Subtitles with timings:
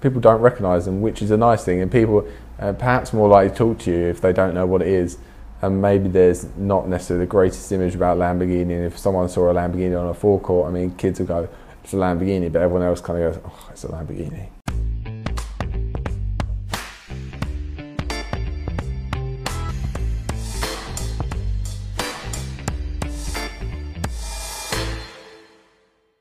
[0.00, 3.50] people don't recognise them, which is a nice thing, and people uh, perhaps more likely
[3.50, 5.18] to talk to you if they don't know what it is.
[5.60, 8.76] And maybe there's not necessarily the greatest image about Lamborghini.
[8.76, 11.48] And if someone saw a Lamborghini on a forecourt, I mean, kids will go,
[11.82, 14.50] "It's a Lamborghini," but everyone else kind of goes, "Oh, it's a Lamborghini."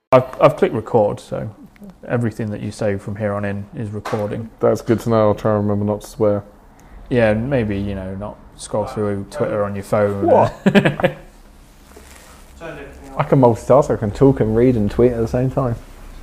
[0.10, 1.54] I've, I've clicked record, so
[2.08, 4.50] everything that you say from here on in is recording.
[4.60, 5.30] That's good to know.
[5.30, 6.44] I'll try and remember not to swear.
[7.10, 10.26] Yeah, and maybe you know not scroll through Twitter on your phone.
[10.26, 10.54] What?
[13.18, 13.92] I can multitask.
[13.92, 15.76] I can talk and read and tweet at the same time.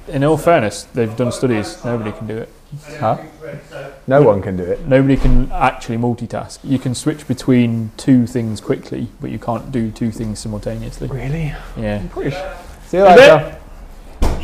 [0.09, 1.83] In all fairness, they've done studies.
[1.85, 2.49] Nobody can do it.
[2.99, 3.19] Huh?
[4.07, 4.87] No one can do it.
[4.87, 6.59] Nobody can actually multitask.
[6.63, 11.09] You can switch between two things quickly, but you can't do two things simultaneously.
[11.09, 11.55] Really?
[11.77, 12.03] Yeah.
[12.87, 13.59] See you later.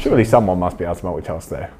[0.01, 1.73] Surely someone must be able to multitask there.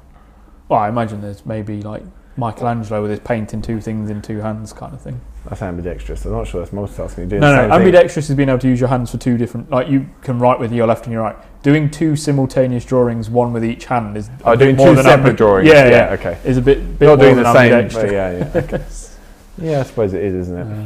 [0.69, 2.03] Well, I imagine there's maybe like
[2.37, 5.19] Michelangelo with his painting two things in two hands kind of thing.
[5.49, 6.23] That's ambidextrous.
[6.25, 7.17] I'm not sure that's multitasking.
[7.17, 7.61] You're doing No, no.
[7.63, 7.79] same thing.
[7.79, 9.69] Ambidextrous is being able to use your hands for two different.
[9.71, 11.35] Like you can write with your left and your right.
[11.63, 14.27] Doing two simultaneous drawings, one with each hand, is.
[14.29, 15.67] a Oh, doing more two than separate ambi- drawings.
[15.67, 16.13] Yeah, Yeah, yeah.
[16.13, 16.37] okay.
[16.45, 16.99] Is a bit.
[16.99, 18.01] bit Not more doing than the same.
[18.01, 18.51] But yeah, yeah.
[18.55, 18.85] Okay.
[19.57, 20.67] yeah, I suppose it is, isn't it?
[20.71, 20.85] Uh,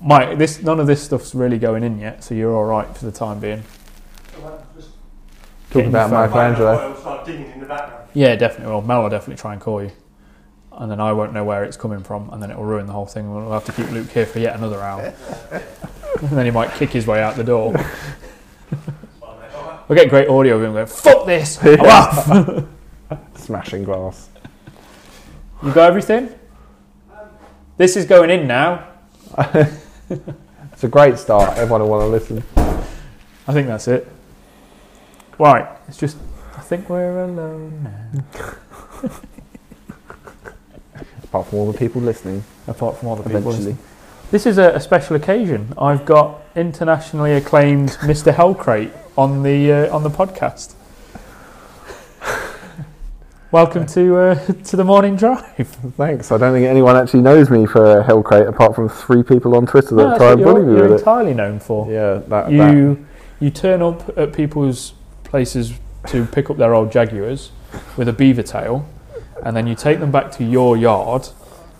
[0.00, 3.04] Mike, this none of this stuff's really going in yet, so you're all right for
[3.06, 3.62] the time being.
[4.40, 4.64] Talk
[5.76, 6.50] Getting about your phone.
[6.52, 6.72] Michelangelo.
[6.72, 8.08] I'll start digging in the background.
[8.14, 8.72] Yeah, definitely.
[8.72, 9.90] Well, Mel will definitely try and call you,
[10.72, 12.92] and then I won't know where it's coming from, and then it will ruin the
[12.92, 13.32] whole thing.
[13.34, 15.12] We'll have to keep Luke here for yet another hour,
[16.20, 17.74] and then he might kick his way out the door.
[19.88, 21.58] We'll get great audio of him going, "Fuck this!
[21.62, 22.64] I'm off."
[23.36, 24.28] Smashing glass.
[25.62, 26.34] You got everything?
[27.76, 28.88] This is going in now.
[30.72, 31.56] It's a great start.
[31.56, 32.42] Everyone will want to listen.
[33.46, 34.08] I think that's it.
[35.38, 36.16] Right, it's just.
[36.56, 38.20] I think we're alone now.
[41.24, 43.38] Apart from all the people listening, Apart from all the people.
[43.50, 43.76] eventually.
[44.30, 45.74] This is a, a special occasion.
[45.76, 48.32] I've got internationally acclaimed Mr.
[48.34, 50.74] Hellcrate on the uh, on the podcast.
[53.52, 55.68] Welcome to uh, to the morning drive.
[55.96, 56.32] Thanks.
[56.32, 59.66] I don't think anyone actually knows me for a Hellcrate apart from three people on
[59.66, 60.98] Twitter that No, that's try and bully me you're with it.
[61.00, 61.86] entirely known for.
[61.92, 62.50] Yeah, that, that.
[62.50, 63.06] You
[63.38, 64.94] you turn up at people's
[65.26, 65.74] places
[66.08, 67.50] to pick up their old Jaguars
[67.96, 68.88] with a beaver tail,
[69.44, 71.28] and then you take them back to your yard,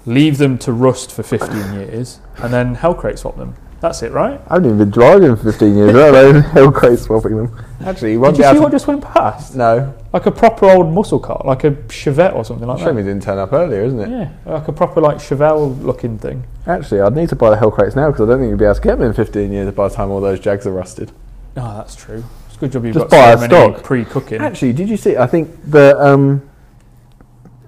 [0.04, 3.56] leave them to rust for 15 years, and then Hellcrate swap them.
[3.78, 4.40] That's it, right?
[4.48, 7.64] I haven't even been driving for 15 years, let alone Hellcrate swapping them.
[7.84, 9.54] Actually, you won't Did you see what just went past?
[9.54, 13.02] No, Like a proper old muscle car, like a Chevette or something like shame that.
[13.02, 14.08] it didn't turn up earlier, isn't it?
[14.08, 16.44] Yeah, like a proper like Chevelle looking thing.
[16.66, 18.74] Actually, I'd need to buy the Hellcrates now because I don't think you'll be able
[18.76, 21.12] to get them in 15 years by the time all those Jags are rusted.
[21.58, 22.24] Oh, that's true.
[22.56, 23.84] It's a good job you've Just got buy so a many stock.
[23.84, 24.40] pre-cooking.
[24.40, 25.14] Actually, did you see?
[25.18, 26.48] I think the um,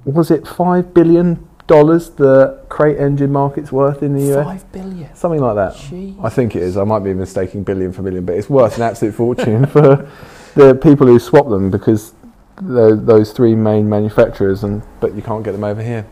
[0.07, 5.15] was it five billion dollars the crate engine market's worth in the US, Five billion.
[5.15, 5.75] something like that.
[5.75, 6.25] Jeez.
[6.25, 6.79] I think it is.
[6.79, 10.11] I might be mistaking billion for million, but it's worth an absolute fortune for
[10.55, 12.15] the people who swap them because
[12.57, 16.07] tho- those three main manufacturers, and but you can't get them over here,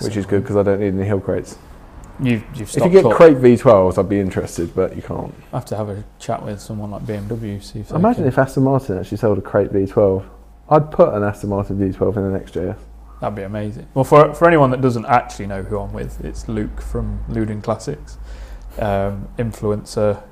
[0.00, 1.56] which is good because I don't need any hill crates.
[2.20, 3.12] You've, you've If you get up.
[3.12, 5.32] crate V12s, I'd be interested, but you can't.
[5.52, 8.38] I have to have a chat with someone like BMW, see if Imagine can- if
[8.38, 10.24] Aston Martin actually sold a crate V12.
[10.70, 12.76] I'd put an Aston Martin V12 in the next JS.
[13.20, 13.86] That'd be amazing.
[13.94, 17.62] Well, for for anyone that doesn't actually know who I'm with, it's Luke from Luden
[17.62, 18.16] Classics,
[18.78, 20.22] um, influencer,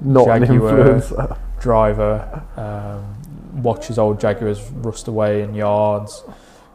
[0.00, 0.72] Not an Jaguar.
[0.72, 1.38] influencer.
[1.60, 6.22] driver, um, watches old Jaguars rust away in yards.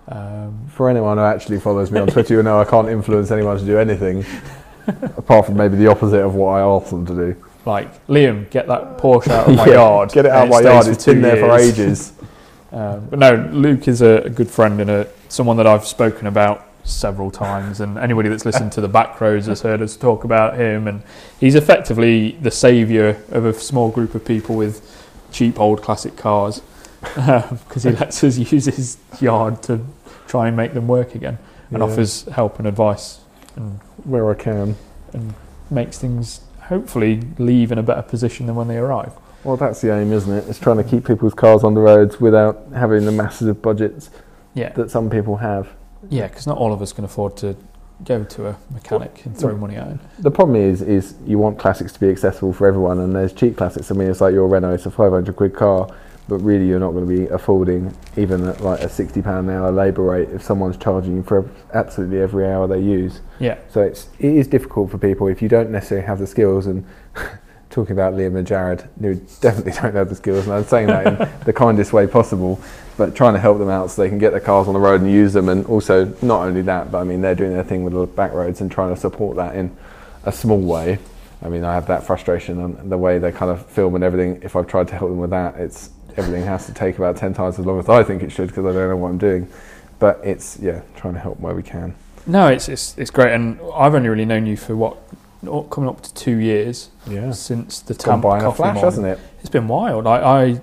[0.08, 3.59] Um, For anyone who actually follows me on Twitter, you know I can't influence anyone
[3.59, 4.25] to do anything
[5.18, 7.44] apart from maybe the opposite of what I ask them to do.
[7.66, 10.12] like Liam, get that Porsche out of my Yeah, yard.
[10.12, 10.88] Get it out of my yard.
[10.88, 12.14] It's been there for ages.
[12.72, 16.28] Um, but no, Luke is a, a good friend and a someone that I've spoken
[16.28, 20.24] about several times, and anybody that's listened to the back roads has heard us talk
[20.24, 20.88] about him.
[20.88, 21.02] And
[21.40, 24.86] he's effectively the saviour of a small group of people with
[25.32, 26.62] cheap old classic cars
[27.02, 29.84] because he lets us use his yard to
[30.28, 31.40] try and make them work again,
[31.72, 31.86] and Yeah.
[31.86, 33.22] offers help and advice,
[33.56, 34.75] and where I can.
[35.13, 35.34] and
[35.72, 39.11] makes things hopefully leave in a better position than when they arrive.
[39.43, 40.47] Well, that's the aim, isn't it?
[40.49, 44.09] It's trying to keep people's cars on the roads without having the massive budgets
[44.55, 45.69] Yeah, that some people have.
[46.09, 47.55] yeah, because not all of us can afford to
[48.03, 49.99] go to a mechanic and throw money at him.
[50.19, 53.55] The problem is, is you want classics to be accessible for everyone, and there's cheap
[53.57, 53.91] classics.
[53.91, 55.87] I mean, it's like your Renault, it's a 500 quid car,
[56.29, 59.55] but really you're not going to be affording even at like a 60 pound an
[59.55, 63.20] hour labour rate if someone's charging you for absolutely every hour they use.
[63.40, 63.58] Yeah.
[63.70, 66.85] So it's it is difficult for people if you don't necessarily have the skills and
[67.70, 71.05] talking about Liam and Jared, who definitely don't have the skills, and I'm saying that
[71.05, 72.59] in the kindest way possible,
[72.97, 75.02] but trying to help them out so they can get their cars on the road
[75.02, 77.84] and use them, and also not only that, but I mean they're doing their thing
[77.84, 79.75] with the back roads and trying to support that in
[80.25, 80.99] a small way.
[81.41, 84.41] I mean, I have that frustration and the way they kind of film and everything.
[84.43, 85.90] If I've tried to help them with that, it's
[86.20, 88.66] everything has to take about ten times as long as I think it should because
[88.66, 89.48] I don't know what I'm doing.
[89.98, 91.96] But it's yeah, trying to help where we can.
[92.28, 94.98] No, it's it's it's great, and I've only really known you for what
[95.70, 99.08] coming up to two years Yeah, since the it's gone Tamp a Coffee flash, hasn't
[99.08, 99.20] it?
[99.40, 100.06] It's been wild.
[100.06, 100.62] I, I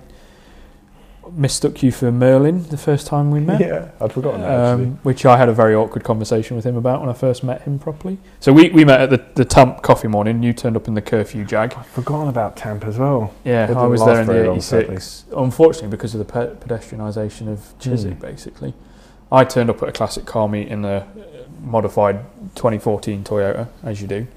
[1.35, 3.59] mistook you for Merlin the first time we met.
[3.67, 7.01] Yeah, I'd forgotten that um, which I had a very awkward conversation with him about
[7.01, 8.17] when I first met him properly.
[8.39, 10.43] So we, we met at the, the Tamp coffee morning.
[10.43, 11.73] You turned up in the curfew jag.
[11.75, 13.33] I've forgotten about Tamp as well.
[13.43, 15.25] Yeah, I was there in the long, 86.
[15.35, 18.19] Unfortunately, because of the pe- pedestrianisation of Chiswick, Hmm.
[18.21, 18.73] basically.
[19.31, 21.05] I turned up at a classic car meet in a
[21.61, 22.19] modified
[22.55, 24.27] 2014 Toyota, as you do,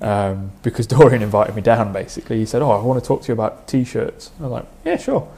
[0.00, 2.38] um, because Dorian invited me down, basically.
[2.38, 4.30] He said, Oh, I want to talk to you about t shirts.
[4.40, 5.28] I was like, Yeah, sure.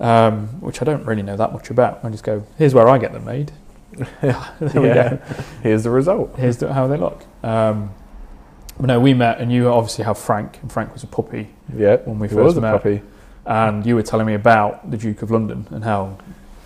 [0.00, 2.04] Um, which I don't really know that much about.
[2.04, 3.50] I just go, Here's where I get them made.
[4.20, 5.16] there we Yeah.
[5.16, 5.18] go.
[5.62, 6.36] Here's the result.
[6.36, 7.24] Here's the, how they look.
[7.42, 7.90] Um,
[8.80, 12.20] no, we met, and you obviously have Frank, and Frank was a puppy Yeah, when
[12.20, 12.72] we first was a met.
[12.72, 13.02] puppy.
[13.44, 16.16] And you were telling me about the Duke of London and how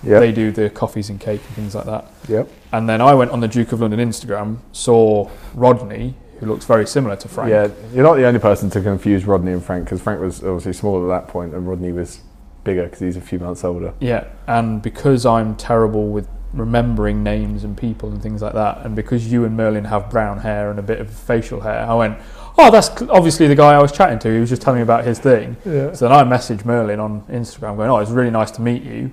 [0.02, 2.10] Yeah, they do the coffees and cake and things like that.
[2.28, 2.50] Yep.
[2.72, 6.86] And then I went on the Duke of London Instagram, saw Rodney, who looks very
[6.86, 7.50] similar to Frank.
[7.50, 10.72] Yeah, you're not the only person to confuse Rodney and Frank because Frank was obviously
[10.74, 12.20] small at that point and Rodney was
[12.64, 13.94] bigger because he's a few months older.
[14.00, 18.94] Yeah, and because I'm terrible with remembering names and people and things like that, and
[18.94, 22.18] because you and Merlin have brown hair and a bit of facial hair, I went,
[22.58, 24.32] oh, that's obviously the guy I was chatting to.
[24.32, 25.56] He was just telling me about his thing.
[25.64, 25.92] Yeah.
[25.92, 29.12] So then I messaged Merlin on Instagram going, oh, it's really nice to meet you.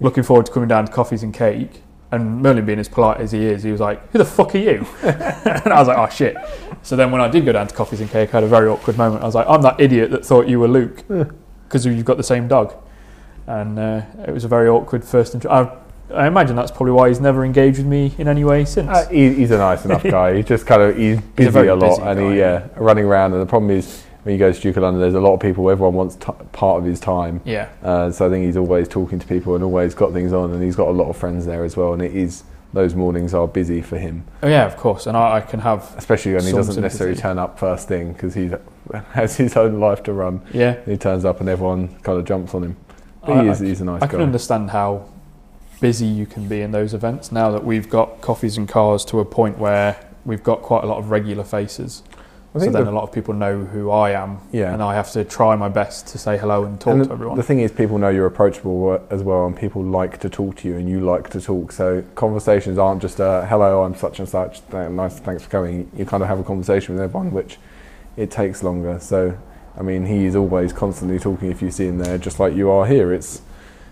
[0.00, 1.82] Looking forward to coming down to coffees and cake.
[2.10, 4.58] And Merlin being as polite as he is, he was like, who the fuck are
[4.58, 4.86] you?
[5.02, 6.36] and I was like, oh shit.
[6.82, 8.68] So then when I did go down to coffees and cake, I had a very
[8.68, 9.22] awkward moment.
[9.22, 11.04] I was like, I'm that idiot that thought you were Luke
[11.72, 12.74] because you've got the same dog.
[13.46, 15.50] And uh, it was a very awkward first intro.
[15.50, 18.88] I, I imagine that's probably why he's never engaged with me in any way since.
[18.90, 20.36] Uh, he, he's a nice enough guy.
[20.36, 23.06] He's just kind of he's busy very a lot busy and guy, he yeah running
[23.06, 23.32] around.
[23.32, 25.40] And the problem is when you go to Duke of London, there's a lot of
[25.40, 25.68] people.
[25.70, 27.40] Everyone wants t- part of his time.
[27.44, 27.70] yeah.
[27.82, 30.62] Uh, so I think he's always talking to people and always got things on, and
[30.62, 31.94] he's got a lot of friends there as well.
[31.94, 35.06] And it is those mornings are busy for him, Oh, yeah, of course.
[35.06, 38.32] And I, I can have, especially when he doesn't necessarily turn up first thing because
[38.34, 38.50] he
[39.12, 40.40] has his own life to run.
[40.52, 40.76] yeah.
[40.86, 42.76] He turns up and everyone kind of jumps on him.
[43.24, 44.12] But I- he is, he's a nice I guy.
[44.12, 45.08] can understand how
[45.80, 49.18] busy you can be in those events now that we've got coffees and cars to
[49.20, 52.02] a point where we've got quite a lot of regular faces.
[52.54, 54.74] I So then the- a lot of people know who I am, yeah.
[54.74, 57.36] and I have to try my best to say hello and talk And to everyone.
[57.38, 60.68] the thing is, people know you're approachable as well, and people like to talk to
[60.68, 61.72] you, and you like to talk.
[61.72, 65.90] So conversations aren't just a "hello, I'm such and such." Nice, thanks for coming.
[65.96, 67.58] You kind of have a conversation with everyone, which
[68.16, 68.98] it takes longer.
[69.00, 69.38] So,
[69.76, 71.50] I mean, he is always constantly talking.
[71.50, 73.42] If you see him there, just like you are here, it's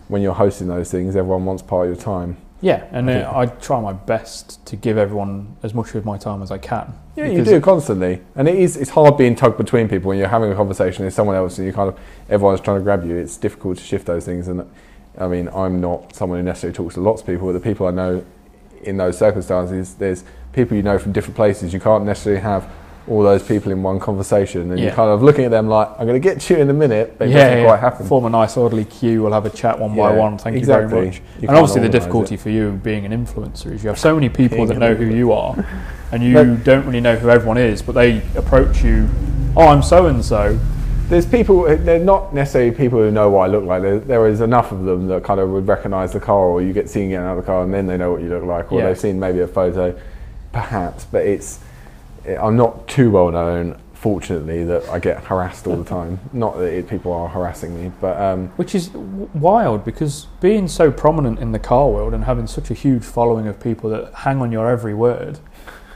[0.09, 2.37] when you're hosting those things, everyone wants part of your time.
[2.61, 6.19] yeah, and I uh, I try my best to give everyone as much of my
[6.19, 6.93] time as I can.
[7.17, 8.77] Yeah, you do constantly, and it is.
[8.77, 11.67] It's hard being tugged between people when you're having a conversation with someone else, and
[11.67, 13.17] you kind of everyone's trying to grab you.
[13.17, 14.69] It's difficult to shift those things, and
[15.17, 17.47] I mean, I'm not someone who necessarily talks to lots of people.
[17.47, 18.25] But the people I know
[18.83, 21.73] in those circumstances, there's people you know from different places.
[21.73, 22.71] You can't necessarily have
[23.09, 24.87] all those people in one conversation, and Yeah.
[24.87, 26.73] you're kind of looking at them like, "I'm going to get to you in a
[26.73, 27.65] minute," but it yeah, doesn't yeah.
[27.67, 28.07] quite happen.
[28.07, 29.23] Form a nice orderly queue.
[29.23, 30.39] We'll have a chat one by one.
[30.39, 30.85] Thank exactly.
[30.85, 31.23] you very much.
[31.41, 32.41] You and obviously, the difficulty it.
[32.41, 35.07] for you being an influencer is you have so many people Being that know who
[35.07, 35.65] you are,
[36.13, 39.09] and you But- don't really know who everyone is, but they approach you.
[39.57, 40.59] Oh, I'm so and so.
[41.09, 43.83] There's people, they're not necessarily people who know what I look like.
[43.83, 46.73] There, there is enough of them that kind of would recognise the car, or you
[46.73, 48.97] get out of the car and then they know what you look like, or they've
[48.97, 49.93] seen maybe a photo,
[50.53, 51.07] perhaps.
[51.11, 51.59] But it's,
[52.37, 56.19] I'm not too well known, fortunately, that I get harassed all the time.
[56.33, 60.69] Not that it, people are harassing me, but um, Which is w- wild because being
[60.69, 64.13] so prominent in the car world and having such a huge following of people that
[64.15, 65.39] hang on your every word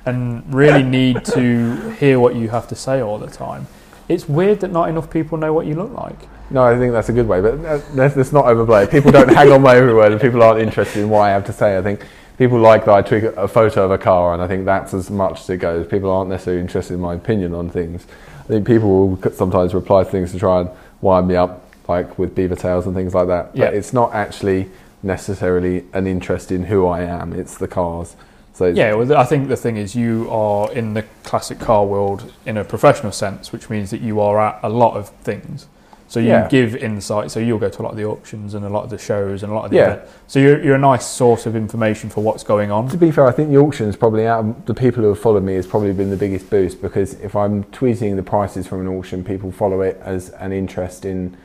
[0.07, 3.67] and really need to hear what you have to say all the time.
[4.09, 6.29] It's weird that not enough people know what you look like.
[6.51, 7.41] no, I think that's a good way.
[7.41, 8.87] But uh, let's, let's not overplay.
[8.87, 11.47] People don't hang on my every word, and people aren't interested in what I have
[11.47, 11.79] to say.
[11.79, 12.05] I think
[12.39, 15.11] people like that I tweak a photo of a car, and I think that's as
[15.11, 15.87] much as it goes.
[15.87, 18.07] People aren't necessarily interested in my opinion on things.
[18.41, 22.19] I think people will sometimes reply to things to try and wind me up, like
[22.19, 23.51] with beaver tails and things like that.
[23.55, 23.67] Yeah.
[23.67, 24.69] But it's not actually
[25.03, 27.33] necessarily an interest in who I am.
[27.33, 28.17] It's the cars.
[28.55, 32.33] So Yeah, well, I think the thing is you are in the classic car world
[32.47, 35.67] in a professional sense, which means that you are at a lot of things.
[36.07, 36.49] So you Yeah.
[36.49, 37.31] give insight.
[37.31, 39.43] So you'll go to a lot of the auctions and a lot of the shows
[39.43, 39.99] and a lot of the Yeah.
[40.27, 42.89] So you're, you're a nice source of information for what's going on.
[42.89, 45.43] To be fair, I think the auctions probably out of the people who have followed
[45.43, 48.89] me has probably been the biggest boost because if I'm tweeting the prices from an
[48.89, 51.37] auction, people follow it as an interest in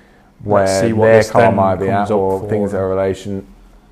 [0.43, 3.45] where their car might be at or things that are relation,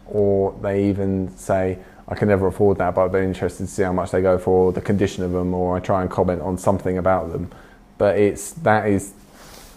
[0.06, 3.84] or they even say I can never afford that, but I've been interested to see
[3.84, 6.42] how much they go for, or the condition of them, or I try and comment
[6.42, 7.52] on something about them.
[7.98, 9.12] But it's that is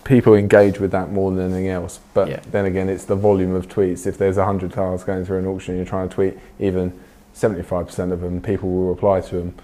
[0.05, 2.01] people engage with that more than anything else.
[2.15, 2.41] But Yeah.
[2.51, 4.07] then again, it's the volume of tweets.
[4.07, 6.93] If there's hundred cars going through an auction, you're trying to tweet even
[7.35, 9.55] 75% of them, people will reply to them.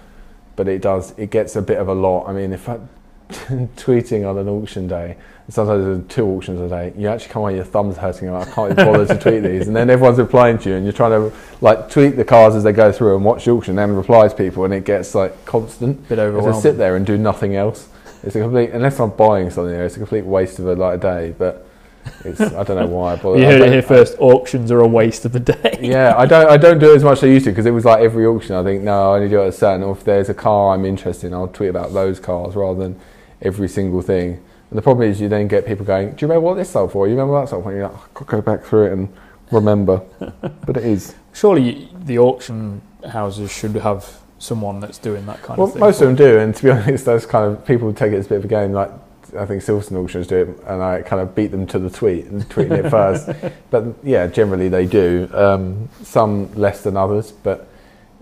[0.55, 2.27] But it does, it gets a bit of a lot.
[2.27, 2.79] I mean, if I
[3.29, 5.17] tweeting on an auction day,
[5.49, 8.51] sometimes there's two auctions a day, you actually come away, your thumb's hurting, like, I
[8.51, 9.67] can't even bother to tweet these.
[9.67, 12.63] And then everyone's replying to you, and you're trying to like tweet the cars as
[12.63, 15.45] they go through and watch the auction, and reply to people, and it gets like
[15.45, 16.07] constant.
[16.09, 16.61] Bit overwhelming.
[16.61, 17.87] sit there and do nothing else,
[18.23, 20.97] it's a complete, unless I'm buying something there, it's a complete waste of a like
[20.97, 21.35] a day.
[21.37, 21.67] But
[22.23, 23.15] it's, I don't know why.
[23.15, 24.15] But You I heard it here first.
[24.19, 25.77] Auctions are a waste of the day.
[25.81, 27.71] yeah, I don't I don't do it as much as I used to because it
[27.71, 28.55] was like every auction.
[28.55, 29.83] I think no, I only do it at a certain.
[29.83, 32.99] Or if there's a car I'm interested in, I'll tweet about those cars rather than
[33.41, 34.43] every single thing.
[34.69, 36.91] And the problem is you then get people going, "Do you remember what this sold
[36.91, 37.07] for?
[37.07, 38.93] You remember that sold for?" And you're like, "I've got to go back through it
[38.93, 39.13] and
[39.51, 40.01] remember."
[40.41, 41.15] but it is.
[41.33, 45.79] Surely the auction houses should have someone that's doing that kind Well, of thing.
[45.79, 48.25] most of them do, and to be honest, those kind of people take it as
[48.27, 48.71] a bit of a game.
[48.73, 48.91] Like
[49.37, 52.25] I think Silverstone auctions do it, and I kind of beat them to the tweet
[52.25, 53.29] and tweeting it first.
[53.69, 55.29] But yeah, generally they do.
[55.33, 57.67] Um, some less than others, but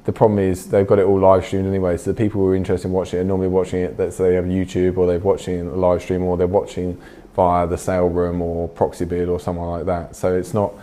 [0.06, 1.98] the problem is they've got it all live streamed anyway.
[1.98, 3.98] So the people who are interested in watching it are normally watching it.
[3.98, 7.00] Let's say they have YouTube, or they're watching a live stream, or they're watching
[7.36, 10.16] via the sale room or proxy bid or someone like that.
[10.16, 10.74] So it's not.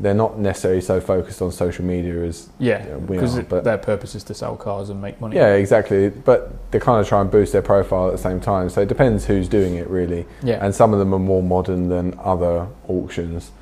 [0.00, 3.76] They're not necessarily so focused on social media as yeah, yeah, we are, but- their
[3.76, 5.36] purpose is to sell cars and make money.
[5.36, 6.08] yeah, exactly.
[6.08, 8.70] But they kind of try and boost their profile at the same time.
[8.70, 10.26] So it depends who's doing it, really.
[10.42, 10.64] yeah.
[10.64, 13.52] And some of them are more modern than other auctions,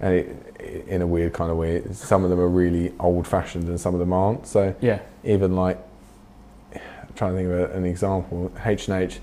[0.00, 3.80] and it, in a weird kind of way, some of them are really old-fashioned and
[3.80, 4.46] some of them aren't.
[4.46, 4.98] So yeah.
[5.22, 5.78] even like,
[6.74, 6.80] I'm
[7.14, 9.20] trying to think of an example, H and H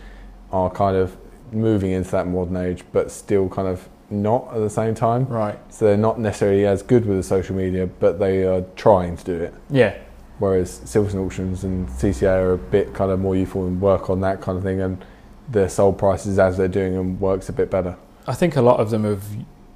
[0.52, 1.18] are kind of
[1.52, 5.26] moving into that modern age, but still kind of not at the same time.
[5.28, 5.60] Right.
[5.74, 9.24] So they're not necessarily as good with the social media, but they are trying to
[9.24, 9.54] do it.
[9.70, 9.98] Yeah.
[10.40, 14.22] Whereas Silverstone Auctions and CCA are a bit kind of more youthful and work on
[14.22, 15.04] that kind of thing, and
[15.50, 17.98] their sold prices as they're doing them works a bit better.
[18.28, 19.24] I think a lot of them have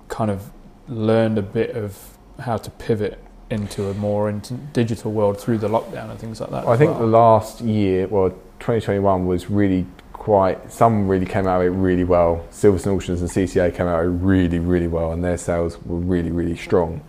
[0.07, 0.51] kind of
[0.87, 5.69] learned a bit of how to pivot into a more into digital world through the
[5.69, 6.67] lockdown and things like that.
[6.67, 6.99] I think well.
[6.99, 8.29] the last year, well,
[8.59, 9.85] 2021 was really
[10.31, 10.69] quite.
[10.69, 12.45] Some really came out of it really well.
[12.51, 15.95] Silverstone Auctions and CCA came out of it really, really well, and their sales were
[15.95, 16.99] really, really strong.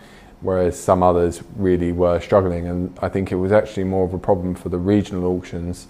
[0.40, 4.18] Whereas some others really were struggling, and I think it was actually more of a
[4.20, 5.88] problem for the regional auctions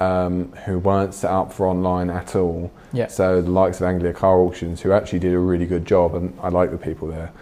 [0.00, 2.72] um, who weren't set up for online at all.
[2.94, 3.08] yeah.
[3.08, 6.32] So the likes of Anglia Car Auctions, who actually did a really good job, and
[6.40, 7.32] I like the people there,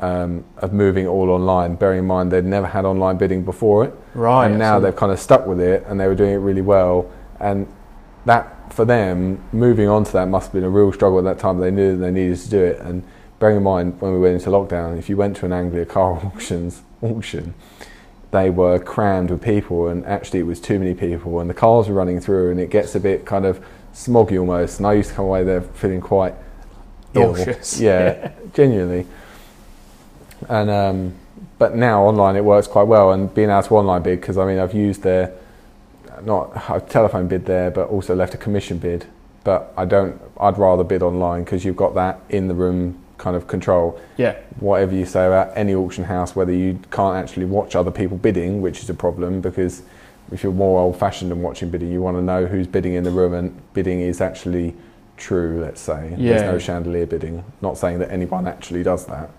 [0.00, 1.74] um, of moving it all online.
[1.74, 4.46] Bearing in mind they'd never had online bidding before it, Right.
[4.46, 6.62] and now so- they've kind of stuck with it, and they were doing it really
[6.62, 7.06] well.
[7.40, 7.66] And
[8.26, 11.38] that for them, moving on to that must have been a real struggle at that
[11.38, 11.58] time.
[11.58, 13.02] They knew they needed to do it, and
[13.38, 16.12] bearing in mind when we went into lockdown, if you went to an Anglia Car
[16.24, 17.54] Auctions auction,
[18.32, 21.88] they were crammed with people, and actually it was too many people, and the cars
[21.88, 23.64] were running through, and it gets a bit kind of
[23.94, 24.78] smoggy almost.
[24.78, 26.34] And I used to come away there feeling quite.
[27.14, 27.80] Nauseous.
[27.80, 29.06] Yeah, genuinely.
[30.50, 31.14] And um,
[31.58, 34.44] but now online it works quite well, and being able to online bid because I
[34.44, 35.32] mean I've used their
[36.26, 39.06] not I've telephone bid there, but also left a commission bid.
[39.44, 40.20] But I don't.
[40.38, 43.98] I'd rather bid online because you've got that in the room kind of control.
[44.16, 44.36] Yeah.
[44.60, 48.60] Whatever you say about any auction house, whether you can't actually watch other people bidding,
[48.60, 49.82] which is a problem because
[50.32, 53.10] if you're more old-fashioned and watching bidding, you want to know who's bidding in the
[53.10, 54.74] room, and bidding is actually
[55.16, 55.60] true.
[55.62, 56.32] Let's say Yeah.
[56.32, 57.44] there's no chandelier bidding.
[57.62, 59.30] Not saying that anyone actually does that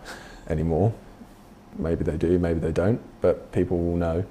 [0.50, 0.94] anymore.
[1.77, 4.24] Maybe they do, maybe they don't, but people will know.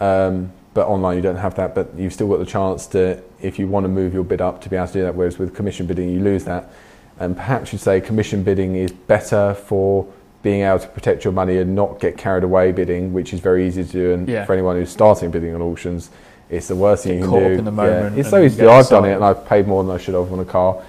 [0.00, 3.58] Um, but online you don't have that, but you've still got the chance to, if
[3.58, 5.14] you want to move your bid up, to be able to do that.
[5.14, 6.70] Whereas with commission bidding, you lose that.
[7.18, 10.06] And perhaps you'd say commission bidding is better for
[10.42, 13.66] being able to protect your money and not get carried away bidding, which is very
[13.66, 14.12] easy to do.
[14.12, 14.44] And Yeah.
[14.44, 16.10] for anyone who's starting bidding on auctions,
[16.50, 17.58] it's the worst thing Get you can do.
[17.58, 18.70] in the moment It's so easy to get do.
[18.70, 20.82] I've done it and I've paid more than I should have on a car.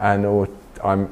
[0.00, 0.48] And or
[0.82, 1.08] I'm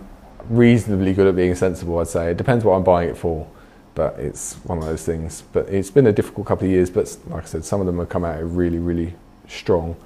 [0.51, 2.33] reasonably good at being sensible, I'd say.
[2.33, 3.47] It depends what I'm buying it for,
[3.95, 5.43] but it's one of those things.
[5.53, 7.99] But it's been a difficult couple of years, but like I said, some of them
[7.99, 9.15] have come out really, really
[9.49, 9.97] strong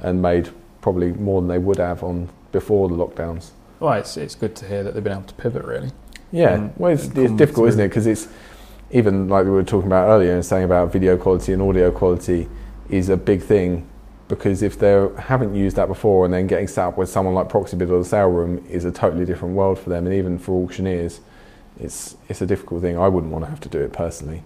[0.00, 3.50] and made probably more than they would have on before the lockdowns.
[3.78, 5.64] Well, it's it's good to hear that they've been able to pivot.
[5.64, 5.90] Really.
[6.32, 7.88] Yeah, And- well, it's, it's difficult, isn't it?
[7.88, 8.28] Because it's
[8.90, 12.48] even like we were talking about earlier and saying about video quality and audio quality
[12.88, 13.86] is a big thing
[14.28, 17.48] because if they haven't used that before and then getting set up with someone like
[17.48, 20.62] Proxibid or the sale room is a totally different world for them, and even for
[20.64, 21.20] auctioneers,
[21.80, 22.98] it's it's a difficult thing.
[22.98, 24.42] I wouldn't want to have to do it personally.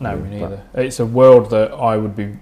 [0.00, 0.62] No, Mm, me neither.
[0.74, 2.36] It's a world that I would be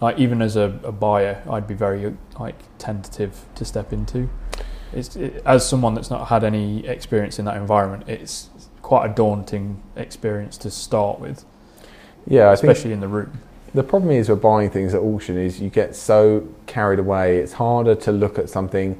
[0.00, 4.28] like, even as a, a buyer, I'd be very like tentative to step into.
[4.92, 8.08] It's it, as someone that's not had any experience in that environment.
[8.08, 8.50] It's
[8.82, 11.44] quite a daunting experience to start with,
[12.26, 13.40] Yeah, I especially in the room.
[13.74, 17.38] The problem is with buying things at auction is you get so carried away.
[17.38, 18.96] It's harder to look at something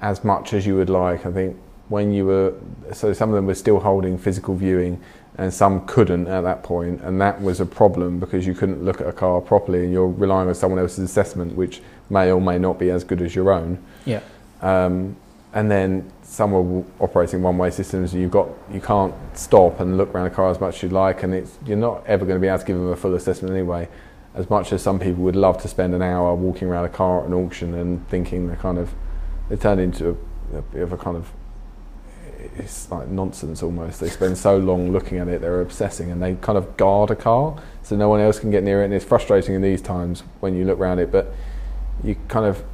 [0.00, 1.26] as much as you would like.
[1.26, 2.54] I think when you were
[2.92, 5.00] so some of them were still holding physical viewing
[5.36, 9.00] and some couldn't at that point and that was a problem because you couldn't look
[9.00, 12.58] at a car properly and you're relying on someone else's assessment which may or may
[12.58, 13.78] not be as good as your own.
[14.04, 14.20] Yeah.
[14.62, 15.16] Um,
[15.52, 18.12] and then some were operating one-way systems.
[18.12, 20.92] and You've got you can't stop and look around a car as much as you'd
[20.92, 23.14] like, and it's you're not ever going to be able to give them a full
[23.14, 23.88] assessment anyway.
[24.34, 27.20] As much as some people would love to spend an hour walking around a car
[27.20, 28.92] at an auction and thinking they're kind of
[29.48, 30.18] they turn into
[30.52, 31.30] a, a bit of a kind of
[32.56, 34.00] it's like nonsense almost.
[34.00, 37.16] They spend so long looking at it, they're obsessing, and they kind of guard a
[37.16, 38.86] car so no one else can get near it.
[38.86, 41.34] And it's frustrating in these times when you look around it, but
[42.02, 42.64] you kind of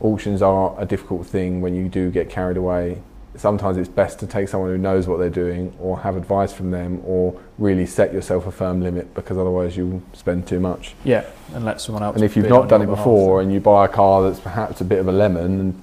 [0.00, 3.02] auctions are a difficult thing when you do get carried away.
[3.34, 6.70] Sometimes it's best to take someone who knows what they're doing or have advice from
[6.70, 10.94] them or really set yourself a firm limit because otherwise you'll spend too much.
[11.02, 11.24] Yeah,
[11.54, 12.16] and let someone else.
[12.16, 14.84] And if you've not done it before and you buy a car that's perhaps a
[14.84, 15.82] bit of a lemon, and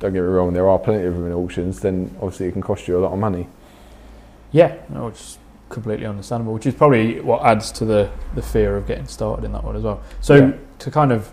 [0.00, 2.62] don't get me wrong, there are plenty of them in auctions, then obviously it can
[2.62, 3.48] cost you a lot of money.
[4.52, 5.38] Yeah, no, which is
[5.68, 6.54] completely understandable.
[6.54, 9.76] Which is probably what adds to the the fear of getting started in that one
[9.76, 10.00] as well.
[10.20, 10.52] So Yeah.
[10.78, 11.30] to kind of,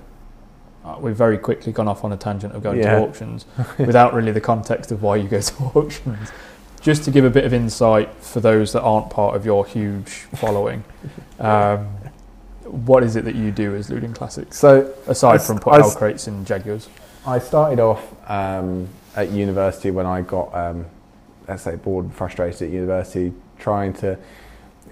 [0.83, 2.99] uh, we've very quickly gone off on a tangent of going Yeah.
[2.99, 3.45] to auctions
[3.77, 6.29] without really the context of why you go to auctions.
[6.81, 10.27] Just to give a bit of insight for those that aren't part of your huge
[10.35, 10.83] following,
[11.39, 11.87] um,
[12.65, 15.79] what is it that you do as Luden Classics So aside from s- put I
[15.81, 16.89] out crates in Jaguars?
[17.27, 20.85] I started off um, at university when I got, um,
[21.47, 24.17] let's say, bored and frustrated at university, trying to.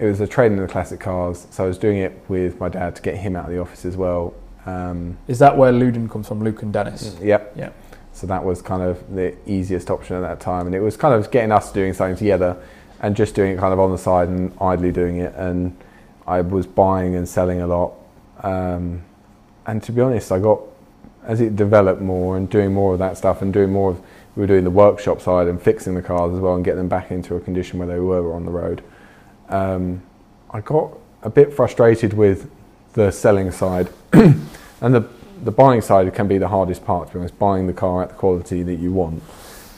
[0.00, 2.68] It was a training in the classic cars, so I was doing it with my
[2.68, 4.34] dad to get him out of the office as well.
[4.66, 6.42] Um, Is that where Luden comes from?
[6.42, 7.16] Luke and Dennis.
[7.22, 7.52] Yep.
[7.54, 7.70] Yeah.
[8.12, 11.14] So that was kind of the easiest option at that time, and it was kind
[11.14, 12.56] of getting us doing something together,
[13.00, 15.32] and just doing it kind of on the side and idly doing it.
[15.36, 15.76] And
[16.26, 17.92] I was buying and selling a lot,
[18.42, 19.02] um,
[19.66, 20.60] and to be honest, I got
[21.24, 24.00] as it developed more and doing more of that stuff and doing more of
[24.36, 26.88] we were doing the workshop side and fixing the cars as well and getting them
[26.88, 28.82] back into a condition where they were on the road.
[29.48, 30.02] Um,
[30.50, 32.50] I got a bit frustrated with
[32.94, 35.08] the selling side and the
[35.44, 38.08] the buying side can be the hardest part to be honest, buying the car at
[38.08, 39.22] the quality that you want.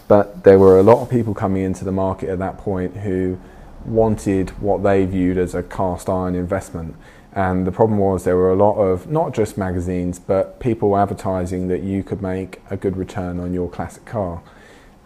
[0.08, 3.38] But there were a lot of people coming into the market at that point who
[3.84, 6.94] wanted what they viewed as a cast iron investment.
[7.36, 11.68] And the problem was there were a lot of not just magazines, but people advertising
[11.68, 14.42] that you could make a good return on your classic car.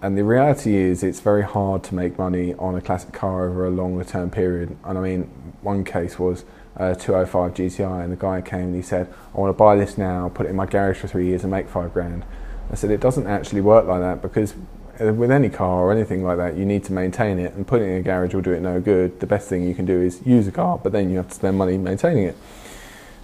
[0.00, 3.66] And the reality is, it's very hard to make money on a classic car over
[3.66, 4.76] a longer term period.
[4.84, 5.22] And I mean,
[5.60, 6.44] one case was
[6.76, 9.98] a 205 GTI, and the guy came and he said, I want to buy this
[9.98, 12.24] now, put it in my garage for three years, and make five grand.
[12.70, 14.54] I said, it doesn't actually work like that because
[15.00, 17.92] with any car or anything like that, you need to maintain it, and putting it
[17.92, 19.20] in a garage will do it no good.
[19.20, 21.34] The best thing you can do is use a car, but then you have to
[21.34, 22.36] spend money maintaining it.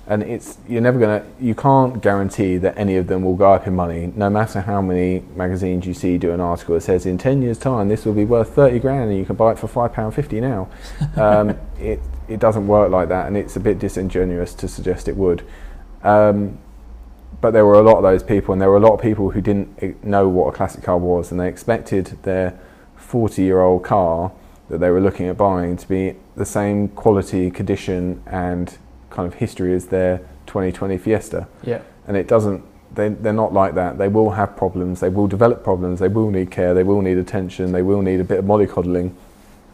[0.08, 3.66] And it's you're never gonna, you can't guarantee that any of them will go up
[3.66, 7.18] in money, no matter how many magazines you see do an article that says in
[7.18, 9.66] ten years' time this will be worth thirty grand and you can buy it for
[9.66, 10.68] five pound fifty now.
[11.16, 15.16] Um, it it doesn't work like that, and it's a bit disingenuous to suggest it
[15.16, 15.42] would.
[16.02, 16.58] Um,
[17.40, 19.30] but there were a lot of those people, and there were a lot of people
[19.30, 22.58] who didn't know what a classic car was, and they expected their
[22.96, 24.32] 40 year old car
[24.68, 28.78] that they were looking at buying to be the same quality, condition, and
[29.10, 31.46] kind of history as their 2020 Fiesta.
[31.62, 31.82] Yeah.
[32.06, 33.98] And it doesn't, they, they're not like that.
[33.98, 37.18] They will have problems, they will develop problems, they will need care, they will need
[37.18, 39.14] attention, they will need a bit of mollycoddling.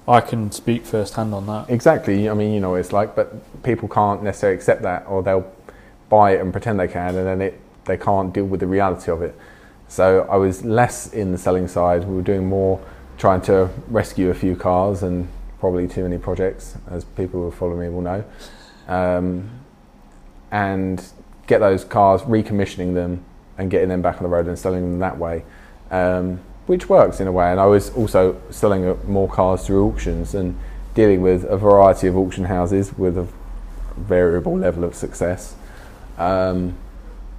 [0.07, 1.71] I can speak firsthand on that.
[1.71, 2.29] Exactly.
[2.29, 5.51] I mean, you know what it's like, but people can't necessarily accept that, or they'll
[6.13, 7.55] buy it and pretend they can, and then it
[7.87, 9.35] they can't deal with the reality of it.
[9.89, 12.05] So I was less in the selling side.
[12.05, 12.81] We were doing more
[13.19, 15.27] trying to rescue a few cars and
[15.59, 18.25] probably too many projects, as people who follow me will know,
[18.89, 19.51] um,
[20.51, 21.05] and
[21.47, 23.25] get those cars, recommissioning them,
[23.59, 25.45] and getting them back on the road and selling them that way.
[25.91, 27.51] Um, which works in a way.
[27.51, 30.59] And I was also selling uh, more cars through auctions and
[30.95, 33.27] dealing with a variety of auction houses with a
[33.97, 35.57] variable level of success,
[36.23, 36.77] um,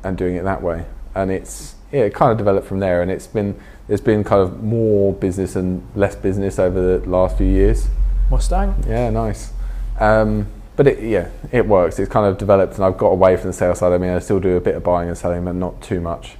[0.03, 0.85] and doing it that way.
[1.15, 3.01] And it's yeah, it kind of developed from there.
[3.01, 7.37] And it's been there's been kind of more business and less business over the last
[7.37, 7.87] few years.
[8.29, 8.83] Mustang.
[8.87, 9.51] Yeah, nice.
[9.99, 11.99] Um, but it, yeah, it works.
[11.99, 13.93] It's kind of developed, and I've got away from the sales side.
[13.93, 16.37] I mean, I still do a bit of buying and selling, but not too much.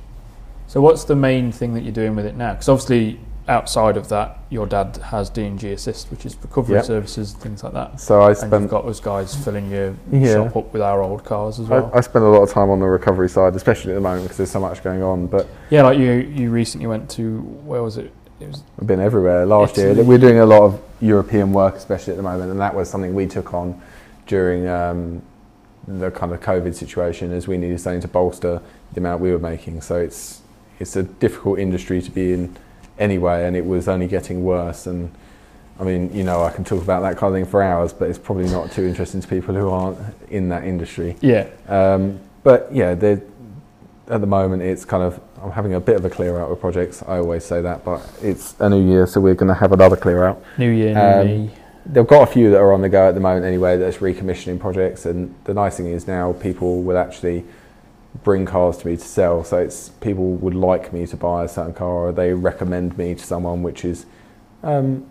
[0.67, 2.53] So what's the main thing that you're doing with it now?
[2.53, 6.85] Because obviously outside of that, your dad has D&G Assist, which is recovery Yep.
[6.85, 7.99] services, things like that.
[7.99, 10.35] So I And spend you've got those guys filling your Yeah.
[10.45, 11.91] shop up with our old cars as well.
[11.93, 14.23] I, I spend a lot of time on the recovery side, especially at the moment
[14.23, 15.27] because there's so much going on.
[15.27, 18.11] But yeah, like you, you recently went to where was it?
[18.39, 19.45] It was I've been everywhere.
[19.45, 22.73] Last year, we're doing a lot of European work, especially at the moment, and that
[22.75, 23.79] was something we took on
[24.25, 25.21] during um,
[25.87, 28.61] the kind of COVID situation, as we needed something to bolster
[28.93, 29.81] the amount we were making.
[29.81, 30.41] So it's
[30.79, 32.55] it's a difficult industry to be in
[32.97, 34.87] anyway, and it was only getting worse.
[34.87, 35.11] And
[35.79, 38.09] I mean, you know, I can talk about that kind of thing for hours, but
[38.09, 39.97] it's probably not too interesting to people who aren't
[40.29, 41.15] in that industry.
[41.21, 41.47] yeah.
[41.67, 42.93] Um, but yeah,
[44.09, 46.59] at the moment it's kind of I'm having a bit of a clear out with
[46.59, 47.03] projects.
[47.03, 49.97] I always say that, but it's a new year, so we're going to have another
[49.97, 50.43] clear out.
[50.57, 51.51] New year, new Um, me.
[51.85, 53.77] They've got a few that are on the go at the moment anyway.
[53.77, 57.43] That's recommissioning projects, and the nice thing is now people will actually
[58.23, 59.43] bring cars to me to sell.
[59.43, 63.15] So it's people would like me to buy a certain car, or they recommend me
[63.15, 64.05] to someone, which is
[64.61, 65.05] um,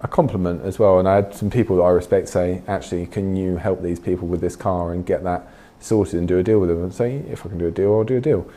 [0.00, 0.98] a compliment as well.
[0.98, 4.28] And I had some people that I respect say, actually, can you help these people
[4.28, 5.48] with this car and get that
[5.80, 6.82] sorted and do a deal with them?
[6.82, 8.48] And say, if I can do a deal, I'll do a deal,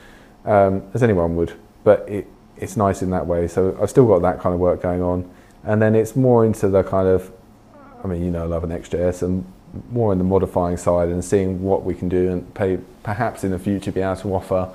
[0.46, 1.54] um, as anyone would.
[1.84, 3.48] But it, it's nice in that way.
[3.48, 5.30] So I've still got that kind of work going on,
[5.64, 7.32] and then it's more into the kind of,
[8.04, 9.52] I mean, you know, I love an XJS and
[9.92, 13.52] more in the modifying side and seeing what we can do and pay, perhaps in
[13.52, 14.70] the future be able to offer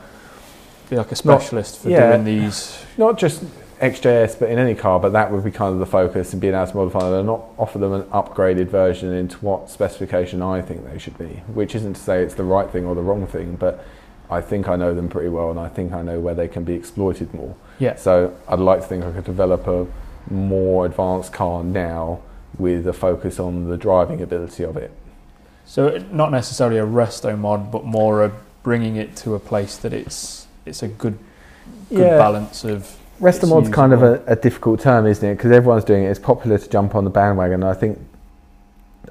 [0.90, 2.10] Be like a not- specialist for yeah.
[2.12, 2.84] doing these.
[2.96, 3.44] not just
[3.80, 5.00] XJS, but in any car.
[5.00, 7.26] But that would be kind of the focus and being able to modify them and
[7.26, 11.42] not offer them an upgraded version into what specification I think they should be.
[11.52, 13.84] Which isn't to say it's the right thing or the wrong thing, but
[14.30, 16.64] I think I know them pretty well, and I think I know where they can
[16.64, 17.54] be exploited more.
[17.78, 17.96] Yeah.
[17.96, 19.86] So I'd like to think I could develop a
[20.30, 22.20] more advanced car now
[22.58, 24.92] with a focus on the driving ability of it.
[25.66, 29.92] So not necessarily a resto mod, but more a bringing it to a place that
[29.92, 31.18] it's it's a good
[31.88, 35.36] good balance of Resto mod's kind of a, a difficult term, isn't it?
[35.36, 36.08] Because everyone's doing it.
[36.08, 37.62] It's popular to jump on the bandwagon.
[37.62, 37.98] I think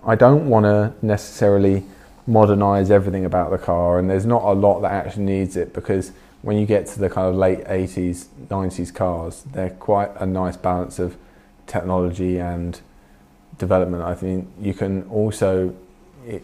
[0.06, 1.84] I don't want to necessarily
[2.28, 6.12] modernise everything about the car, and there's not a lot that actually needs it because
[6.42, 10.58] when you get to the kind of late 80s, 90s cars, they're quite a nice
[10.58, 11.16] balance of
[11.66, 12.82] technology and
[13.58, 14.04] development.
[14.04, 15.74] I think you can also
[16.26, 16.44] it,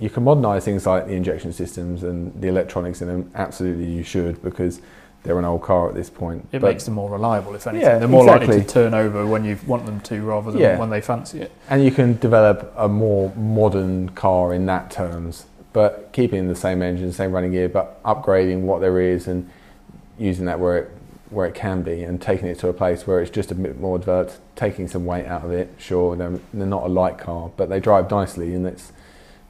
[0.00, 3.30] you can modernise things like the injection systems and the electronics in them.
[3.34, 4.80] Absolutely, you should because
[5.24, 6.46] they're an old car at this point.
[6.52, 7.54] it But- makes them more reliable.
[7.56, 10.52] If anything, Yeah, they're more likely to turn over when you want them to, rather
[10.52, 10.78] than Yeah.
[10.78, 11.50] when they fancy it.
[11.68, 16.80] and you can develop a more modern car in that terms, but keeping the same
[16.80, 19.48] engine, same running gear, but upgrading what there is and
[20.16, 20.90] using that where it
[21.30, 23.80] where it can be, and taking it to a place where it's just a bit
[23.80, 25.68] more developed, taking some weight out of it.
[25.78, 28.92] Sure, they're, they're not a light car, but they drive nicely, and it's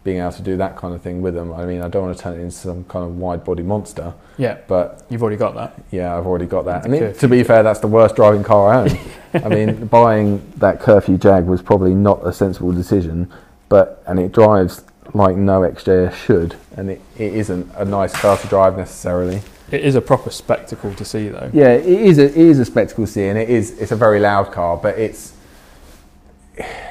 [0.05, 1.53] being able to do that kind of thing with them.
[1.53, 4.15] I mean, I don't want to turn it into some kind of wide body monster,
[4.39, 5.75] Yeah, but you've already got that.
[5.91, 6.85] yeah, I've already got that.
[6.85, 8.99] And it, to be fair, that's the worst driving car I own.
[9.35, 13.29] I mean, buying that curfew Jag was probably not a sensible decision,
[13.69, 18.37] but and it drives like no XJS should, and it, it isn't a nice car
[18.39, 19.41] to drive necessarily.
[19.71, 21.51] It is a proper spectacle to see, though.
[21.53, 23.97] Yeah, it is a, it is a spectacle to see, and it is it's a
[23.97, 25.33] very loud car, but it's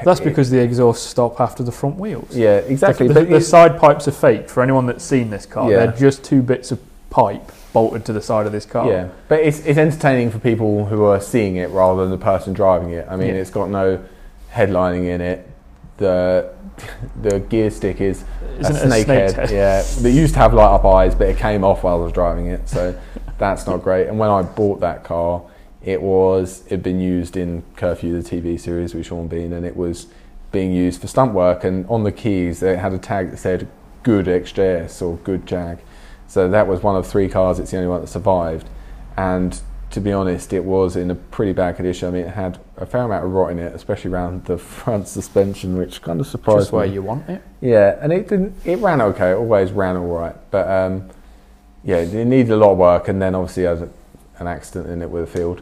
[0.04, 2.36] That's it- because the exhausts stop after the front wheels.
[2.36, 3.08] yeah exactly.
[3.08, 4.50] The, the, the side pipes are fake.
[4.50, 5.86] For anyone that's seen this car, Yeah.
[5.86, 8.88] they're just two bits of pipe bolted to the side of this car.
[8.90, 12.54] Yeah, but it's it's entertaining for people who are seeing it rather than the person
[12.54, 13.08] driving it.
[13.10, 13.42] I mean, Yeah.
[13.42, 14.04] it's got no
[14.54, 15.48] headlining in it.
[15.98, 16.54] The
[17.22, 18.24] the gear stick is
[18.60, 19.52] Isn't a it snake head.
[19.52, 22.14] Yeah, they used to have light up eyes, but it came off while I was
[22.14, 22.98] driving it, so
[23.38, 24.08] that's not great.
[24.08, 25.44] And when I bought that car,
[25.84, 29.76] it was it'd been used in Curfew, the TV series with Sean Bean, and it
[29.76, 30.08] was
[30.52, 31.64] being used for stunt work.
[31.64, 33.68] And on the keys, it had a tag that said
[34.04, 35.80] "Good XJS" or "Good Jag."
[36.28, 37.60] So that was one of three cars.
[37.60, 38.68] It's the only one that survived.
[39.16, 39.62] And
[39.96, 42.10] to be honest, it was in a pretty bad condition.
[42.10, 45.08] I mean, it had a fair amount of rot in it, especially around the front
[45.08, 46.94] suspension, which kind of surprised Just where me.
[46.96, 47.42] you want it.
[47.62, 48.56] Yeah, and it didn't.
[48.66, 49.32] It ran okay.
[49.32, 51.10] It always ran all right, but um,
[51.86, 53.08] yeah, it needed a lot of work.
[53.08, 53.90] And then obviously, I had
[54.40, 55.62] an accident in it with a field,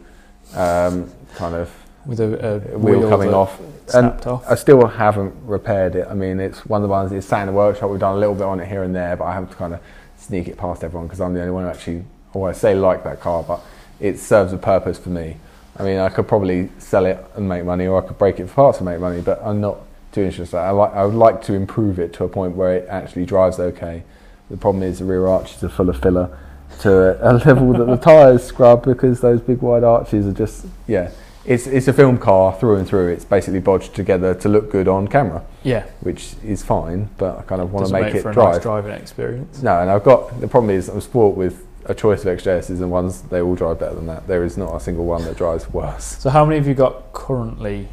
[0.56, 1.72] um, kind of
[2.08, 3.62] With a, a a wheel, coming off.
[3.86, 4.44] snapped off.
[4.50, 6.08] I still haven't repaired it.
[6.10, 7.92] I mean, it's one of the ones that's sat in the workshop.
[7.92, 9.76] We've done a little bit on it here and there, but I have to kind
[9.76, 9.80] of
[10.18, 13.04] sneak it past everyone because I'm the only one who actually, or I say like
[13.04, 13.62] that car, but
[14.04, 15.38] it serves a purpose for me.
[15.78, 18.48] I mean, I could probably sell it and make money, or I could break it
[18.48, 19.78] for parts and make money, but I'm not
[20.12, 20.58] too interested.
[20.58, 23.60] I like, I would like to improve it to a point where it actually drives
[23.60, 24.04] okay.
[24.50, 26.38] The problem is the rear arches are full of filler
[26.82, 31.10] to a level that the tyres scrub because those big wide arches are just, yeah,
[31.46, 33.08] it's it's a film car through and through.
[33.08, 37.10] It's basically bodged together to look good on camera, Yeah, which is fine.
[37.18, 38.54] But I kind of want to make, make it for a drive.
[38.56, 39.62] nice driving experience.
[39.62, 42.92] No, and I've got the problem is I'm sport with a choice of XJSs and
[42.92, 44.28] ones they all drive better than that.
[44.28, 46.18] There is not a single one that drives worse.
[46.20, 47.88] So how many have you got currently,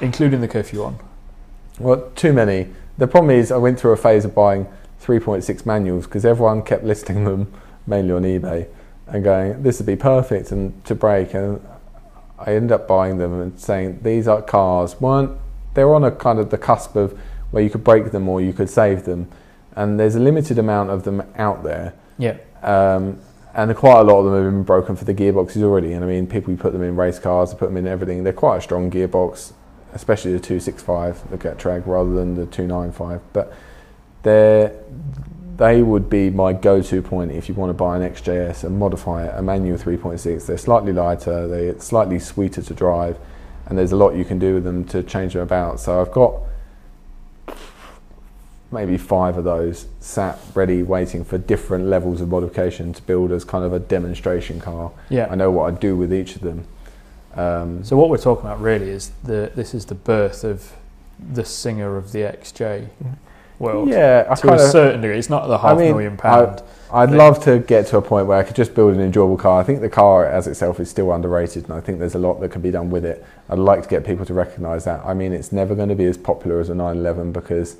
[0.00, 0.98] including the curfew one?
[1.78, 2.68] Well, too many.
[2.96, 4.66] The problem is I went through a phase of buying
[5.02, 7.52] 3.6 manuals because everyone kept listing them
[7.86, 8.68] mainly on eBay
[9.06, 11.34] and going, this would be perfect and to break.
[11.34, 11.64] And
[12.38, 15.38] I ended up buying them and saying these are cars weren't
[15.78, 17.18] they're on a kind of the cusp of
[17.52, 19.28] where you could break them or you could save them,
[19.76, 21.94] and there's a limited amount of them out there.
[22.18, 23.20] Yeah, Um,
[23.54, 25.92] and quite a lot of them have been broken for the gearboxes already.
[25.92, 28.24] And I mean, people put them in race cars, they put them in everything.
[28.24, 29.52] They're quite a strong gearbox,
[29.94, 33.20] especially the 265, the Getrag, rather than the 295.
[33.32, 33.52] But
[34.22, 34.74] they're,
[35.56, 39.26] they would be my go-to point if you want to buy an XJS and modify
[39.26, 40.46] it, a manual 3.6.
[40.46, 43.18] They're slightly lighter, they're slightly sweeter to drive,
[43.66, 45.80] and there's a lot you can do with them to change them about.
[45.80, 46.34] So I've got
[48.70, 53.44] maybe five of those sat ready waiting for different levels of modification to build as
[53.44, 54.90] kind of a demonstration car.
[55.08, 55.28] yeah.
[55.30, 56.64] I know what I do with each of them.
[57.34, 60.72] Um, So what we're talking about really is the this is the birth of
[61.32, 62.88] the singer of the XJ
[63.58, 63.88] world.
[63.88, 66.62] yeah, I to kind a certain degree, it's not the half I mean, million pound.
[66.92, 69.60] I'd love to get to a point where I could just build an enjoyable car.
[69.60, 72.40] I think the car as itself is still underrated, and I think there's a lot
[72.40, 73.24] that can be done with it.
[73.50, 75.04] I'd like to get people to recognise that.
[75.04, 77.76] I mean, it's never going to be as popular as a 911 because,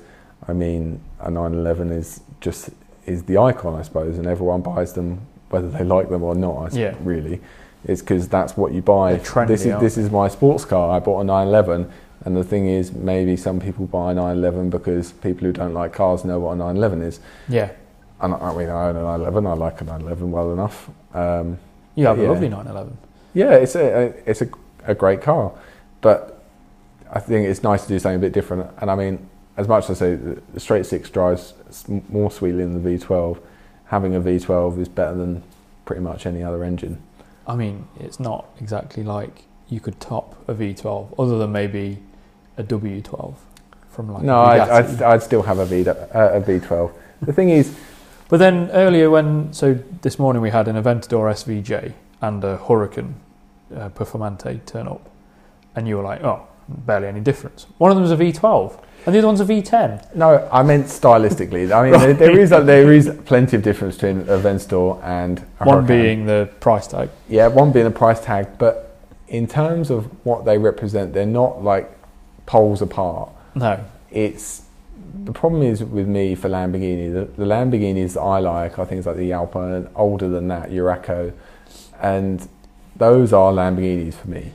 [0.49, 2.71] I mean, a 911 is just
[3.05, 6.73] is the icon, I suppose, and everyone buys them whether they like them or not.
[6.73, 6.95] Yeah.
[7.03, 7.41] really,
[7.85, 9.17] it's because that's what you buy.
[9.17, 10.89] Trendy, this is this is my sports car.
[10.91, 11.91] I bought a 911.
[12.25, 15.93] And the thing is, maybe some people buy a 911 because people who don't like
[15.93, 17.21] cars know what a 911 is.
[17.47, 17.71] yeah,
[18.19, 19.47] And I mean, I own a 911.
[19.47, 20.89] I like a 911 well enough.
[21.13, 21.57] Um,
[21.95, 22.25] you have Yeah.
[22.27, 22.97] a lovely 911.
[23.33, 24.49] yeah, it's a, a it's a,
[24.85, 25.53] a great car,
[26.01, 26.43] but
[27.09, 28.69] I think it's nice to do something a bit different.
[28.81, 29.28] And I mean,
[29.59, 31.53] as much as I say the straight six drives
[32.09, 33.39] more sweetly than the V12,
[33.85, 35.43] having a V12 is better than
[35.85, 37.01] pretty much any other engine.
[37.45, 41.99] I mean, it's not exactly like you could top a V12, other than maybe
[42.57, 43.35] a W12
[43.89, 46.91] from like no, I'd, I'd, I'd still have a, v, uh, a V12.
[47.21, 47.77] The thing is,
[48.29, 53.13] But then earlier, when so this morning we had an Aventador SVJ and a Huracan
[53.75, 55.09] uh, Performante turn up,
[55.75, 59.15] and you were like, "Oh, barely any difference." One of them was a V12, and
[59.15, 60.15] the other one's a V10.
[60.15, 61.71] no, I meant stylistically.
[61.71, 65.39] I mean, there, there is a, there is plenty of difference between a Aventador and
[65.59, 65.87] a One Huracan.
[65.87, 67.09] being the price tag.
[67.27, 71.63] Yeah, one being the price tag, but in terms of what they represent, they're not
[71.63, 71.89] like
[72.45, 73.29] poles apart.
[73.55, 74.63] No, It's
[75.25, 77.11] the problem is with me for Lamborghini.
[77.11, 80.69] The, the Lamborghinis that I like are things like the Alpine, and older than that,
[80.71, 81.31] Urraco,
[82.01, 82.47] and
[82.95, 84.51] those are Lamborghinis for me.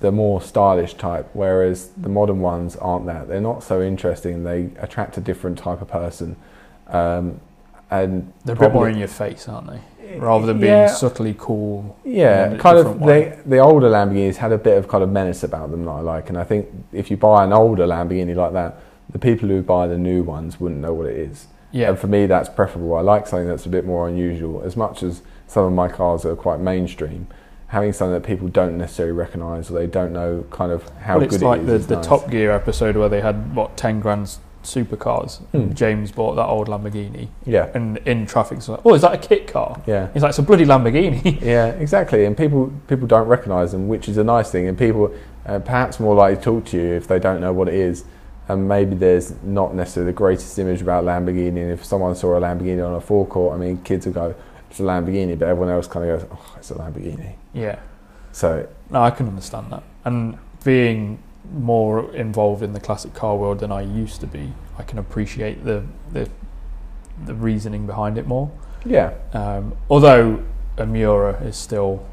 [0.00, 3.26] The more stylish type, whereas the modern ones aren't that.
[3.28, 4.44] They're not so interesting.
[4.44, 6.36] They attract a different type of person,
[6.86, 7.40] um,
[7.90, 9.80] and they're a bit more in your face, aren't they?
[10.18, 10.86] Rather than being Yeah.
[10.86, 11.96] subtly cool.
[12.04, 13.00] Yeah, kind of.
[13.00, 16.00] They, the older Lamborghinis had a bit of kind of menace about them that I
[16.00, 18.80] like, and I think if you buy an older Lamborghini like that,
[19.10, 21.46] the people who buy the new ones wouldn't know what it is.
[21.72, 22.94] Yeah, And for me, that's preferable.
[22.94, 24.62] I like something that's a bit more unusual.
[24.62, 27.26] As much as some of my cars are quite mainstream,
[27.68, 31.20] having something that people don't necessarily recognise or they don't know kind of how well,
[31.20, 31.80] good it's It's like it the, is.
[31.82, 32.06] is the nice.
[32.06, 35.38] Top Gear episode where they had what ten grand supercars.
[35.52, 35.72] Hmm.
[35.72, 39.18] James bought that old Lamborghini, Yeah, and in traffic, it's like, "Oh, is that a
[39.18, 40.08] kit car?" yeah.
[40.12, 42.24] He's like, "It's a bloody Lamborghini." Yeah, exactly.
[42.24, 44.66] And people people don't recognise them, which is a nice thing.
[44.68, 45.14] And people
[45.46, 48.04] uh, perhaps more likely to talk to you if they don't know what it is.
[48.48, 51.60] And maybe there's not necessarily the greatest image about Lamborghini.
[51.62, 54.34] And if someone saw a Lamborghini on a forecourt, I mean, kids will go,
[54.70, 57.78] "It's a Lamborghini," but everyone else kind of goes, "Oh, it's a Lamborghini." yeah.
[58.32, 59.82] So No, I can understand that.
[60.04, 61.18] And being
[61.52, 65.64] more involved in the classic car world than I used to be, I can appreciate
[65.64, 66.28] the the,
[67.26, 68.50] the reasoning behind it more.
[68.84, 70.42] yeah, Um, although
[70.76, 72.04] a Miura is still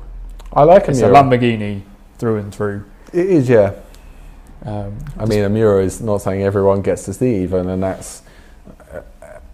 [0.54, 1.24] I like a it's a Miura.
[1.24, 1.82] Lamborghini
[2.18, 2.86] through and through.
[3.14, 3.74] It is, yeah.
[4.66, 8.24] Um, I mean, a Miura is not something everyone gets to see, even, and that's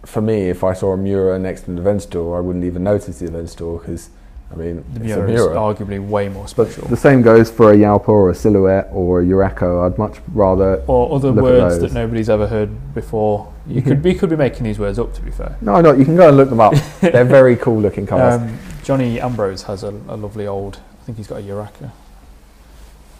[0.04, 0.48] for me.
[0.50, 3.80] If I saw a Miura next to the Aventador, I wouldn't even notice the Aventador
[3.80, 4.10] because,
[4.52, 5.50] I mean, the it's Miura, a Miura.
[5.50, 6.88] is arguably way more But special.
[6.88, 9.86] the same goes for a Jalpa or a Silhouette or a Urraco.
[9.90, 10.82] I'd much rather.
[10.86, 11.92] or other look at words those.
[11.92, 13.52] that nobody's ever heard before.
[13.66, 15.56] You could we could be making these words up to be fair.
[15.60, 16.74] No, no, you can go and look them up.
[17.00, 18.40] They're very cool looking cars.
[18.40, 20.80] Um, Johnny Ambrose has a, a lovely old.
[21.00, 21.90] I think he's got a Urraco,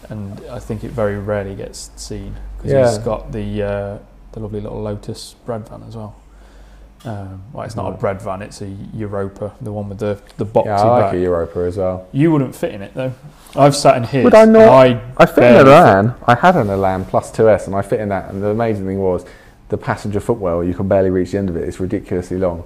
[0.09, 3.97] and I think it very rarely gets seen because he's got the uh,
[4.33, 6.15] the lovely little Lotus bread van as well.
[7.05, 10.45] Um, well, it's not a bread van; it's a Europa, the one with the the
[10.45, 11.13] boxy Yeah, I like back.
[11.15, 12.07] a Europa as well.
[12.13, 13.13] You wouldn't fit in it though.
[13.55, 14.23] I've sat in here.
[14.23, 14.69] Would I not?
[14.69, 15.69] I I fit in a.
[15.69, 16.15] Elan.
[16.25, 18.31] I had an Elan Plus 2S, and I fit in that.
[18.31, 19.25] And the amazing thing was,
[19.69, 20.63] the passenger footwell.
[20.63, 21.67] You can barely reach the end of it.
[21.67, 22.63] It's ridiculously long.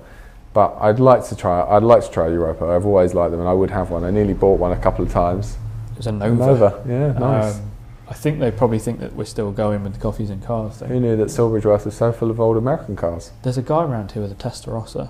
[0.53, 1.61] But I'd like to try.
[1.75, 2.65] I'd like to try a Europa.
[2.65, 4.03] I've always liked them, and I would have one.
[4.03, 5.57] I nearly bought one a couple of times.
[5.93, 6.83] it was a Nova.
[6.87, 7.55] yeah, nice.
[7.55, 7.71] Um,
[8.09, 10.79] I think they probably think that we're still going with the coffees and cars.
[10.79, 13.31] Who knew that Silverbridge West was so full of old American cars?
[13.43, 15.09] There's a guy around here with a Testarossa,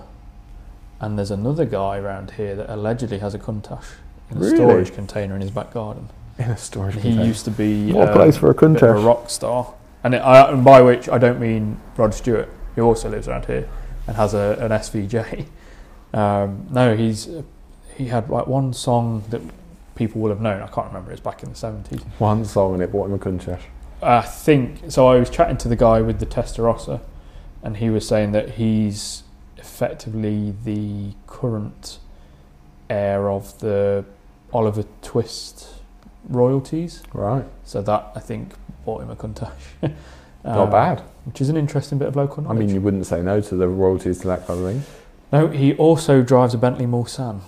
[1.00, 3.84] and there's another guy around here that allegedly has a Countach
[4.30, 4.56] in a Really?
[4.56, 6.08] storage container in his back garden.
[6.38, 7.24] In a storage He container.
[7.24, 10.18] used to be What a uh, place for a of a rock star, and, it,
[10.18, 13.68] I, and by which I don't mean Rod Stewart, who also lives around here
[14.08, 15.46] and has a, an SVJ.
[16.10, 17.28] Um, no, he's
[17.94, 19.42] he had like one song that
[19.98, 20.62] people will have known.
[20.62, 21.10] I can't remember.
[21.12, 22.00] It's back in the seventies.
[22.18, 23.60] One song and it bought him a Countach.
[24.00, 25.08] I think so.
[25.08, 27.00] I was chatting to the guy with the Testarossa,
[27.64, 29.24] and he was saying that he's
[29.56, 31.98] effectively the current
[32.88, 34.04] heir of the
[34.52, 35.68] Oliver Twist
[36.28, 37.02] royalties.
[37.12, 37.44] Right.
[37.64, 38.52] So that I think
[38.84, 39.50] bought him a Countach.
[40.44, 41.00] Not Um, bad.
[41.24, 42.56] Which is an interesting bit of local knowledge.
[42.56, 44.82] I mean, you wouldn't say no to the royalties to that kind of thing.
[45.32, 47.40] no, he also drives a Bentley Mulsanne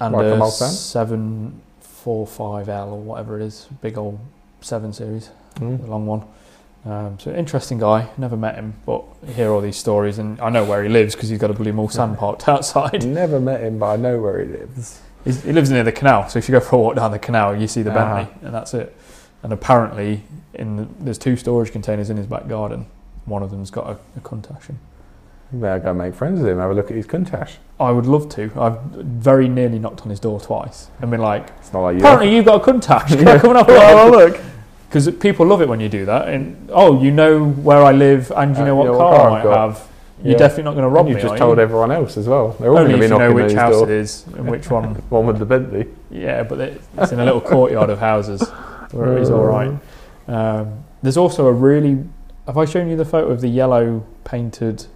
[0.00, 0.70] and Like a Mulsanne?
[0.70, 4.18] seven four five L or whatever it is, big old
[4.60, 5.30] seven series.
[5.56, 5.80] Mm.
[5.82, 6.22] the long one.
[6.84, 8.08] Um, so interesting guy.
[8.18, 11.14] Never met him, but I hear all these stories, and I know where he lives
[11.14, 13.06] because he's got a bloody Mulsanne parked outside.
[13.06, 15.00] Never met him, but I know where he lives.
[15.24, 17.18] He's, he lives near the canal, so if you go for a walk down the
[17.18, 18.16] canal, you see the Ah.
[18.16, 18.94] Bentley, and that's it.
[19.42, 22.84] And apparently, in the, there's two storage containers in his back garden.
[23.24, 24.78] One of them's got a, a Countach in.
[25.52, 26.58] You better go make friends with him.
[26.58, 27.52] Have a look at his Countach.
[27.80, 28.50] I would love to.
[28.56, 32.00] I've very nearly knocked on his door twice and been like, It's not like you.
[32.00, 33.10] apparently you've got a contact.
[33.12, 34.40] I come and have a Oh, look?
[34.88, 36.28] Because people love it when you do that.
[36.28, 39.10] And oh, you know where I live, and you Uh, know what you know car,
[39.10, 39.68] what car I might got.
[39.70, 39.88] have.
[40.22, 40.38] You're Yeah.
[40.38, 41.22] definitely not going to rob And you me.
[41.22, 41.62] just told you?
[41.64, 42.54] everyone else as well.
[42.60, 43.84] They're all going to be know knocking on which house door.
[43.84, 44.94] it is and which one.
[45.10, 45.88] One with the Bentley.
[46.12, 48.48] Yeah, but it's in a little courtyard of houses
[48.92, 49.72] where it is all right.
[50.28, 52.04] Um, there's also a really.
[52.46, 54.86] Have I shown you the photo of the yellow painted?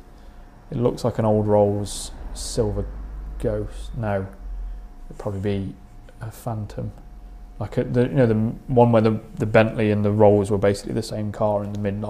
[0.70, 2.86] It looks like an old Rolls silver
[3.40, 3.96] ghost.
[3.96, 4.26] No,
[5.06, 5.74] it'd probably be
[6.20, 6.92] a Phantom.
[7.58, 10.58] Like a, the you know the one where the the Bentley and the Rolls were
[10.58, 12.04] basically the same car in the mid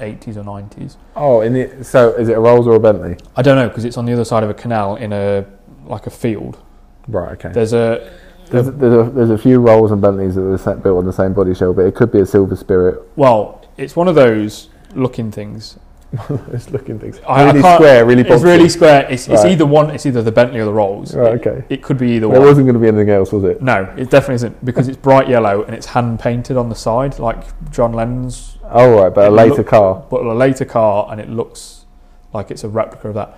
[0.00, 0.98] eighties or nineties.
[1.16, 3.16] Oh, in the, so is it a Rolls or a Bentley?
[3.34, 5.46] I don't know because it's on the other side of a canal in a
[5.86, 6.62] like a field.
[7.08, 7.32] Right.
[7.32, 7.50] Okay.
[7.50, 8.12] There's a
[8.50, 11.12] There's, there's, a, there's a few Rolls and Bentleys that are set, built on the
[11.12, 13.00] same body shell, but it could be a Silver Spirit.
[13.16, 15.78] well, it's one of those looking things.
[16.52, 19.06] it's looking things really square, really It's really square.
[19.08, 19.52] It's, it's Right.
[19.52, 19.90] either one.
[19.90, 21.14] It's either the Bentley or the Rolls.
[21.14, 21.64] Right, It- okay.
[21.68, 22.48] It, could be either There one.
[22.48, 23.62] wasn't going to be anything else, was it?
[23.62, 27.18] No, it definitely isn't because it's bright yellow and it's hand painted on the side,
[27.20, 30.04] like John Lennon's, Oh, right, but a later look- car.
[30.10, 31.84] but a later car, and it looks
[32.32, 33.36] like it's a replica of that.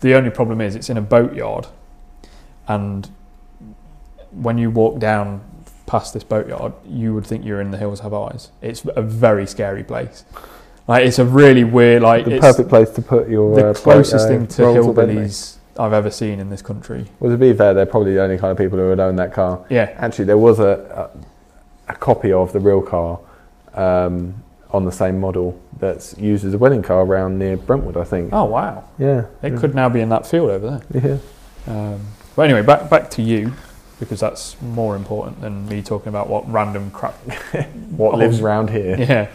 [0.00, 1.66] The only problem is it's in a boatyard,
[2.68, 3.08] and
[4.32, 5.42] when you walk down
[5.86, 8.50] past this boatyard, you would think you're in the Hills Have Eyes.
[8.62, 10.24] It's a very scary place.
[10.86, 13.54] Like it's a really weird, like The perfect place to put your.
[13.54, 17.06] the uh, closest uh, thing to Rolls or hillbillies I've ever seen in this country.
[17.20, 19.32] Well, to be fair, they're probably the only kind of people who would own that
[19.32, 19.64] car.
[19.70, 21.10] Yeah, Actually, there was a,
[21.88, 23.18] a, a copy of the real car
[23.72, 28.04] um, on the same model that's used as a wedding car around near Brentwood, I
[28.04, 28.32] think.
[28.32, 28.84] Oh wow!
[28.98, 29.26] Yeah.
[29.42, 31.20] It could now be in that field over there.
[31.66, 31.72] Yeah.
[31.94, 32.00] Um,
[32.36, 33.52] but anyway, back back to you
[34.00, 37.14] because that's more important than me talking about what random crap.
[37.96, 38.96] What lives around here?
[38.98, 39.28] Yeah.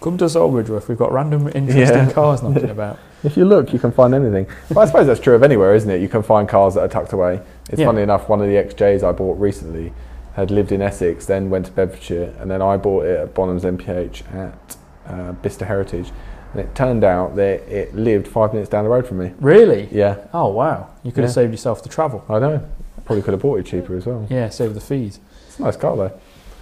[0.00, 0.88] Come to Sawbridgeworth.
[0.88, 2.12] We've got random interesting Yeah.
[2.12, 2.98] cars knocking about.
[3.22, 4.46] If you look, you can find anything.
[4.70, 6.00] But I suppose that's true of anywhere, isn't it?
[6.00, 7.40] You can find cars that are tucked away.
[7.68, 7.86] It's Yeah.
[7.86, 9.92] funny enough, one of the XJs I bought recently
[10.34, 13.64] had lived in Essex, then went to Bedfordshire, and then I bought it at Bonham's
[13.64, 16.12] MPH at uh, Bicester Heritage.
[16.52, 19.32] And it turned out that it lived five minutes down the road from me.
[19.40, 19.88] Really?
[19.92, 20.88] Yeah, Oh wow!
[21.04, 22.24] You could have saved yourself the travel.
[22.28, 22.60] I know.
[23.04, 24.26] Probably could have bought it cheaper as well.
[24.30, 25.20] Yeah, save the fees.
[25.46, 26.12] It's a nice car though.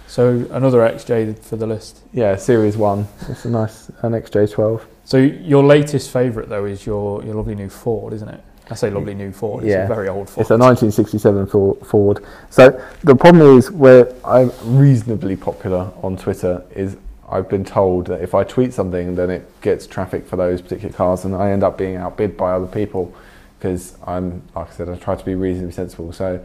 [0.09, 1.99] So another XJ for the list.
[2.13, 3.07] Yeah, Series 1.
[3.29, 4.81] It's a nice, an XJ12.
[5.05, 8.41] So your latest favourite though is your your lovely new Ford, isn't it?
[8.71, 9.63] I say lovely new Ford.
[9.63, 9.85] It's Yeah.
[9.85, 10.41] a very old Ford.
[10.41, 12.23] It's a 1967 For- Ford.
[12.49, 16.97] So the problem is where I'm reasonably popular on Twitter is
[17.29, 20.91] I've been told that if I tweet something, then it gets traffic for those particular
[20.91, 23.13] cars, and I end up being outbid by other people
[23.59, 26.11] because I'm, like I said, I try to be reasonably sensible.
[26.13, 26.39] So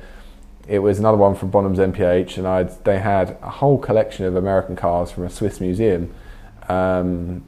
[0.68, 4.36] it was another one from Bonham's MPH, and I they had a whole collection of
[4.36, 6.12] American cars from a Swiss museum,
[6.68, 7.44] um,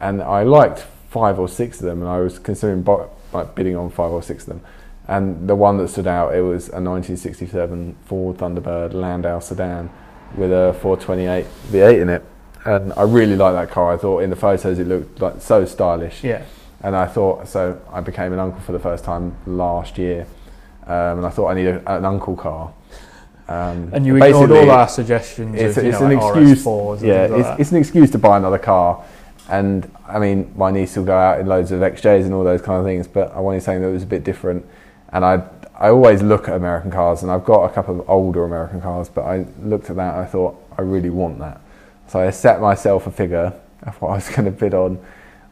[0.00, 3.76] and I liked five or six of them, and I was considering bo- like bidding
[3.76, 4.60] on five or six of them.
[5.06, 9.90] And the one that stood out, it was a 1967 Ford Thunderbird Landau sedan
[10.36, 12.24] with a 428 V8 in it,
[12.64, 13.92] and I really liked that car.
[13.92, 16.24] I thought in the photos it looked like so stylish.
[16.24, 16.42] yeah.
[16.82, 17.80] and I thought so.
[17.92, 20.26] I became an uncle for the first time last year,
[20.86, 22.72] um, and I thought I need a, an uncle car.
[23.48, 26.64] Um, And you ignored all our suggestions it's, of, it's know, an like excuse.
[26.64, 29.04] RS4s and yeah, like it's, it's an excuse to buy another car.
[29.48, 32.62] And I mean, my niece will go out in loads of XJs and all those
[32.62, 34.64] kind of things, but I wanted something that was a bit different.
[35.12, 35.42] And I,
[35.78, 39.08] I always look at American cars, and I've got a couple of older American cars,
[39.08, 41.60] but I looked at that and I thought I really want that.
[42.08, 44.98] So I set myself a figure of what I was going to bid on.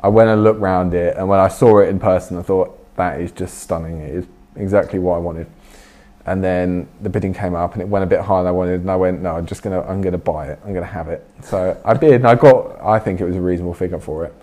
[0.00, 2.96] I went and looked round it, and when I saw it in person, I thought
[2.96, 4.00] that is just stunning.
[4.00, 4.26] It is
[4.56, 5.46] exactly what I wanted.
[6.24, 8.80] And then the bidding came up, and it went a bit higher than I wanted.
[8.82, 10.60] And I went, no, I'm just gonna, I'm gonna buy it.
[10.64, 11.26] I'm gonna have it.
[11.42, 14.34] So I bid, and I got, I think it was a reasonable figure for it.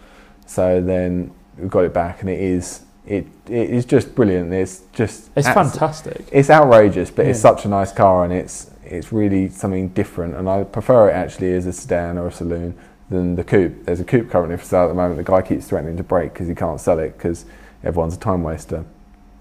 [0.45, 4.51] So then we got it back, and it is, it, it is just brilliant.
[4.51, 6.28] It's just, It's fantastic.
[6.32, 10.36] It's outrageous, but it's such a nice car, and it's, it's really something different.
[10.36, 12.78] And I prefer it actually as a sedan or a saloon
[13.10, 13.86] than the coupe.
[13.86, 15.18] There's a coupe currently for sale at the moment.
[15.18, 17.45] The guy keeps threatening to break because he can't sell it because
[17.84, 18.86] everyone's a time waster.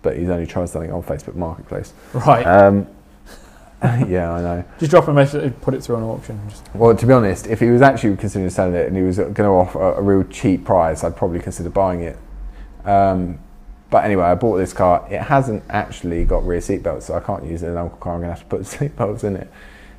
[0.03, 1.93] But he's only tried selling it on Facebook Marketplace.
[2.13, 2.45] Right.
[2.45, 2.87] Um,
[3.83, 4.65] yeah, I know.
[4.79, 6.41] just drop a message, put it through an auction.
[6.49, 9.19] Just, Well, to be honest, if he was actually considering selling it and he was
[9.19, 12.19] going to offer a, a real cheap price, I'd probably consider buying it.
[12.85, 13.39] Um,
[13.91, 15.07] but anyway, I bought this car.
[15.11, 18.15] It hasn't actually got rear seatbelts, so I can't use it in an uncle car.
[18.15, 19.51] I'm going to have to put seat belts in it.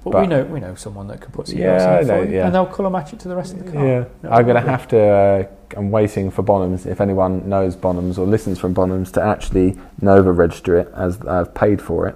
[0.04, 2.36] But, But- we know we know someone that could put some Yeah, know, for you,
[2.36, 2.46] yeah.
[2.46, 3.86] and they'll colour match it to the rest of the car.
[3.86, 5.00] Yeah, No, I'm going to have to.
[5.00, 5.44] Uh,
[5.78, 6.86] I'm waiting for Bonhams.
[6.86, 11.54] If anyone knows Bonhams or listens from Bonhams, to actually Nova register it as I've
[11.54, 12.16] paid for it,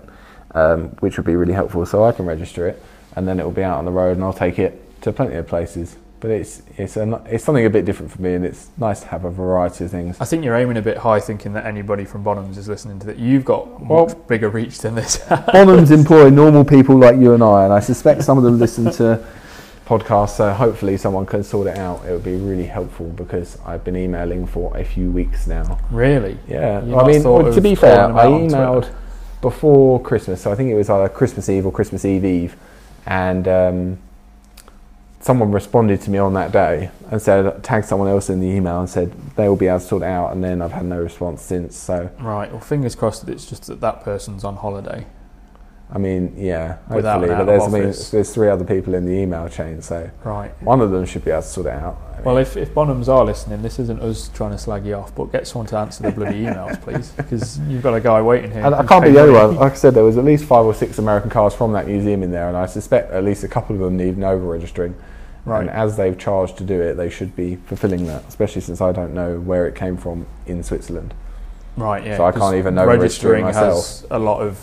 [0.56, 1.86] um, which would be really helpful.
[1.86, 2.82] So I can register it,
[3.16, 5.36] and then it will be out on the road, and I'll take it to plenty
[5.36, 5.98] of places.
[6.24, 9.08] But it's it's a, it's something a bit different for me, and it's nice to
[9.08, 10.16] have a variety of things.
[10.22, 13.08] I think you're aiming a bit high, thinking that anybody from Bonhams is listening to
[13.08, 13.20] that.
[13.20, 15.18] You've got Well- much bigger reach than this.
[15.28, 18.90] Bonhams employ normal people like you and I, and I suspect some of them listen
[18.94, 19.22] to
[19.86, 20.38] podcasts.
[20.38, 22.06] So hopefully, someone can sort it out.
[22.06, 25.78] It would be really helpful because I've been emailing for a few weeks now.
[25.92, 26.38] really?
[26.48, 28.90] Yeah, I mean, well, to be fair, I emailed
[29.42, 32.56] before Christmas, so I think it was either Christmas Eve or Christmas Eve Eve,
[33.06, 33.98] and um,
[35.24, 38.80] someone responded to me on that day and said, tagged someone else in the email
[38.82, 41.00] and said they will be able to sort it out, and then I've had no
[41.00, 41.78] response since.
[41.78, 42.52] So, Right.
[42.52, 45.06] Well, fingers crossed that it's just that that person's on holiday.
[45.92, 49.12] I mean, yeah, Without hopefully, but there's, I mean, there's three other people in the
[49.12, 50.52] email chain, so Right.
[50.64, 51.98] one of them should be able to sort it out.
[52.14, 54.96] I mean, Well, if, if Bonhams are listening, this isn't us trying to slag you
[54.96, 58.22] off, but get someone to answer the bloody emails, please, because you've got a guy
[58.24, 58.66] waiting here.
[58.66, 59.56] And I can't be the only one.
[59.56, 62.24] Like I said, there was at least five or six American cars from that museum
[62.24, 64.96] in there, and I suspect at least a couple of them need Nova registering.
[65.46, 65.62] Right.
[65.62, 68.92] And as they've charged to do it, they should be fulfilling that, especially since I
[68.92, 71.14] don't know where it came from in Switzerland.
[71.76, 72.06] Right.
[72.06, 72.18] Yeah.
[72.18, 73.76] So I can't even know registering myself.
[73.76, 74.60] has a lot of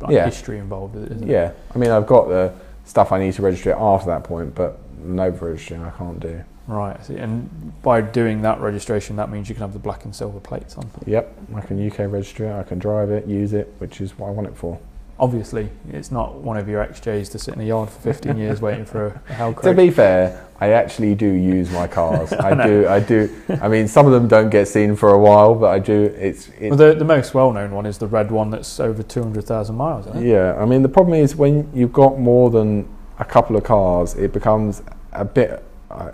[0.00, 0.24] like, Yeah.
[0.24, 1.32] history involved, with it, isn't it?
[1.32, 2.52] Yeah, I mean, I've got the
[2.84, 6.40] stuff I need to register it after that point, but Nova registering I can't do.
[6.66, 7.02] Right.
[7.04, 7.16] See.
[7.16, 10.76] And by doing that registration, that means you can have the black and silver plates
[10.76, 10.88] on.
[11.06, 14.28] Yep, I can UK register it, I can drive it, use it, which is what
[14.28, 14.78] I want it for.
[15.20, 18.60] Obviously, it's not one of your XJs to sit in a yard for 15 years
[18.60, 22.32] waiting for a, hell To be fair, I actually do use my cars.
[22.38, 22.66] I know.
[22.66, 23.42] do, I do.
[23.60, 26.04] I mean, some of them don't get seen for a while, but I do.
[26.04, 29.74] It's, it's Well, the, the most well-known one is the red one that's over 200,000
[29.74, 30.06] miles?
[30.16, 32.88] Yeah, I mean the problem is when you've got more than
[33.18, 35.64] a couple of cars, it becomes a bit.
[35.90, 36.12] Uh,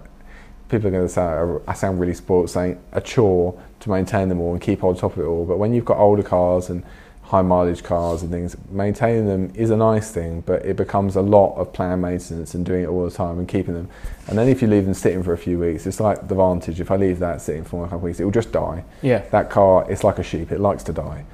[0.69, 1.23] people are going to say
[1.69, 5.13] I sound really spoiled saying a chore to maintain them all and keep on top
[5.13, 5.45] of it all.
[5.45, 6.85] But when you've got older cars and
[7.25, 11.21] high mileage cars and things, maintaining them is a nice thing, but it becomes a
[11.23, 13.89] lot of planned maintenance and doing it all the time and keeping them.
[14.29, 16.81] And then if you leave them sitting for a few weeks, it's like the Vantage.
[16.81, 19.23] If I leave that sitting for a couple of weeks, it will just die Yeah.
[19.31, 21.25] that car it's like a sheep it likes to die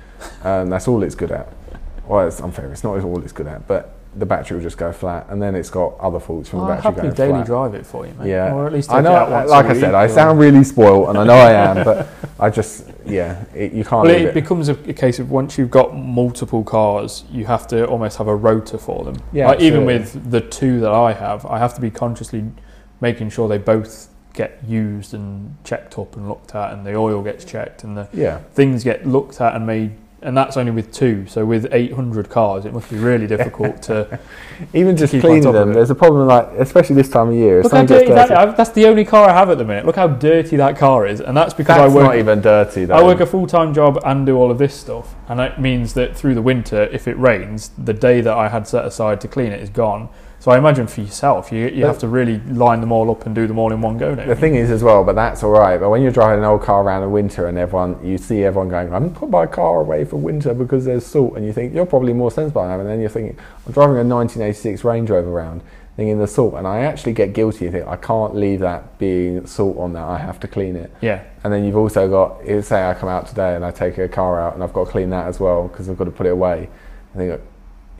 [0.44, 1.48] and that's all it's good at
[2.06, 4.92] well it's unfair it's not all it's good at but the battery will just go
[4.92, 7.86] flat and then it's got other faults from the battery going daily flat drive it
[7.86, 8.28] for you, mate.
[8.28, 10.62] yeah Or at least I know it out once like I said I sound really
[10.64, 12.08] spoiled and I know I am but
[12.40, 15.58] I just yeah it, you can't Well, it it, becomes a, a case of once
[15.58, 19.16] you've got multiple cars, you have to almost have a rota for them.
[19.32, 22.44] Yeah, Like, even with the two that I have, I have to be consciously
[23.00, 27.22] making sure they both get used and checked up and looked at, and the oil
[27.22, 29.92] gets checked, and the yeah things get looked at and made.
[30.22, 31.26] And that's only with two.
[31.28, 34.18] So with 800 cars, it must be really difficult to
[34.74, 37.28] even just Keep on cleaning top of them there's a problem like especially this time
[37.28, 38.56] of year look how gets dirty that.
[38.56, 39.86] That's the only car I have at the minute.
[39.86, 42.84] Look how dirty that car is, and that's because that's I work not even dirty
[42.84, 45.58] though I work a full time job and do all of this stuff, and it
[45.58, 49.20] means that through the winter, if it rains, the day that I had set aside
[49.22, 50.08] to clean it is gone.
[50.40, 53.26] So I imagine for yourself, you you But- have to really line them all up
[53.26, 54.14] and do them all in one go.
[54.14, 54.40] Don't The you?
[54.40, 55.78] thing is, as well, but that's all right.
[55.78, 58.70] But when you're driving an old car around in winter and everyone, you see everyone
[58.70, 61.84] going, I'm put my car away for winter because there's salt, and you think you're
[61.84, 62.80] probably more sensible than I am.
[62.80, 63.36] And then you're thinking,
[63.66, 65.60] I'm driving a 1986 Range Rover around.
[65.96, 67.68] Thinking in the salt, and I actually get guilty.
[67.68, 70.04] I think I can't leave that being salt on that.
[70.04, 70.90] I have to clean it.
[71.02, 71.20] Yeah.
[71.44, 74.40] And then you've also got, say I come out today and I take a car
[74.40, 76.30] out and I've got to clean that as well because I've got to put it
[76.32, 76.70] away.
[77.14, 77.40] I think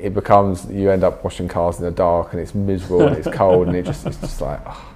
[0.00, 3.28] it becomes you end up washing cars in the dark and it's miserable and it's
[3.36, 4.60] cold and it just it's just like.
[4.66, 4.86] Oh,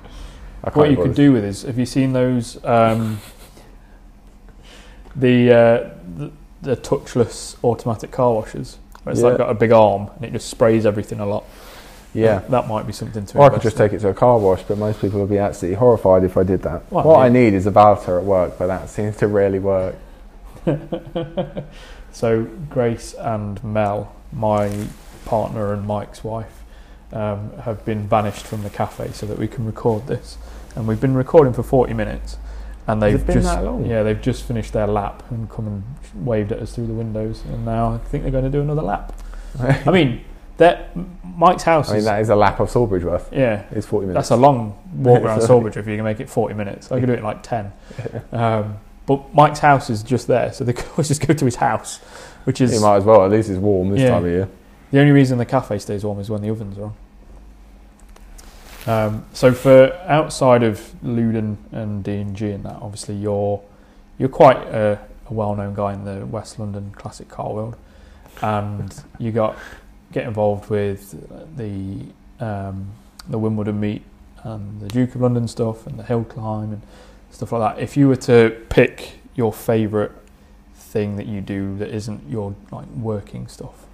[0.67, 3.21] I can't What you could do with is, have you seen those um,
[5.17, 6.31] the, uh, the
[6.63, 8.79] the touchless automatic car washers?
[9.03, 9.29] Where it's Yeah.
[9.29, 11.45] like got a big arm and it just sprays everything a lot.
[12.15, 12.39] Yeah.
[12.49, 13.39] that might be something to.
[13.39, 13.89] Or I could just in.
[13.89, 16.45] take it to a car wash, but most people would be absolutely horrified if I
[16.45, 16.91] did that.
[16.91, 19.97] Well, what I need is a valeter at work, but that seems to rarely work.
[22.15, 24.87] So Grace and Mel, my
[25.25, 26.63] partner and Mike's wife,
[27.13, 30.37] um, have been banished from the cafe so that we can record this,
[30.75, 32.37] and we've been recording for forty minutes,
[32.87, 33.87] and they've been just that long?
[33.87, 35.85] yeah they've just finished their lap and come and
[36.27, 38.83] waved at us through the windows, and now I think they're going to do another
[38.83, 39.13] lap.
[39.61, 40.25] I mean,
[40.57, 40.91] that
[41.25, 43.33] Mike's house I mean, is that is a lap of Salisbury's worth.
[43.33, 43.65] yeah.
[43.73, 44.29] It's 40 minutes.
[44.29, 46.93] That's a long walk around Salisbury if you can make it 40 minutes.
[46.93, 47.73] I could do it in like 10.
[48.33, 51.57] Um, but Mike's house is just there, so they could always just go to his
[51.57, 52.01] house,
[52.45, 53.25] which is You might as well.
[53.25, 54.11] At least it's warm this Yeah.
[54.11, 54.49] time of year.
[54.91, 56.95] the only reason the cafe stays warm is when the ovens are on.
[58.87, 63.63] Um, so for outside of Luden and D and G and that, obviously you're
[64.19, 67.77] you're quite a, a well-known guy in the West London classic car world,
[68.43, 69.57] and you got
[70.13, 71.13] get involved with
[71.57, 72.01] the
[72.45, 72.89] um,
[73.29, 74.03] the Wimbledon meet
[74.43, 76.83] and the Duke of London stuff and the hill climb and
[77.31, 77.83] stuff like that.
[77.83, 80.13] If you were to pick your favourite
[80.95, 83.85] thing that you do that isn't your like working stuff,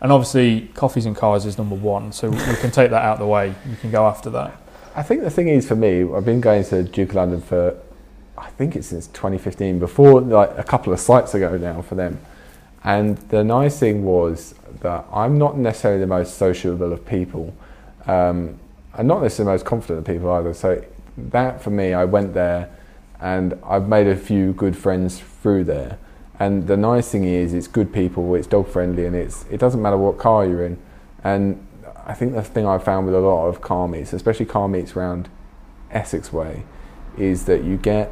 [0.00, 3.18] and obviously coffees and cars is number one, so we can take that out of
[3.20, 3.54] the way.
[3.68, 4.56] You can go after that.
[4.96, 7.78] I think the thing is for me, I've been going to Duke of London for,
[8.36, 12.18] I think it's since 2015, before like a couple of sites ago now for them.
[12.82, 17.54] And the nice thing was that I'm not necessarily the most sociable of people,
[18.06, 18.58] um,
[18.94, 20.54] and not necessarily the most confident of people either.
[20.54, 20.82] So
[21.16, 22.70] that for me, I went there,
[23.20, 25.98] and I've made a few good friends through there.
[26.40, 29.80] And the nice thing is, it's good people, it's dog friendly, and it's it doesn't
[29.80, 30.78] matter what car you're in.
[31.22, 31.64] And
[32.06, 34.96] I think the thing I've found with a lot of car meets, especially car meets
[34.96, 35.28] around
[35.90, 36.64] Essex Way,
[37.18, 38.10] is that you get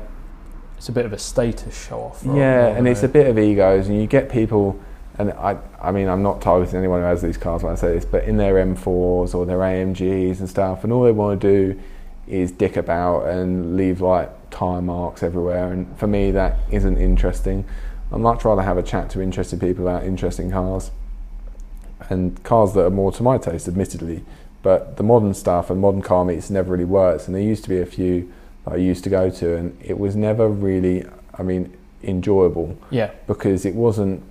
[0.76, 2.22] It's a bit of a status show off.
[2.22, 4.78] yeah, and it's a bit of egos, and you get people,
[5.18, 7.94] and I, I mean, I'm not targeting anyone who has these cars when I say
[7.94, 11.48] this, but in their M4s or their AMGs and stuff, and all they want to
[11.48, 11.80] do
[12.26, 17.64] is dick about and leave like tyre marks everywhere, and for me, that isn't interesting.
[18.12, 20.90] I'd much rather have a chat to interested people about interesting cars,
[22.08, 24.24] and cars that are more to my taste, admittedly.
[24.62, 27.68] But the modern stuff and modern car meets never really works, and there used to
[27.68, 28.32] be a few
[28.64, 31.04] that I used to go to, and it was never really,
[31.34, 34.22] I mean, enjoyable yeah, because it wasn't.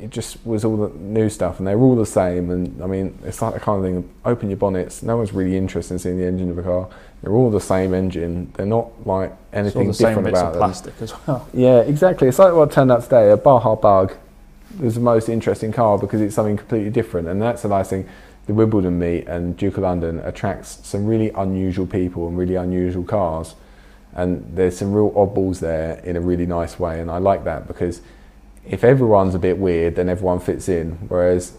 [0.00, 2.50] It just was all the new stuff, and they were all the same.
[2.50, 4.10] And I mean, it's like the kind of thing.
[4.24, 5.02] Open your bonnets.
[5.02, 6.88] No one's really interested in seeing the engine of a car.
[7.22, 8.52] They're all the same engine.
[8.56, 10.60] They're not like it's all anything the same different bits about of them.
[10.60, 11.48] plastic as well.
[11.54, 12.28] Yeah, exactly.
[12.28, 13.30] It's like what turned out today.
[13.30, 14.14] A Baja Bug
[14.78, 18.08] was the most interesting car because it's something completely different, and that's the nice thing.
[18.46, 23.04] The Wimbledon meet and Duke of London attracts some really unusual people and really unusual
[23.04, 23.54] cars,
[24.14, 27.66] and there's some real oddballs there in a really nice way, and I like that
[27.66, 28.00] because
[28.68, 30.92] if everyone's a bit weird, then everyone fits in.
[31.08, 31.52] Whereas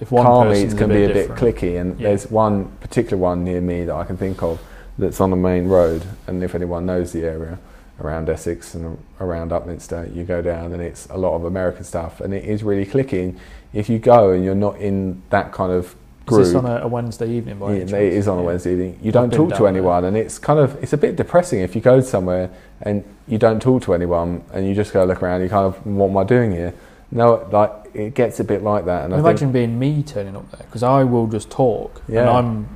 [0.00, 2.08] If one car meets can be a bit clicky, and Yeah.
[2.08, 4.60] there's one particular one near me that I can think of
[4.98, 6.02] that's on the main road.
[6.26, 7.58] And if anyone knows the area
[8.00, 12.20] around Essex and around Upminster, you go down and it's a lot of American stuff,
[12.20, 13.36] and it is really clicking.
[13.72, 15.94] If you go and you're not in that kind of Is
[16.26, 17.58] group, this on a, a Wednesday evening?
[17.58, 18.26] By yeah, it chance?
[18.26, 18.46] on a Yeah.
[18.46, 18.98] Wednesday evening.
[19.02, 19.68] You I've don't talk to there.
[19.68, 22.50] anyone, and it's kind of it's a bit depressing if you go somewhere
[22.84, 25.40] and you don't talk to anyone and you just go look around.
[25.42, 26.74] You kind of what am I doing here?
[27.10, 30.50] No, like it gets a bit like that, and I Imagine being me turning up
[30.50, 32.30] there because I will just talk, and Yeah.
[32.30, 32.68] I'm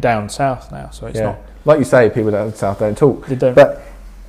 [0.00, 1.24] down south now, so it's Yeah.
[1.26, 1.38] not.
[1.64, 3.26] like you say, people down south don't talk.
[3.26, 3.82] They don't, But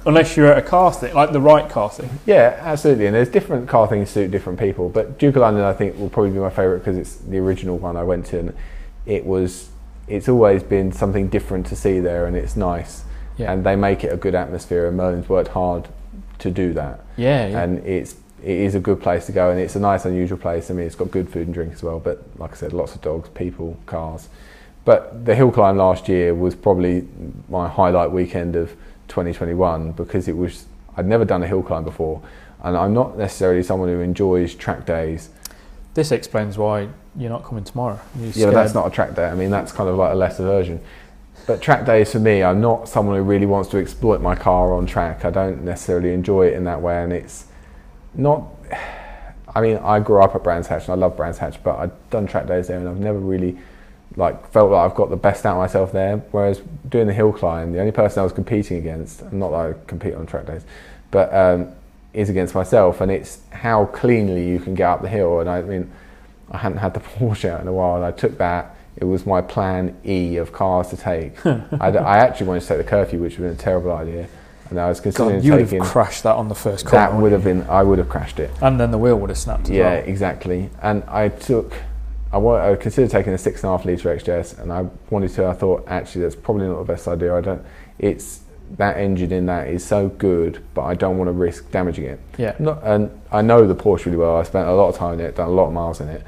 [0.05, 2.09] unless you're at a car thing, like the right car thing.
[2.25, 3.05] yeah, absolutely.
[3.07, 4.89] And there's different car things suit different people.
[4.89, 7.77] But Duke of London, I think, will probably be my favourite because it's the original
[7.77, 8.53] one I went to, and
[9.05, 9.69] it was.
[10.07, 13.03] It's always been something different to see there, and it's nice.
[13.37, 15.87] Yeah, And they make it a good atmosphere, and Merlin's worked hard
[16.39, 17.01] to do that.
[17.17, 17.61] yeah, yeah.
[17.61, 20.69] And it's it is a good place to go, and it's a nice, unusual place.
[20.69, 21.99] I mean, it's got good food and drink as well.
[21.99, 24.27] But like I said, lots of dogs, people, cars.
[24.83, 27.07] But the hill climb last year was probably
[27.47, 28.71] my highlight weekend of
[29.07, 30.65] 2021 because it was
[30.97, 32.21] I'd never done a hill climb before,
[32.63, 35.29] and I'm not necessarily someone who enjoys track days.
[35.93, 37.99] this explains why you're not coming tomorrow.
[38.19, 39.27] You're Yeah, but that's not a track day.
[39.27, 40.81] I mean, that's kind of like a lesser version.
[41.45, 44.73] But track days for me, I'm not someone who really wants to exploit my car
[44.73, 45.25] on track.
[45.25, 47.45] I don't necessarily enjoy it in that way, and it's
[48.13, 48.47] not.
[49.55, 52.09] I mean, I grew up at Brands Hatch and I love Brands Hatch, but I've
[52.09, 53.55] done track days there, and I've never really
[54.15, 56.17] like felt like I've got the best out of myself there.
[56.31, 59.73] Whereas doing the hill climb, the only person I was competing against, not that I
[59.85, 60.63] compete on track days,
[61.11, 61.71] but um,
[62.13, 65.39] is against myself, and it's how cleanly you can get up the hill.
[65.39, 65.91] And I mean,
[66.49, 68.75] I hadn't had the Porsche out in a while, and I took that.
[69.03, 71.45] It was my plan E of cars to take.
[71.45, 74.29] I, I actually wanted to take the curfew, which would have been a terrible idea,
[74.69, 77.05] and I was considering God, you would have crashed that on the first corner.
[77.05, 77.63] That would have been.
[77.63, 78.49] I would have crashed it.
[78.61, 80.03] and then the wheel would have snapped as Yeah, well.
[80.05, 80.69] exactly.
[80.81, 81.73] And I took,
[82.31, 85.47] I, I considered taking a six and a half litre XJS, and I wanted to.
[85.47, 87.35] I thought actually that's probably not the best idea.
[87.35, 87.61] I don't.
[87.99, 88.39] It's
[88.77, 92.21] that engine in that is so good, but I don't want to risk damaging it.
[92.37, 92.55] Yeah.
[92.57, 94.37] Not, and I know the Porsche really well.
[94.37, 96.23] I spent a lot of time in it, done a lot of miles in it,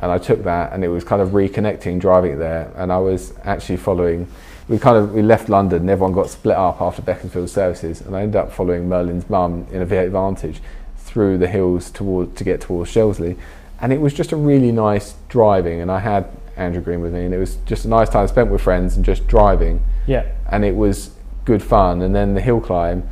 [0.00, 2.98] and I took that, and it was kind of reconnecting driving it there, and I
[2.98, 4.26] was actually following.
[4.68, 8.16] We kind of we left London, and everyone got split up after Beaconsfield services, and
[8.16, 10.60] I ended up following Merlin's mum in a V8 Vantage
[10.96, 13.36] through the hills toward to get towards Shelsley,
[13.80, 16.26] and it was just a really nice driving, and I had
[16.56, 19.04] Andrew Green with me, and it was just a nice time spent with friends and
[19.04, 20.24] just driving Yeah.
[20.50, 21.10] and it was
[21.44, 22.00] good fun.
[22.00, 23.02] And then the hill climb,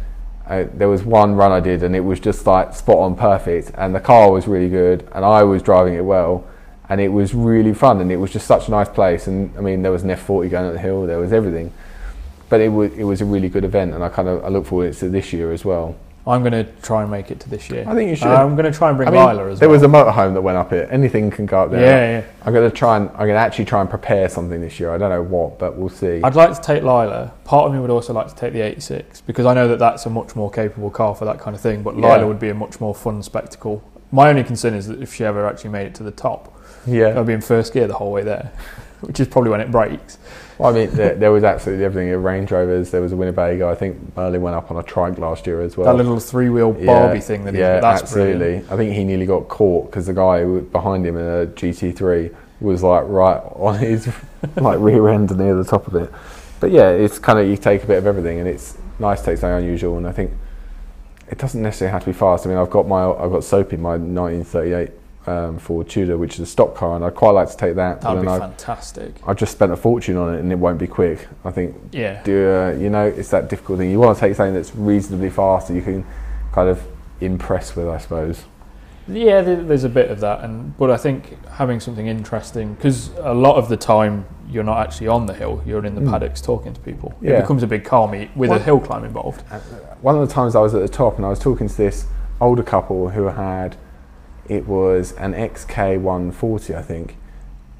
[0.48, 3.72] uh, there was one run I did, and it was just like spot on perfect.
[3.76, 6.44] And the car was really good, and I was driving it well,
[6.92, 8.02] and it was really fun.
[8.02, 9.26] And it was just such a nice place.
[9.26, 11.72] And I mean, there was an F40 going up the hill, there was everything.
[12.50, 14.66] But it was it was a really good event, and I kind of I look
[14.66, 15.96] forward to this year as well.
[16.24, 17.84] I'm going to try and make it to this year.
[17.84, 18.28] I think you should.
[18.28, 19.80] I'm going to try and bring I mean, Lila as there well.
[19.80, 20.88] There was a motorhome that went up it.
[20.92, 21.80] Anything can go up there.
[21.80, 22.26] yeah, yeah.
[22.44, 24.92] I'm gonna try and I'm gonna actually try and prepare something this year.
[24.92, 26.20] I don't know what, but we'll see.
[26.22, 27.32] I'd like to take Lila.
[27.44, 30.06] Part of me would also like to take the 86 because I know that that's
[30.06, 31.82] a much more capable car for that kind of thing.
[31.82, 32.14] But Yeah.
[32.16, 33.82] Lila would be a much more fun spectacle.
[34.12, 36.51] My only concern is that if she ever actually made it to the top,
[36.86, 37.18] yeah.
[37.18, 38.52] I'd be in first gear the whole way there,
[39.00, 40.18] which is probably when it breaks.
[40.58, 42.08] Well, I mean, there, there was absolutely everything.
[42.08, 42.90] There were Range Rovers.
[42.90, 43.70] There was a Winnebago.
[43.70, 45.86] I think Merlin went up on a trike last year as well.
[45.86, 48.38] that little three-wheel Yeah, Barbie thing that yeah, he's that's absolutely.
[48.38, 48.70] brilliant.
[48.72, 52.82] I think he nearly got caught because the guy behind him in a GT3 was
[52.82, 54.06] like right on his
[54.56, 56.12] like rear end near the top of it.
[56.60, 59.26] But yeah, it's kind of you take a bit of everything, and it's nice to
[59.26, 59.96] take something unusual.
[59.96, 60.30] And I think
[61.28, 62.46] it doesn't necessarily have to be fast.
[62.46, 64.90] I mean, I've got my I've got Soapy, my 1938
[65.26, 68.00] um, Ford Tudor, which is a stock car, and I'd quite like to take that.
[68.00, 69.14] That'd be I, fantastic.
[69.26, 71.28] I just spent a fortune on it, and it won't be quick.
[71.44, 72.22] I think Yeah.
[72.22, 73.90] do uh, you know it's that difficult thing.
[73.90, 76.04] You want to take something that's reasonably fast that you can
[76.52, 76.82] kind of
[77.20, 78.44] impress with, I suppose.
[79.08, 83.34] Yeah, there's a bit of that, and but I think having something interesting because a
[83.34, 86.10] lot of the time you're not actually on the hill; you're in the Mm.
[86.10, 87.12] paddocks talking to people.
[87.20, 87.38] Yeah.
[87.38, 89.42] It becomes a big car meet with a hill climb involved.
[90.02, 92.06] One of the times I was at the top and I was talking to this
[92.40, 93.76] older couple who had
[94.48, 97.16] it was an XK140, I think.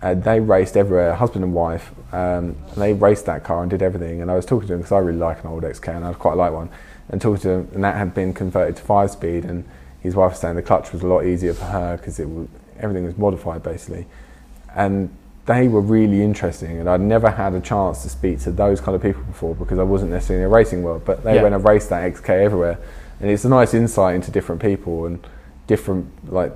[0.01, 1.93] Uh, they raced everywhere, husband and wife.
[2.13, 4.21] Um, and they raced that car and did everything.
[4.21, 6.19] And I was talking to them because I really like an old XK and I'd
[6.19, 6.71] quite like one.
[7.09, 9.45] And talking to them, and that had been converted to five speed.
[9.45, 9.65] And
[10.01, 12.49] his wife was saying the clutch was a lot easier for her because it was,
[12.81, 14.07] everything was modified basically.
[14.75, 15.15] And
[15.47, 16.79] they were really interesting.
[16.79, 19.79] And I'd never had a chance to speak to those kind of people before because
[19.79, 21.03] I wasn't necessarily in a racing world.
[21.05, 21.43] But they Yeah.
[21.43, 22.79] went and raced that XK everywhere.
[23.21, 25.25] And it's a nice insight into different people and
[25.73, 26.53] different like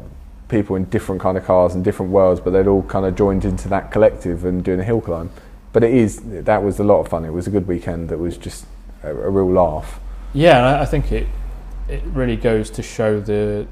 [0.48, 3.46] people in different kind of cars and different worlds, but they'd all kind of joined
[3.46, 5.30] into that collective and doing a hill climb.
[5.72, 7.24] But it is that was a lot of fun.
[7.24, 8.10] It was a good weekend.
[8.10, 8.66] That was just
[9.02, 9.98] a, a real laugh.
[10.34, 11.26] Yeah, I, think it
[11.88, 13.66] it really goes to show the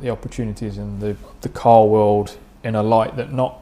[0.00, 3.60] the opportunities in the the car world in a light that not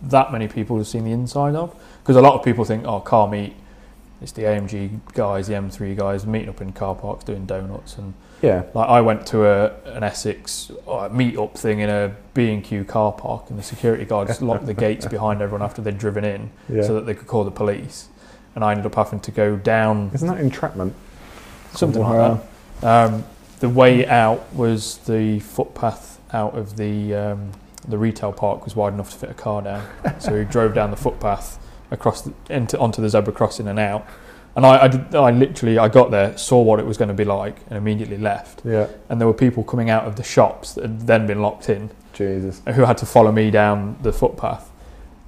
[0.00, 1.68] that many people have seen the inside of.
[2.02, 3.54] Because a lot of people think, oh, car meet,
[4.22, 8.14] it's the AMG guys, the M3 guys meeting up in car parks doing donuts and
[8.42, 13.12] Yeah, Like I went to a an Essex uh, meet-up thing in a B&Q car
[13.12, 16.82] park, and the security guards locked the gates behind everyone after they'd driven in, yeah.
[16.82, 18.08] so that they could call the police.
[18.54, 20.94] And I ended up having to go down Isn't that entrapment?
[21.72, 22.40] something like
[22.80, 22.86] that.
[22.86, 23.24] Um,
[23.60, 27.52] the way out was the footpath out of the um,
[27.86, 29.86] the retail park was wide enough to fit a car down,
[30.20, 31.58] so we drove down the footpath
[31.92, 34.06] across the, into onto the zebra crossing and out.
[34.54, 37.14] And I, I, did, I literally I got there, saw what it was going to
[37.14, 40.74] be like, and immediately left Yeah, and there were people coming out of the shops
[40.74, 42.60] that had then been locked in Jesus.
[42.74, 44.70] who had to follow me down the footpath.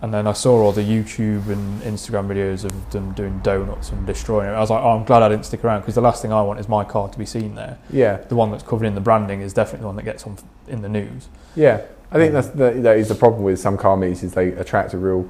[0.02, 4.06] And then I saw all the YouTube and Instagram videos of them doing donuts and
[4.06, 4.52] destroying it.
[4.52, 6.42] I was like, oh, I'm glad I didn't stick around because the last thing I
[6.42, 7.78] want is my car to be seen there.
[7.88, 10.36] Yeah, The one that's covered in the branding is definitely the one that gets on
[10.68, 11.28] in the news.
[11.54, 11.80] yeah.
[12.12, 14.92] I think that's the, that is the problem with some car meets is they attract
[14.94, 15.28] a real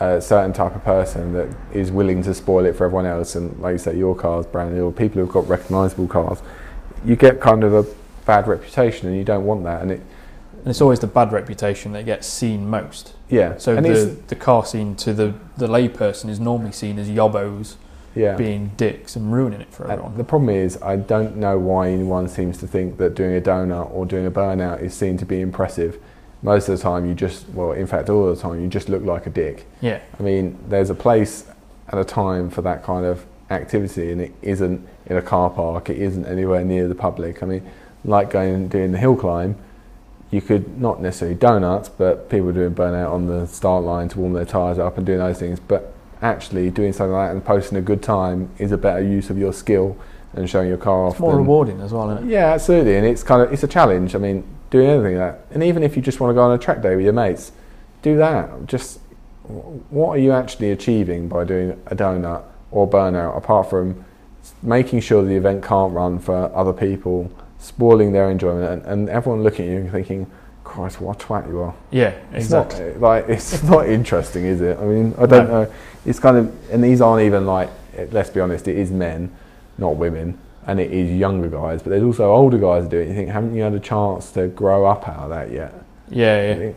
[0.00, 3.34] uh, certain type of person that is willing to spoil it for everyone else.
[3.34, 6.42] And like you say, your car's brand new, or people who've got recognisable cars,
[7.04, 7.84] you get kind of a
[8.24, 9.82] bad reputation, and you don't want that.
[9.82, 10.00] And it,
[10.60, 13.14] And it's always the bad reputation that gets seen most.
[13.28, 13.56] yeah.
[13.58, 17.76] So and the, the car scene to the, the layperson is normally seen as yobbos
[18.14, 18.36] yeah.
[18.36, 20.16] being dicks and ruining it for everyone.
[20.16, 23.90] the problem is, I don't know why anyone seems to think that doing a donut
[23.90, 25.98] or doing a burnout is seen to be impressive.
[26.42, 29.02] Most of the time you just, well, in fact, all the time you just look
[29.04, 29.64] like a dick.
[29.80, 30.00] Yeah.
[30.18, 31.46] I mean, there's a place
[31.88, 35.88] at a time for that kind of activity, and it isn't in a car park.
[35.90, 37.42] It isn't anywhere near the public.
[37.42, 37.70] I mean,
[38.04, 39.56] like going and doing the hill climb,
[40.30, 44.32] you could not necessarily donuts, but people doing burnout on the start line to warm
[44.32, 45.60] their tyres up and doing those things.
[45.60, 49.30] But actually, doing something like that and posting a good time is a better use
[49.30, 49.96] of your skill
[50.32, 51.20] and showing your car off.
[51.20, 52.32] More than- rewarding as well, isn't it?
[52.32, 54.14] yeah, absolutely, and it's kind of it's a challenge.
[54.14, 54.42] I mean,
[54.72, 56.82] doing anything like that, and even if you just want to go on a track
[56.82, 57.52] day with your mates,
[58.02, 58.66] do that.
[58.66, 58.98] Just
[59.90, 64.04] what are you actually achieving by doing a donut or burnout apart from
[64.62, 69.42] making sure the event can't run for other people, spoiling their enjoyment, and, and everyone
[69.42, 70.26] looking at you and thinking,
[70.64, 72.86] "Christ, what a twat you are." Yeah, It's exactly.
[72.92, 74.78] not like it's not interesting, is it?
[74.78, 75.64] I mean, I don't No.
[75.64, 75.72] know.
[76.06, 77.68] It's kind of, and these aren't even like.
[78.10, 79.30] Let's be honest, it is men,
[79.76, 81.82] not women, and it is younger guys.
[81.82, 83.10] But there's also older guys doing it.
[83.10, 85.74] You think, haven't you had a chance to grow up out of that yet?
[86.08, 86.72] yeah, yeah.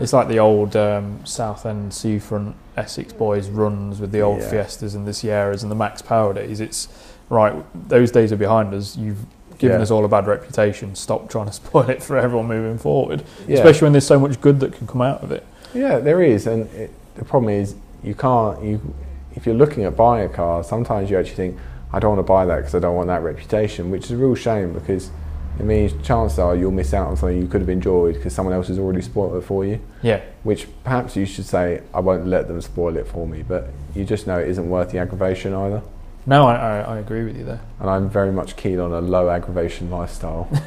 [0.00, 4.50] It's like the old um, Southend Seafront Essex boys runs with the old Yeah.
[4.50, 6.58] Fiestas and the Sierras and the Max Power days.
[6.60, 6.88] It's
[7.28, 7.54] right;
[7.88, 8.96] those days are behind us.
[8.96, 9.24] You've
[9.58, 9.82] given Yeah.
[9.82, 10.94] us all a bad reputation.
[10.96, 13.58] Stop trying to spoil it for everyone moving forward, Yeah.
[13.58, 15.46] especially when there's so much good that can come out of it.
[15.74, 18.60] Yeah, there is, and it, the problem is you can't.
[18.64, 18.94] You,
[19.36, 21.58] if you're looking at buying a car, sometimes you actually think,
[21.92, 24.16] I don't want to buy that because I don't want that reputation, which is a
[24.16, 25.10] real shame because
[25.58, 28.54] it means chances are you'll miss out on something you could have enjoyed because someone
[28.54, 29.80] else has already spoiled it for you.
[30.02, 33.68] Yeah, Which perhaps you should say, I won't let them spoil it for me, but
[33.94, 35.82] you just know it isn't worth the aggravation either.
[36.24, 37.60] no, I, I, I agree with you there.
[37.80, 40.48] And I'm very much keen on a low aggravation lifestyle.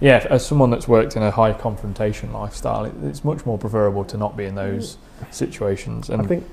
[0.00, 4.04] Yeah, as someone that's worked in a high confrontation lifestyle, it, it's much more preferable
[4.06, 5.34] to not be in those mm.
[5.34, 6.08] situations.
[6.08, 6.48] And I think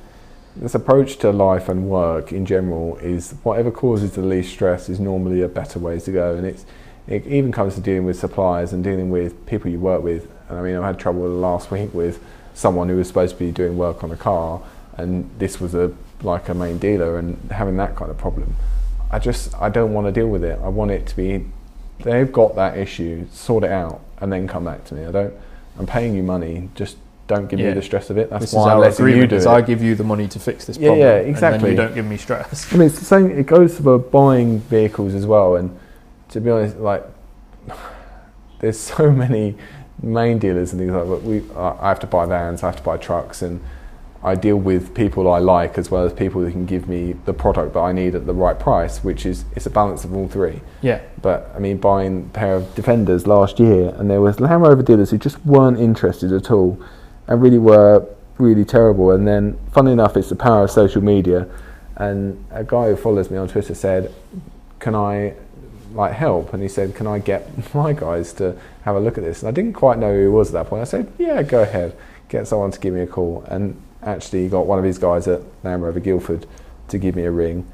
[0.55, 4.99] this approach to life and work in general is whatever causes the least stress is
[4.99, 6.35] normally a better way to go.
[6.35, 6.65] And it's
[7.07, 10.27] it even comes to dealing with suppliers and dealing with people you work with.
[10.47, 12.23] And I mean, I had trouble last week with
[12.53, 14.61] someone who was supposed to be doing work on a car,
[14.97, 18.55] and this was a like a main dealer, and having that kind of problem.
[19.11, 20.59] I just I don't want to deal with it.
[20.63, 21.45] I want it to be
[21.99, 25.05] they've got that issue, sort it out, and then come back to me.
[25.05, 25.33] I don't.
[25.77, 26.69] I'm paying you money.
[26.75, 26.97] Just
[27.33, 27.69] don't give Yeah.
[27.69, 28.29] me the stress of it.
[28.29, 29.47] That's this why I'm letting you do it.
[29.47, 31.71] I give you the money to fix this Yeah, problem, yeah, exactly.
[31.71, 32.71] you don't give me stress.
[32.73, 33.29] I mean, it's the same.
[33.31, 35.55] It goes for buying vehicles as well.
[35.55, 35.71] And
[36.29, 37.03] to be honest, like
[38.59, 39.55] there's so many
[40.01, 41.23] main dealers and things like that.
[41.23, 43.61] We, I have to buy vans, I have to buy trucks, and
[44.23, 47.33] I deal with people I like as well as people who can give me the
[47.33, 50.27] product that I need at the right price, which is it's a balance of all
[50.29, 50.61] three.
[50.81, 54.63] Yeah, But I mean, buying a pair of Defenders last year, and there was Land
[54.63, 56.79] Rover dealers who just weren't interested at all,
[57.27, 58.05] and really were
[58.37, 59.11] really terrible.
[59.11, 61.47] And then, funny enough, it's the power of social media.
[61.95, 64.13] And a guy who follows me on Twitter said,
[64.79, 65.35] "Can I
[65.93, 69.23] like help?" And he said, "Can I get my guys to have a look at
[69.23, 70.81] this?" And I didn't quite know who he was at that point.
[70.81, 71.95] I said, "Yeah, go ahead,
[72.29, 75.27] get someone to give me a call." And actually, he got one of his guys
[75.27, 76.47] at Land Rover Guildford
[76.89, 77.65] to give me a ring.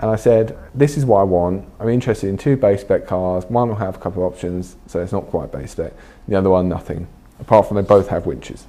[0.00, 1.66] And I said, This is what I want.
[1.78, 3.44] I'm interested in two base spec cars.
[3.44, 5.92] One will have a couple of options, so it's not quite base spec.
[6.26, 7.06] The other one, nothing.
[7.38, 8.66] Apart from they both have winches.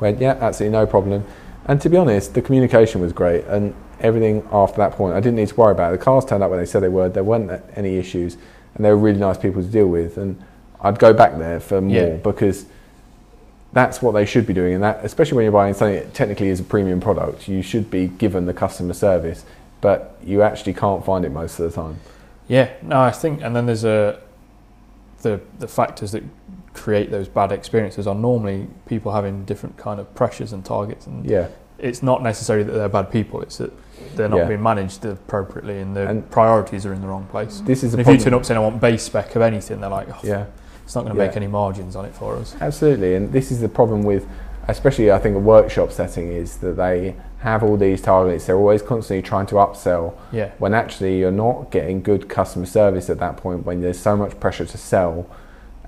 [0.00, 1.24] Went, Yeah, absolutely no problem.
[1.66, 3.44] And to be honest, the communication was great.
[3.46, 5.98] And everything after that point, I didn't need to worry about it.
[5.98, 7.08] The cars turned up when they said they were.
[7.08, 8.36] There weren't any issues.
[8.74, 10.16] And they were really nice people to deal with.
[10.16, 10.42] And
[10.80, 12.16] I'd go back there for more Yeah.
[12.16, 12.64] because
[13.72, 14.74] that's what they should be doing.
[14.74, 17.90] And that, especially when you're buying something that technically is a premium product, you should
[17.90, 19.44] be given the customer service
[19.82, 21.96] but you actually can't find it most of the time.
[22.48, 22.68] yeah.
[22.82, 24.18] No, I think, and then there's a
[25.22, 26.22] the the factors that
[26.80, 31.24] create those bad experiences are normally people having different kind of pressures and targets, and
[31.24, 31.46] Yeah,
[31.78, 33.72] it's not necessarily that they're bad people; it's that
[34.16, 34.44] they're not Yeah.
[34.48, 37.62] being managed appropriately, and the And- priorities are in the wrong place.
[37.66, 39.80] this is a And if you turn up saying I want base spec of anything,
[39.80, 40.44] they're like, oh, Yeah,
[40.84, 41.26] it's not going to Yeah.
[41.28, 42.56] make any margins on it for us.
[42.60, 43.14] absolutely.
[43.14, 44.26] And this is the problem with,
[44.68, 48.46] especially I think a workshop setting is that they have all these targets.
[48.46, 53.08] They're always constantly trying to upsell Yeah, when actually you're not getting good customer service
[53.10, 55.26] at that point when there's so much pressure to sell,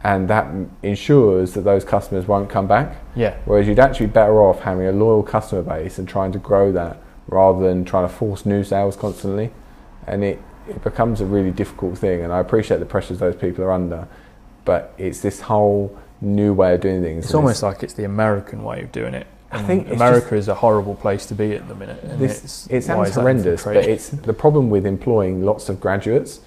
[0.05, 2.97] and that ensures that those customers won't come back.
[3.15, 6.39] yeah, Whereas you'd actually be better off having a loyal customer base and trying to
[6.39, 6.99] grow that
[7.29, 9.53] rather than trying to force new sales constantly.
[10.07, 12.23] And it, it becomes a really difficult thing.
[12.23, 14.09] And I appreciate the pressures those people are under,
[14.65, 17.25] but it's this whole new way of doing things.
[17.27, 19.27] it's almost like it's the American way of doing it.
[19.53, 22.03] I think it's America is a horrible place to be at the minute.
[22.03, 26.41] And This, it's, it sounds horrendous, but it's the problem with employing lots of graduates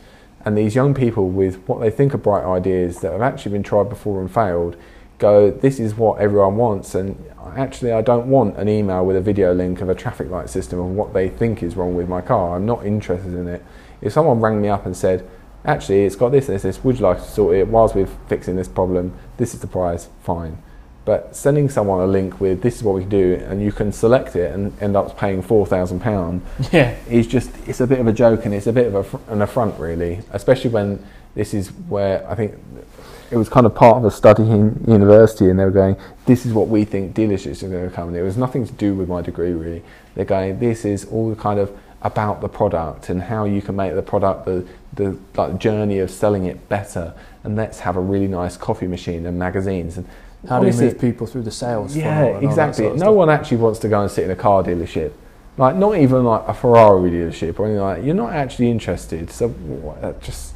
[0.46, 3.64] and these young people with what they think are bright ideas that have actually been
[3.64, 4.78] tried before and failed
[5.18, 6.94] go, this is what everyone wants.
[6.94, 7.24] And
[7.56, 10.80] actually, I don't want an email with a video link of a traffic light system
[10.80, 12.56] of what they think is wrong with my car.
[12.56, 13.64] I'm not interested in it.
[14.02, 15.28] If someone rang me up and said,
[15.64, 16.84] actually, it's got this, this, this.
[16.84, 19.18] Would you like to sort it whilst we're fixing this problem?
[19.38, 20.10] This is the price.
[20.22, 20.62] Fine.
[21.06, 23.92] But sending someone a link with this is what we can do, and you can
[23.92, 26.42] select it and end up paying four thousand pound
[26.72, 29.34] Yeah, is just it's a bit of a joke and it's a bit of a,
[29.34, 32.56] an affront really, especially when this is where I think
[33.30, 35.96] it was kind of part of a study in university and they were going,
[36.26, 38.74] this is what we think dealerships are going to come." And it was nothing to
[38.74, 39.84] do with my degree really.
[40.16, 43.94] They're going, this is all kind of about the product and how you can make
[43.94, 47.14] the product the the like journey of selling it better.
[47.44, 50.08] And let's have a really nice coffee machine and magazines and
[50.48, 51.96] how do you move people through the sales?
[51.96, 52.84] yeah, funnel and all that exactly.
[52.84, 53.16] sort of no stuff?
[53.16, 55.12] one actually wants to go and sit in a car dealership.
[55.58, 58.06] Like, not even like a Ferrari dealership or anything like that.
[58.06, 59.32] You're not actually interested.
[59.32, 59.54] So
[60.02, 60.54] uh, just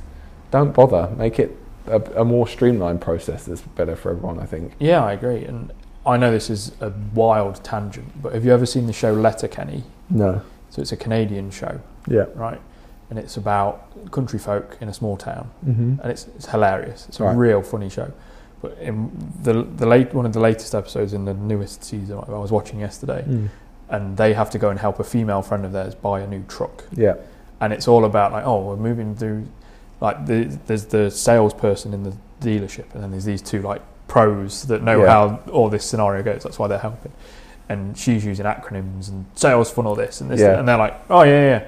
[0.51, 1.09] don't bother.
[1.17, 1.55] Make it
[1.87, 4.73] a, a more streamlined process that's better for everyone, I think.
[4.79, 5.45] Yeah, I agree.
[5.45, 5.71] And
[6.05, 9.83] I know this is a wild tangent, but have you ever seen the show Letterkenny?
[10.09, 10.41] No.
[10.69, 12.25] So it's a Canadian show, Yeah.
[12.35, 12.59] right?
[13.09, 16.01] And it's about country folk in a small town, Mm-hmm.
[16.01, 17.05] and it's, it's hilarious.
[17.07, 17.35] It's a Right.
[17.37, 18.11] real funny show.
[18.61, 19.09] But in
[19.41, 22.79] the the late one of the latest episodes in the newest season, I was watching
[22.79, 23.49] yesterday, Mm.
[23.89, 26.43] and they have to go and help a female friend of theirs buy a new
[26.47, 26.83] truck.
[26.91, 27.15] Yeah.
[27.61, 29.45] and it's all about like oh we're moving through
[29.99, 34.63] like the, there's the salesperson in the dealership and then there's these two like pros
[34.67, 35.09] that know Yeah.
[35.09, 37.11] how all this scenario goes that's why they're helping
[37.67, 40.57] and she's using acronyms and sales funnel this and this Yeah.
[40.57, 41.65] and they're like oh yeah yeah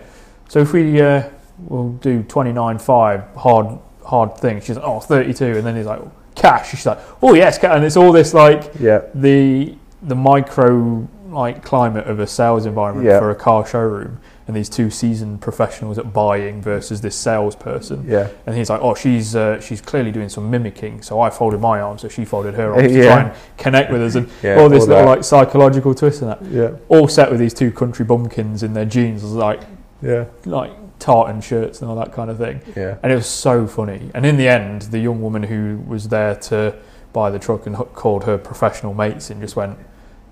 [0.48, 1.24] so if we uh,
[1.68, 5.86] we'll do twenty nine five hard hard thing she's like oh 32 and then he's
[5.86, 6.02] like
[6.36, 9.02] cash she's like oh yes ca-" and it's all this like Yeah.
[9.14, 13.20] the the micro like climate of a sales environment Yeah.
[13.20, 18.28] for a car showroom and these two seasoned professionals at buying versus this salesperson Yeah.
[18.46, 21.80] and he's like oh she's uh, she's clearly doing some mimicking so I folded my
[21.80, 24.60] arm so she folded her arm to try and connect with us and Yeah.
[24.60, 25.10] all this all little that.
[25.10, 26.72] like psychological twist and that Yeah.
[26.90, 29.62] all set with these two country bumpkins in their jeans like
[30.02, 30.26] Yeah.
[30.46, 30.72] like
[31.02, 32.96] tartan shirts and all that kind of thing Yeah.
[33.04, 34.10] and it was so funny.
[34.14, 36.76] And in the end, the young woman who was there to
[37.12, 39.78] buy the truck and called her professional mates and just went,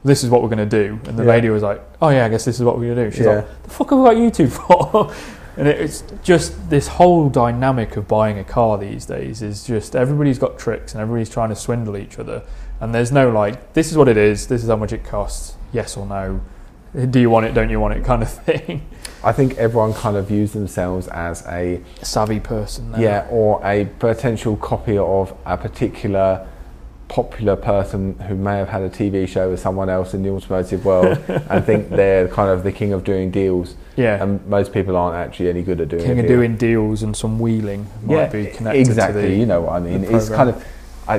[0.05, 1.30] "This is what we're going to do." And the Yeah.
[1.36, 3.26] lady was like, "Oh yeah, I guess this is what we're going to do." She's
[3.26, 3.36] Yeah.
[3.38, 5.11] like, "The fuck have we got you two for?"
[5.57, 9.95] and it, it's just this whole dynamic of buying a car these days is just
[9.95, 12.43] everybody's got tricks and everybody's trying to swindle each other.
[12.80, 14.47] And there's no like, "This is what it is.
[14.47, 15.55] This is how much it costs.
[15.74, 16.39] Yes or no."
[17.11, 17.53] Do you want it?
[17.53, 18.03] Don't you want it?
[18.11, 18.82] Kind of thing.
[19.24, 22.91] I think everyone kind of views themselves as a Savvy person.
[22.91, 22.99] now.
[22.99, 26.47] Yeah, or a potential copy of a particular
[27.09, 30.86] popular person who may have had a TV show with someone else in the automotive
[30.86, 33.76] world and think they're kind of the king of doing deals.
[33.95, 34.24] Yeah.
[34.24, 37.39] And most people aren't actually any good at doing King of doing deals and some
[37.39, 39.22] wheeling might yeah, be connected exactly.
[39.24, 40.03] the you know what I mean?
[40.03, 40.63] It's kind of,
[41.07, 41.17] I,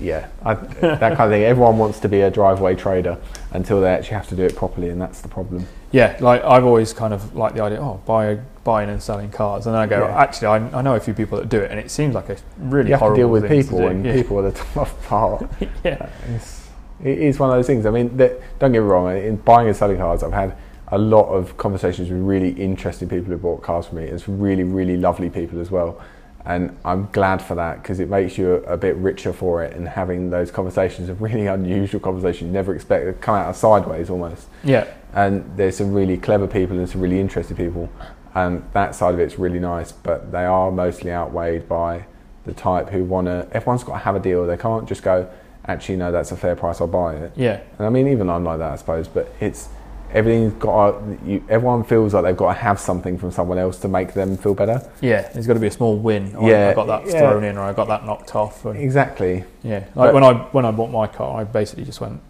[0.00, 1.42] yeah, I, that kind of thing.
[1.42, 3.18] Everyone wants to be a driveway trader
[3.50, 5.66] until they actually have to do it properly, and that's the problem.
[5.92, 9.66] Yeah like I've always kind of liked the idea oh buy buying and selling cars
[9.66, 10.16] and then I go Yeah.
[10.16, 12.36] actually I, I know a few people that do it and it seems like a
[12.58, 14.12] really you have to deal with people, and yeah.
[14.14, 15.50] people are the tough part.
[15.84, 16.68] yeah uh, It's,
[17.02, 17.86] it is one of those things.
[17.86, 19.16] I mean, that, don't get me wrong.
[19.16, 20.54] In buying and selling cars, I've had
[20.88, 24.04] a lot of conversations with really interesting people who bought cars from me.
[24.04, 25.98] It's really, really lovely people as well,
[26.44, 29.74] and I'm glad for that because it makes you a, a bit richer for it.
[29.74, 33.56] And having those conversations, a really unusual conversation you never expect to come out of
[33.56, 34.48] sideways almost.
[34.62, 37.88] yeah And there's some really clever people and some really interesting people,
[38.34, 39.90] and that side of it's really nice.
[39.92, 42.04] But they are mostly outweighed by
[42.46, 43.48] the type who want to.
[43.52, 44.46] Everyone's got to have a deal.
[44.46, 45.28] They can't just go.
[45.66, 46.80] Actually, no, that's a fair price.
[46.80, 47.32] I'll buy it.
[47.36, 49.08] yeah And I mean, even I'm like that, I suppose.
[49.08, 49.68] But it's
[50.12, 50.92] everything's got.
[51.00, 54.14] To, you, everyone feels like they've got to have something from someone else to make
[54.14, 54.80] them feel better.
[55.00, 57.18] yeah there's got to be a small win Yeah, I got that yeah.
[57.20, 59.44] thrown in or I got that knocked off and, Exactly.
[59.62, 62.20] yeah like But- when I when I bought my car I basically just went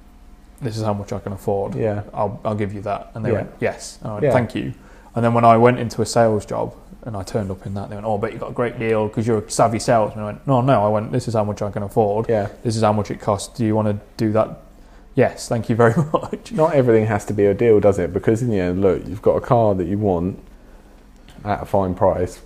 [0.60, 2.02] this is how much I can afford Yeah.
[2.12, 3.10] I'll, I'll give you that.
[3.14, 3.36] And they Yeah.
[3.36, 3.98] went, yes.
[4.02, 4.32] And I went, Yeah.
[4.32, 4.74] thank you.
[5.14, 7.88] And then when I went into a sales job and I turned up in that,
[7.88, 10.22] they went, oh, but you got a great deal because you're a savvy salesman.
[10.22, 10.84] I went, no, no.
[10.84, 12.28] I went, this is how much I can afford.
[12.28, 12.48] Yeah.
[12.62, 13.56] This is how much it costs.
[13.56, 14.58] Do you want to do that?
[15.14, 16.52] Yes, thank you very much.
[16.52, 18.12] Not everything has to be a deal, does it?
[18.12, 20.38] Because in the end, look, you've got a car that you want
[21.44, 22.40] at a fine price.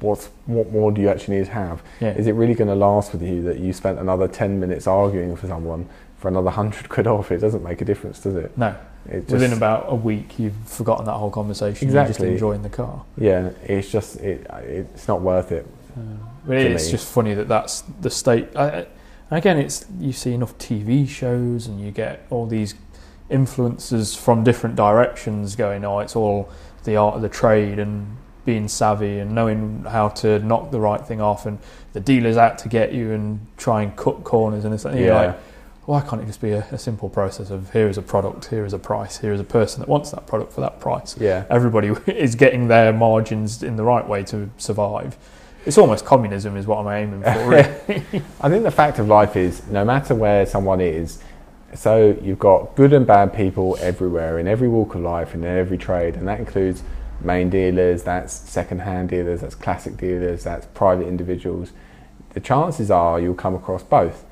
[0.00, 1.82] What's what more do you actually need to have?
[2.00, 2.10] Yeah.
[2.12, 5.34] Is it really going to last with you that you spent another ten minutes arguing
[5.36, 5.88] for someone
[6.18, 7.30] for another hundred quid off?
[7.32, 8.56] It doesn't make a difference, does it?
[8.58, 8.74] No.
[9.08, 11.88] It just, Within about a week, you've forgotten that whole conversation.
[11.88, 12.32] You're just Exactly.
[12.32, 13.04] enjoying the car.
[13.16, 15.66] yeah, it's just it, it's not worth it.
[16.46, 16.90] To it's me.
[16.90, 18.54] just funny that that's the state.
[18.56, 18.86] I,
[19.30, 22.74] again, it's you see enough TV shows and you get all these
[23.30, 25.84] influences from different directions going.
[25.84, 26.50] Oh, it's all
[26.84, 31.04] the art of the trade and being savvy and knowing how to knock the right
[31.04, 31.58] thing off, and
[31.92, 35.14] the dealer's out to get you and try and cut corners and it's you're Yeah.
[35.26, 35.38] like,
[35.88, 38.66] why can't it just be a, a simple process of here is a product, here
[38.66, 41.16] is a price, here is a person that wants that product for that price.
[41.18, 41.46] Yeah.
[41.48, 45.16] Everybody is getting their margins in the right way to survive.
[45.64, 47.38] it's almost communism, is what I'm aiming for.
[47.48, 48.22] Really.
[48.38, 51.22] I think the fact of life is no matter where someone is,
[51.74, 55.56] so you've got good and bad people everywhere in every walk of life and in
[55.56, 56.82] every trade, and that includes
[57.22, 61.72] main dealers, that's second-hand dealers, that's classic dealers, that's private individuals.
[62.34, 64.26] The chances are you'll come across both,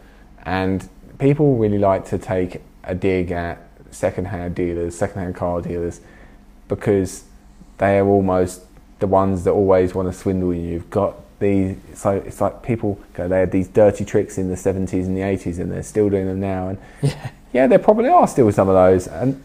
[0.44, 0.86] and
[1.18, 3.58] people really like to take a dig at
[3.90, 6.00] second-hand dealers, second-hand car dealers,
[6.68, 7.24] because
[7.78, 8.62] they are almost
[8.98, 10.62] the ones that always want to swindle you.
[10.72, 14.54] You've got these, so it's like people go, they had these dirty tricks in the
[14.54, 16.68] 70s and the 80s, and they're still doing them now.
[16.68, 17.30] And Yeah.
[17.52, 19.42] yeah, there probably are still some of those, and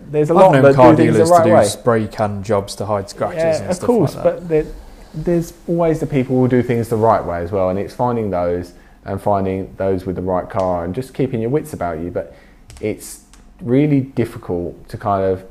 [0.00, 1.64] there's a I've lot known that car do things the dealers right to do way.
[1.64, 4.48] spray can jobs to hide scratches Yeah, and of stuff course, like that.
[4.48, 4.66] but
[5.14, 8.30] there's always the people who do things the right way as well, and it's finding
[8.30, 8.72] those
[9.06, 12.10] and finding those with the right car and just keeping your wits about you.
[12.10, 12.34] But
[12.80, 13.24] it's
[13.60, 15.46] really difficult to kind of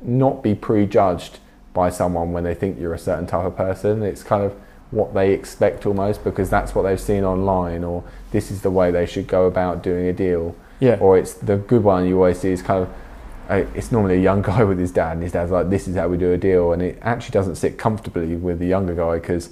[0.00, 1.40] not be prejudged
[1.74, 4.02] by someone when they think you're a certain type of person.
[4.02, 4.54] It's kind of
[4.90, 8.90] what they expect almost because that's what they've seen online, or this is the way
[8.90, 12.38] they should go about doing a deal yeah, or it's the good one you always
[12.38, 12.94] see is kind of
[13.48, 15.96] uh, it's normally a young guy with his dad and his dad's like this is
[15.96, 19.18] how we do a deal and it actually doesn't sit comfortably with the younger guy
[19.18, 19.50] because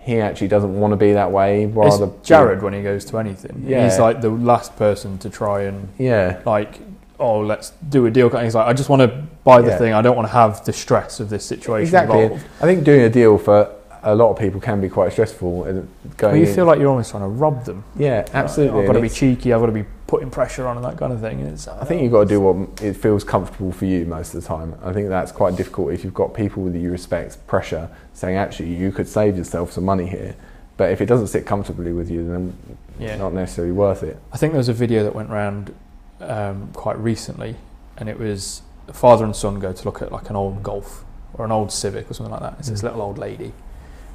[0.00, 3.18] he actually doesn't want to be that way rather it's Jared when he goes to
[3.18, 3.64] anything.
[3.66, 3.84] Yeah.
[3.88, 6.80] He's like the last person to try and yeah like,
[7.18, 8.28] oh, let's do a deal.
[8.30, 9.08] He's like, I just want to
[9.44, 9.78] buy the Yeah.
[9.78, 9.92] thing.
[9.92, 12.44] I don't want to have the stress of this situation exactly involved.
[12.60, 13.70] I think doing a deal for
[14.02, 15.86] a lot of people can be quite stressful going
[16.22, 17.84] Well, you in- feel like you're almost trying to rob them.
[17.96, 19.52] yeah oh, absolutely I've got to be cheeky.
[19.52, 21.38] I've got to be putting pressure on and that kind of thing.
[21.38, 24.42] It's, I think you've got to do what it feels comfortable for you most of
[24.42, 24.74] the time.
[24.82, 28.74] I think that's quite difficult if you've got people that you respect pressure saying actually
[28.74, 30.34] you could save yourself some money here,
[30.76, 32.56] but if it doesn't sit comfortably with you, then
[32.98, 33.14] yeah.
[33.16, 34.18] not necessarily worth it.
[34.32, 35.72] I think there was a video that went around
[36.20, 37.54] um, quite recently,
[37.96, 41.04] and it was father and son go to look at like an old Golf
[41.34, 42.56] or an old Civic or something like that.
[42.58, 42.84] It's this Mm.
[42.84, 43.52] little old lady,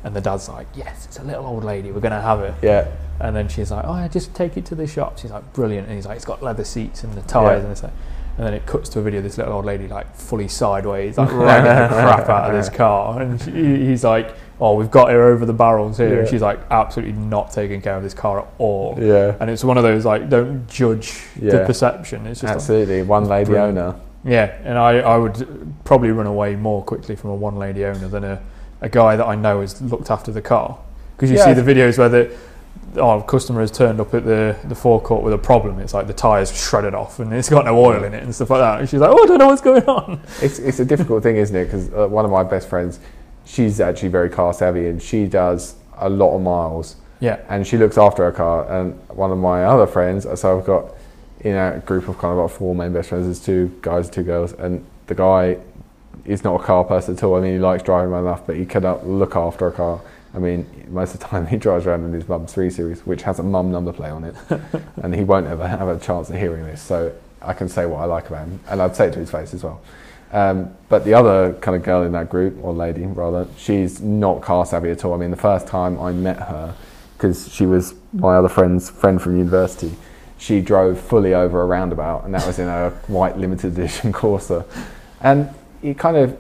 [0.05, 1.91] and the dad's like, "Yes, it's a little old lady.
[1.91, 2.87] We're gonna have it." Yeah,
[3.19, 5.87] And then she's like, "Oh, yeah, just take it to the shop." She's like, "Brilliant!"
[5.87, 7.67] And he's like, "It's got leather seats and the tires Yeah.
[7.67, 7.83] and this."
[8.37, 11.17] And then it cuts to a video of this little old lady like fully sideways,
[11.17, 13.51] like ramming the crap out of this car, and she,
[13.87, 17.51] he's like, "Oh, we've got her over the barrels here." And she's like, absolutely not
[17.51, 18.95] taking care of this car at all.
[18.99, 22.27] yeah, And it's one of those like, don't judge the perception.
[22.27, 23.01] It's just like, absolutely.
[23.03, 23.77] One lady brilliant.
[23.77, 23.95] owner.
[24.25, 28.07] yeah, and I, I would probably run away more quickly from a one lady owner
[28.09, 28.41] than a,
[28.82, 30.78] a guy that I know has looked after the car.
[31.15, 31.45] Because you Yeah.
[31.45, 32.32] see the videos where the
[32.97, 35.80] oh, customer has turned up at the, the forecourt with a problem.
[35.80, 38.49] It's like the tyre's shredded off and it's got no oil in it and stuff
[38.49, 38.80] like that.
[38.80, 40.21] And she's like, oh, I don't know what's going on.
[40.41, 41.65] It's it's a difficult thing, isn't it?
[41.65, 42.99] Because uh, one of my best friends,
[43.45, 47.78] she's actually very car savvy and she does a lot of miles Yeah, and she
[47.78, 48.69] looks after her car.
[48.71, 50.86] And one of my other friends, so I've got
[51.41, 53.26] in a group of kind of about four main best friends.
[53.26, 55.57] There's two guys, two girls, and the guy
[56.26, 57.36] is not a car person at all.
[57.36, 60.01] I mean, he likes driving around enough, but he cannot look after a car.
[60.34, 63.24] I mean, most of the time he drives around in his mum's three series, which
[63.24, 64.36] has a mum number plate on it,
[65.03, 66.82] and he won't ever have a chance of hearing this.
[66.82, 69.32] So I can say what I like about him, and I'd say it to his
[69.32, 69.82] face as well.
[70.32, 74.41] Um, but the other kind of girl in that group, or lady rather, she's not
[74.41, 75.13] car savvy at all.
[75.13, 76.76] I mean, the first time I met her,
[77.16, 79.95] because she was my other friend's friend from university,
[80.38, 84.66] she drove fully over a roundabout, and that was in a white limited edition Corsa.
[85.22, 85.49] And
[85.86, 86.38] it kind of,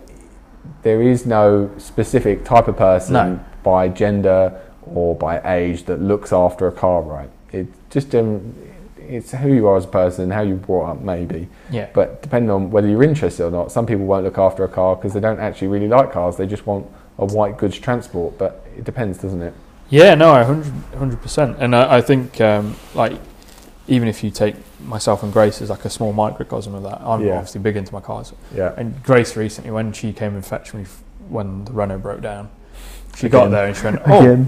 [0.81, 3.39] there is no specific type of person No.
[3.63, 4.59] by gender
[4.93, 7.29] or by age that looks after a car right.
[7.51, 8.55] It just um,
[8.97, 11.47] it's who you are as a person, how you brought up, maybe.
[11.69, 11.87] yeah.
[11.93, 14.95] But depending on whether you're interested or not, some people won't look after a car
[14.95, 16.37] because they don't actually really like cars.
[16.37, 16.87] They just want
[17.19, 18.37] a white goods transport.
[18.37, 19.53] But it depends, doesn't it?
[19.89, 21.57] Yeah, no, 100 percent.
[21.59, 23.13] And I, I think um, like
[23.87, 24.55] even if you take
[24.85, 27.33] myself and Grace is like a small microcosm of that, I'm Yeah.
[27.33, 28.33] obviously big into my cars.
[28.55, 28.71] Yeah.
[28.77, 32.49] And Grace recently, when she came and fetched me f- when the Renault broke down,
[33.15, 34.45] she got there and she went, "Oh,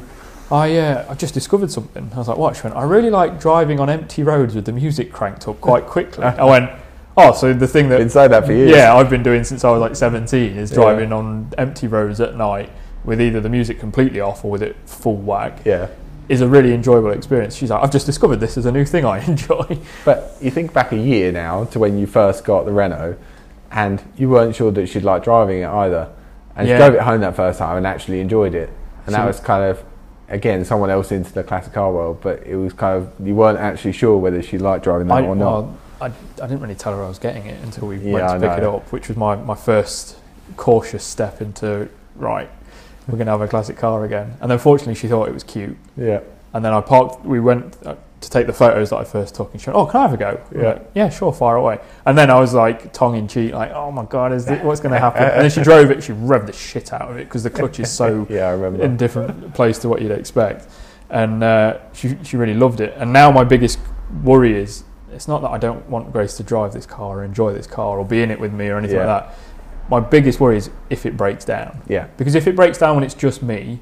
[0.52, 3.40] I uh, I just discovered something." I was like, "What?" She went, "I really like
[3.40, 6.70] driving on empty roads with the music cranked up quite quickly." I went,
[7.18, 8.72] "Oh, so the thing that Been saying that for years.
[8.72, 10.76] yeah, I've been doing since I was like 17 is Yeah.
[10.76, 12.70] driving on empty roads at night
[13.04, 15.88] with either the music completely off or with it full whack Yeah.
[16.30, 17.56] Is a really enjoyable experience.
[17.56, 19.80] She's like, I've just discovered this as a new thing I enjoy.
[20.06, 23.16] But you think back a year now to when you first got the Renault,
[23.72, 26.10] and you weren't sure that she'd like driving it either,
[26.56, 26.76] and Yeah.
[26.76, 28.70] she drove it home that first time and actually enjoyed it,
[29.06, 29.84] and that She- was kind of
[30.30, 33.60] again someone else into the classic car world, but it was kind of you weren't
[33.60, 35.64] actually sure whether she liked driving that I, or not.
[35.64, 38.28] well, I, I didn't really tell her I was getting it until we Yeah, went
[38.28, 40.18] to I pick it up, which was my, my first
[40.58, 42.50] cautious step into, right,
[43.08, 44.36] we're going to have a classic car again.
[44.42, 45.78] And then fortunately she thought it was cute.
[45.96, 46.20] yeah,
[46.54, 49.52] And then I parked, we went, uh, to take the photos that I first took,
[49.54, 50.62] and she went, "Oh, can I have a go?" Yeah.
[50.62, 51.78] Yeah, yeah, sure, fire away.
[52.04, 54.82] And then I was like tongue in cheek, like, "Oh my god, is this, what's
[54.82, 56.04] going to happen?" And then she drove it.
[56.04, 58.84] She revved the shit out of it because the clutch is so Yeah, I remember.
[58.84, 60.68] in different place to what you'd expect.
[61.12, 62.96] And uh, she she really loved it.
[62.98, 63.78] And now my biggest
[64.24, 64.84] worry is
[65.14, 68.00] it's not that I don't want Grace to drive this car or enjoy this car
[68.00, 69.06] or be in it with me or anything Yeah.
[69.06, 69.36] like that.
[69.90, 71.82] My biggest worry is if it breaks down.
[71.88, 73.80] yeah, Because if it breaks down when it's just me,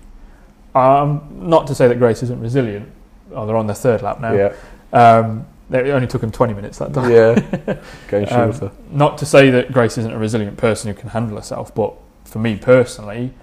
[0.75, 2.89] um, not to say that Grace isn't resilient.
[3.33, 4.33] Oh, they're on their third lap now.
[4.33, 4.53] yeah,
[4.93, 7.09] Um, it only took them 20 minutes that time.
[7.11, 7.77] yeah.
[8.07, 8.71] Going Um, shorter.
[8.91, 11.93] Not to say that Grace isn't a resilient person who can handle herself, but
[12.23, 13.33] for me personally,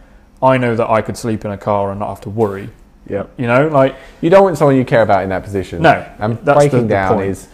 [0.42, 2.70] I know that I could sleep in a car and not have to worry.
[3.08, 3.24] yeah.
[3.36, 5.82] You know, like You don't want someone you care about in that position.
[5.82, 7.30] no, And breaking the- the down point.
[7.30, 7.48] is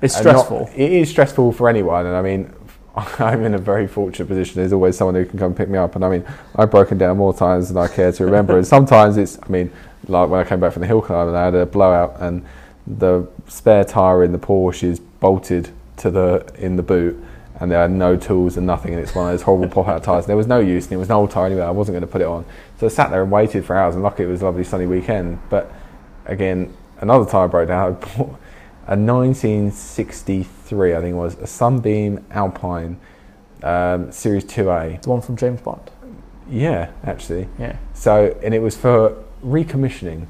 [0.00, 0.70] it's uh, not- stressful.
[0.74, 2.52] it is stressful for anyone, and I mean,
[3.18, 4.56] I'm in a very fortunate position.
[4.56, 6.24] There's always someone who can come pick me up, and I mean,
[6.54, 8.56] I've broken down more times than I care to remember.
[8.56, 9.70] and sometimes it's, I mean,
[10.08, 12.44] like when I came back from the hill climb and I had a blowout, and
[12.86, 17.22] the spare tire in the Porsche is bolted to the in the boot,
[17.60, 20.26] and there are no tools and nothing, and it's one of those horrible pop-out tires.
[20.26, 21.62] There was no use, and it was an old tire anyway.
[21.62, 22.46] I wasn't going to put it on,
[22.78, 23.94] so I sat there and waited for hours.
[23.94, 25.38] And luckily, it was a lovely sunny weekend.
[25.50, 25.70] But
[26.24, 27.98] again, another tire broke down.
[28.88, 33.00] A 1963, I think it was, a Sunbeam Alpine
[33.64, 35.02] um, Series 2A.
[35.02, 35.90] the one from James Bond.
[36.48, 37.48] Yeah, actually.
[37.58, 40.26] Yeah, So, and it was for recommissioning.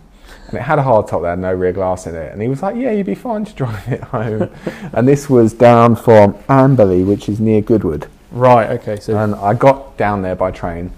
[0.48, 2.32] And it had a hard top that had no rear glass in it.
[2.32, 4.50] And he was like, Yeah, you'd be fine to drive it home.
[4.92, 8.09] and this was down from Amberley, which is near Goodwood.
[8.30, 8.70] right.
[8.80, 10.92] Okay, so And I got down there by train,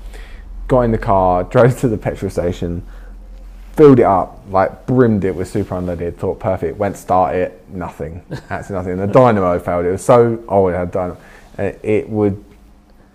[0.69, 2.87] got in the car, drove to the petrol station,
[3.79, 8.21] filled it up, like brimmed it with super unleaded, thought perfect, went start it, nothing,
[8.51, 9.01] absolutely nothing.
[9.01, 9.87] And the dynamo failed.
[9.87, 11.17] It was so old, it had dynamo.
[11.57, 12.45] Uh, It would,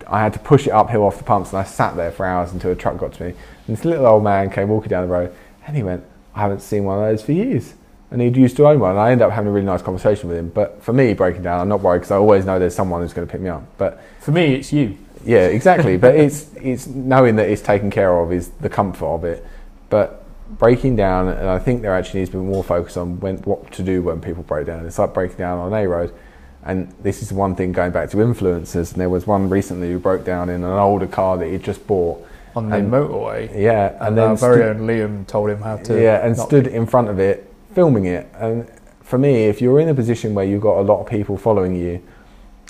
[0.08, 2.52] I had to push it uphill off the pumps and I sat there for hours
[2.52, 3.34] until a truck got to me.
[3.68, 5.34] And this little old man came walking down the road
[5.66, 6.02] and he went,
[6.34, 7.74] I haven't seen one of those for years.
[8.10, 8.92] And he'd used to own one.
[8.92, 10.48] And I ended up having a really nice conversation with him.
[10.48, 13.12] But for me, breaking down, I'm not worried because I always know there's someone who's
[13.12, 13.64] going to pick me up.
[13.76, 14.96] But for me, it's you.
[15.26, 15.98] yeah, exactly.
[15.98, 19.44] but it's it's knowing that it's taken care of is the comfort of it.
[19.90, 20.23] But
[20.58, 23.70] breaking down, and I think there actually needs to be more focus on when what
[23.72, 24.86] to do when people break down.
[24.86, 26.12] It's like breaking down on a road,
[26.64, 28.92] and this is one thing going back to influencers.
[28.92, 31.86] And there was one recently who broke down in an older car that he'd just
[31.86, 32.24] bought.
[32.56, 33.50] on the And- motorway.
[33.52, 36.00] Yeah, And, and then our very own Liam told him how to.
[36.00, 38.28] yeah, and stood in front of it filming it.
[38.38, 38.68] And
[39.02, 41.74] for me, if you're in a position where you've got a lot of people following
[41.74, 42.00] you,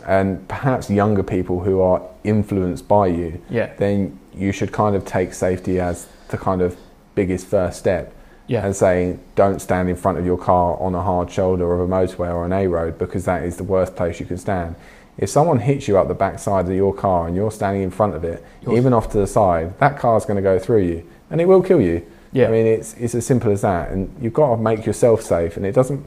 [0.07, 5.05] and perhaps younger people who are influenced by you, Yeah, then you should kind of
[5.05, 6.77] take safety as the kind of
[7.15, 8.13] biggest first step
[8.47, 11.81] yeah, and saying don't stand in front of your car on a hard shoulder of
[11.81, 14.77] a motorway or an A road because that is the worst place you can stand.
[15.17, 18.15] If someone hits you up the backside of your car and you're standing in front
[18.15, 21.09] of it, You're- even off to the side, that car's going to go through you
[21.31, 22.05] and it will kill you.
[22.33, 22.49] yeah.
[22.49, 25.57] I mean, it's it's as simple as that, and you've got to make yourself safe.
[25.57, 26.05] And it doesn't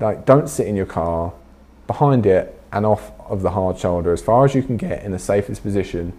[0.00, 1.32] like don't sit in your car
[1.86, 5.12] behind it and off of the hard shoulder as far as you can get in
[5.12, 6.12] the safest position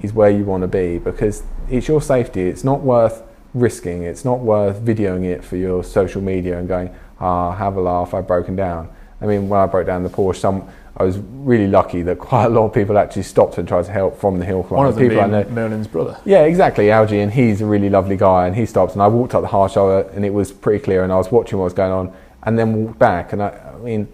[0.00, 2.42] is where you want to be because it's your safety.
[2.42, 3.22] It's not worth
[3.54, 4.02] risking.
[4.02, 8.14] It's not worth videoing it for your social media and going, ah, have a laugh.
[8.14, 8.88] I've broken down.
[9.20, 10.68] I mean, when I broke down the Porsche, some
[10.98, 13.92] I was really lucky that quite a lot of people actually stopped and tried to
[13.92, 14.78] help from the hill climb.
[14.78, 15.44] One of them people I know.
[15.44, 16.20] Merlin's brother.
[16.24, 19.34] Yeah, exactly, Algie, and he's a really lovely guy, and he stopped, and I walked
[19.34, 21.72] up the hard shoulder, and it was pretty clear, and I was watching what was
[21.72, 24.08] going on, and then walked back, and I, I mean,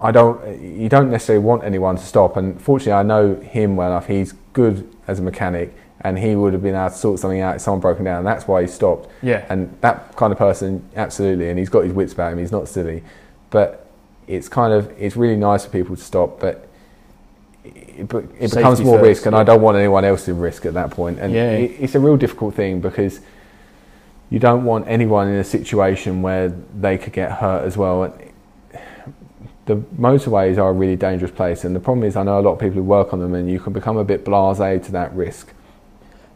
[0.00, 3.92] I don't, you don't necessarily want anyone to stop, and fortunately, I know him well
[3.92, 4.08] enough.
[4.08, 7.56] He's good as a mechanic, and he would have been able to sort something out
[7.56, 9.08] if someone broken down, and that's why he stopped.
[9.22, 12.38] Yeah, And that kind of person, absolutely, and he's got his wits about him.
[12.38, 13.02] He's not silly,
[13.50, 13.86] but
[14.26, 16.68] it's kind of it's really nice for people to stop, but
[17.64, 20.66] it, it Safety becomes more first, risk, and I don't want anyone else in risk
[20.66, 21.18] at that point.
[21.20, 21.50] And Yeah.
[21.52, 23.20] it, it's a real difficult thing because
[24.30, 26.48] you don't want anyone in a situation where
[26.80, 28.04] they could get hurt as well.
[28.04, 28.14] And
[29.66, 32.54] the motorways are a really dangerous place, and the problem is I know a lot
[32.54, 35.14] of people who work on them, and you can become a bit blasé to that
[35.14, 35.52] risk.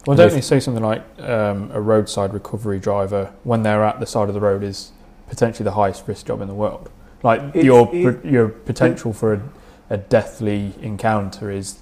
[0.07, 4.05] Well, don't they say something like um, a roadside recovery driver when they're at the
[4.05, 4.91] side of the road is
[5.27, 6.89] potentially the highest risk job in the world?
[7.23, 9.41] Like It's- your it- your potential for a,
[9.89, 11.79] a deathly encounter is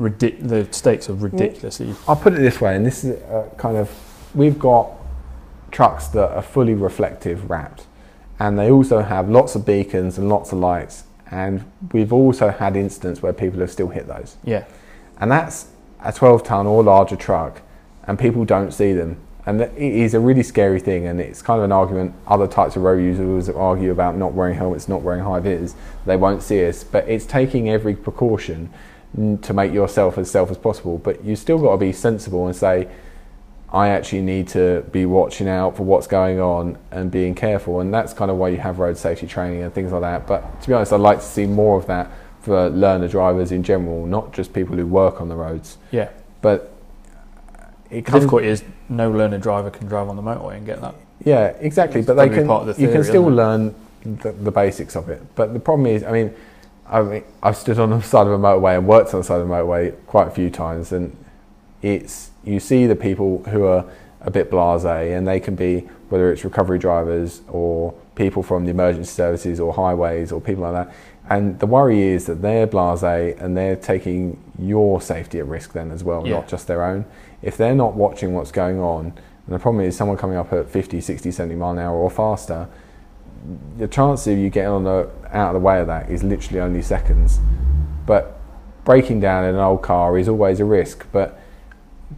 [0.00, 1.94] ridic- the stakes are ridiculously.
[2.08, 3.90] I'll put it this way, and this is uh, kind of
[4.34, 4.90] we've got
[5.70, 7.86] trucks that are fully reflective wrapped,
[8.38, 12.76] and they also have lots of beacons and lots of lights, and we've also had
[12.76, 14.64] incidents where people have still hit those, Yeah,
[15.18, 15.66] and that's
[16.02, 17.60] a 12 ton or larger truck,
[18.06, 19.18] and people don't see them.
[19.46, 22.14] And it is a really scary thing, and it's kind of an argument.
[22.26, 25.76] Other types of road users argue about not wearing helmets, not wearing high vis.
[26.04, 28.70] They won't see us, but it's taking every precaution
[29.42, 30.98] to make yourself as safe as possible.
[30.98, 32.88] But you still got to be sensible and say,
[33.72, 37.80] I actually need to be watching out for what's going on and being careful.
[37.80, 40.26] And that's kind of why you have road safety training and things like that.
[40.26, 42.10] But to be honest, I'd like to see more of that
[42.40, 45.78] for learner drivers in general, not just people who work on the roads.
[45.90, 46.10] Yeah.
[46.42, 46.72] But
[47.90, 50.94] it comes, difficulty is no learner driver can drive on the motorway and get that.
[51.24, 52.00] yeah, exactly.
[52.00, 55.22] It's But they can, the you can still learn the, the basics of it.
[55.34, 56.34] But the problem is, I mean,
[56.88, 59.40] I mean, I've stood on the side of a motorway and worked on the side
[59.40, 61.16] of a motorway quite a few times, and
[61.82, 63.84] it's you see the people who are
[64.20, 68.70] a bit blasé, and they can be whether it's recovery drivers or people from the
[68.70, 70.94] emergency services or highways or people like that.
[71.28, 75.90] And the worry is that they're blasé and they're taking your safety at risk then
[75.90, 76.34] as well, Yeah.
[76.34, 77.04] not just their own.
[77.46, 79.06] If they're not watching what's going on,
[79.46, 82.10] and the problem is someone coming up at 50, 60, 70 mile an hour or
[82.10, 82.68] faster,
[83.78, 86.58] the chance of you getting on the out of the way of that is literally
[86.58, 87.38] only seconds.
[88.04, 88.40] But
[88.84, 91.06] breaking down in an old car is always a risk.
[91.12, 91.38] But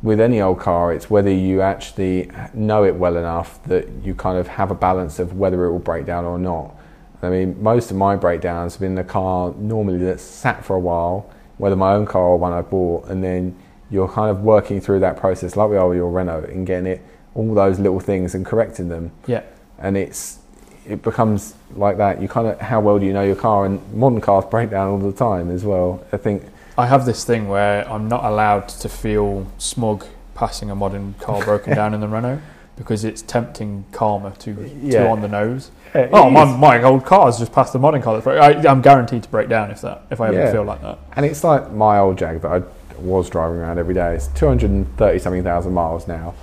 [0.02, 4.38] with any old car, it's whether you actually know it well enough that you kind
[4.38, 6.74] of have a balance of whether it will break down or not.
[7.20, 10.80] I mean, most of my breakdowns have been in car normally that's sat for a
[10.80, 13.54] while, whether my own car or one I bought, and then
[13.90, 16.86] you're kind of working through that process like we are with your Renault and getting
[16.86, 17.00] it
[17.34, 19.42] all those little things and correcting them Yeah.
[19.78, 20.38] and it's
[20.86, 22.20] it becomes like that.
[22.22, 23.66] You kind of how well do you know your car?
[23.66, 26.02] And modern cars break down all the time as well.
[26.12, 26.44] I think
[26.78, 31.44] I have this thing where I'm not allowed to feel smug passing a modern car
[31.44, 32.40] broken down in the Renault
[32.76, 34.54] because it's tempting karma to,
[34.90, 35.70] to on the nose.
[35.94, 38.26] Oh, my, my old car's just passed the modern car.
[38.40, 40.52] I, I'm guaranteed to break down if that if I ever Yeah.
[40.52, 40.98] feel like that.
[41.16, 42.62] and it's like my old Jag that I
[43.00, 44.14] was driving around every day.
[44.14, 46.34] It's two hundred and thirty something thousand miles now,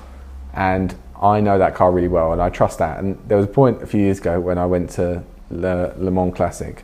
[0.53, 2.99] and I know that car really well, and I trust that.
[2.99, 6.11] And there was a point a few years ago when I went to Le, Le
[6.11, 6.83] Mans Classic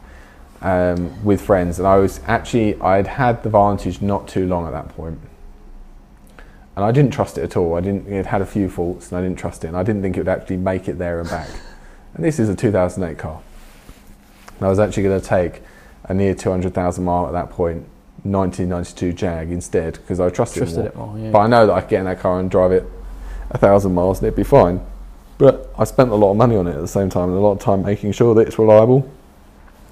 [0.61, 4.71] um, with friends, and I was actually I'd had the Vantage not too long at
[4.71, 5.19] that point,
[6.75, 7.75] and I didn't trust it at all.
[7.75, 8.07] I didn't.
[8.07, 10.19] It had a few faults, and I didn't trust it, and I didn't think it
[10.21, 11.49] would actually make it there and back.
[12.13, 13.41] and this is a 2008 car.
[14.57, 15.61] And I was actually going to take
[16.03, 17.87] a near 200,000 mile at that point
[18.23, 21.07] 1992 Jag instead because I trusted, Trusted it more.
[21.07, 21.19] it more.
[21.25, 21.31] Yeah.
[21.31, 22.85] But I know that I could get in that car and drive it
[23.49, 24.79] a thousand miles and it'd be fine.
[25.37, 27.41] But I spent a lot of money on it at the same time and a
[27.41, 29.09] lot of time making sure that it's reliable,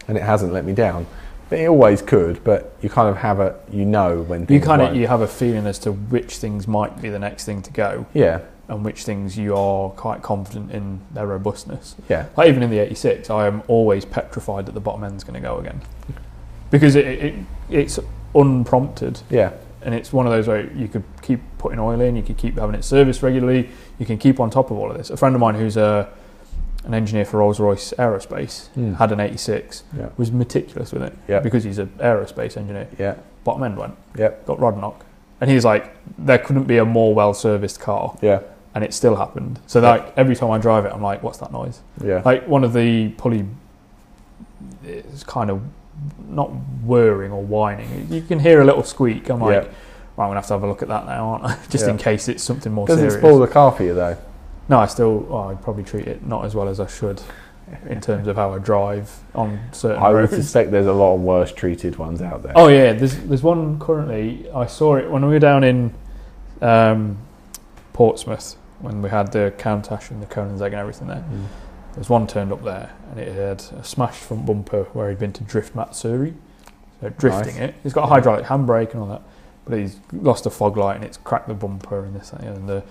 [0.07, 1.07] and it hasn't let me down.
[1.49, 2.43] But it always could.
[2.43, 4.97] But you kind of have a you know when you kind of won't.
[4.99, 8.06] you have a feeling as to which things might be the next thing to go
[8.14, 11.95] yeah and which things you are quite confident in their robustness.
[12.07, 15.34] yeah Like even in the 86, I am always petrified that the bottom end's going
[15.34, 15.81] to go again
[16.69, 17.34] because it, it
[17.72, 17.97] it's
[18.35, 19.51] unprompted yeah
[19.81, 22.57] and it's one of those where you could keep putting oil in, you could keep
[22.57, 25.10] having it serviced regularly, you can keep on top of all of this.
[25.10, 26.10] A friend of mine who's a
[26.85, 28.97] an engineer for Rolls Royce Aerospace Mm.
[28.97, 31.39] had an 86, yeah was meticulous with it Yeah.
[31.39, 32.88] because he's an aerospace engineer.
[32.97, 33.15] yeah
[33.45, 34.45] Bottom end went, Yep.
[34.45, 35.06] got rod knock,
[35.39, 38.39] and he's like, there couldn't be a more well serviced car, yeah
[38.76, 39.60] and it still happened.
[39.65, 41.80] So like every time I drive it, I'm like, what's that noise?
[42.03, 43.45] yeah Like one of the pulley
[44.85, 45.61] is kind of
[46.30, 46.47] not
[46.84, 48.07] whirring or whining.
[48.10, 49.30] You can hear a little squeak.
[49.30, 49.60] I'm like, Yeah.
[49.60, 49.69] right,
[50.26, 51.57] I'm gonna have to have a look at that now, aren't I?
[51.69, 53.22] Just in case it's something more doesn't serious.
[53.26, 54.18] spoil the car for you though.
[54.68, 57.22] no, I still, oh, I'd probably treat it not as well as I should
[57.88, 61.22] in terms of how I drive on certain I would suspect there's a lot of
[61.22, 62.53] worse treated ones out there.
[62.56, 64.49] Oh yeah, there's there's one currently.
[64.51, 65.93] I saw it when we were down in
[66.61, 67.18] um,
[67.93, 71.18] Portsmouth when we had the Countach and the Koenigsegg and everything there.
[71.30, 71.45] Mm.
[71.95, 75.33] There's one turned up there, and it had a smashed front bumper where he'd been
[75.33, 76.33] to drift Matsuri,
[77.01, 77.69] so drifting Nice.
[77.69, 77.75] it.
[77.83, 79.21] He's got a hydraulic handbrake and all that,
[79.65, 82.69] but he's lost a fog light and it's cracked the bumper and this that, and
[82.69, 82.83] the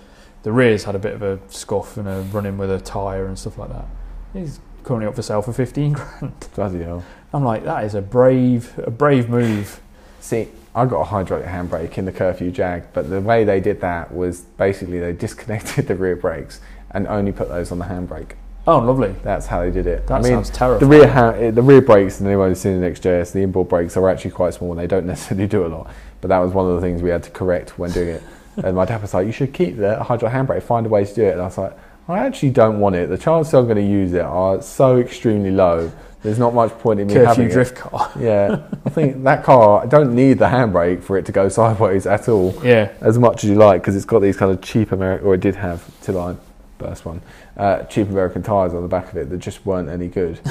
[0.43, 3.25] the rear's had a bit of a scuff and a run in with a tyre
[3.25, 3.85] and stuff like that.
[4.31, 6.47] He's currently up for sale for fifteen grand.
[6.55, 7.03] Bloody hell.
[7.33, 9.81] I'm like, that is a brave a brave move.
[10.21, 13.81] See, I got a hydraulic handbrake in the Curfew Jag, but the way they did
[13.81, 16.59] that was basically they disconnected the rear brakes
[16.91, 18.31] and only put those on the handbrake.
[18.67, 19.15] Oh, lovely.
[19.23, 20.05] That's how they did it.
[20.07, 22.87] That I mean, sounds the rear ha- the rear brakes and anyone who's seen the
[22.87, 25.89] XJS, the inboard brakes are actually quite small and they don't necessarily do a lot.
[26.21, 28.23] But that was one of the things we had to correct when doing it.
[28.63, 30.63] and my dad was like, "You should keep the hydraulic handbrake.
[30.63, 31.73] Find a way to do it." And I was like,
[32.07, 33.09] "I actually don't want it.
[33.09, 35.91] The chances I'm going to use it are so extremely low.
[36.21, 38.11] There's not much point in me having it." drift car.
[38.19, 39.81] Yeah, I think that car.
[39.81, 42.91] I don't need the handbrake for it to go sideways at all, Yeah.
[42.99, 45.41] as much as you like, because it's got these kind of cheap American, or it
[45.41, 46.35] did have till I
[46.79, 47.21] burst one,
[47.57, 50.39] uh, cheap American tyres on the back of it that just weren't any good.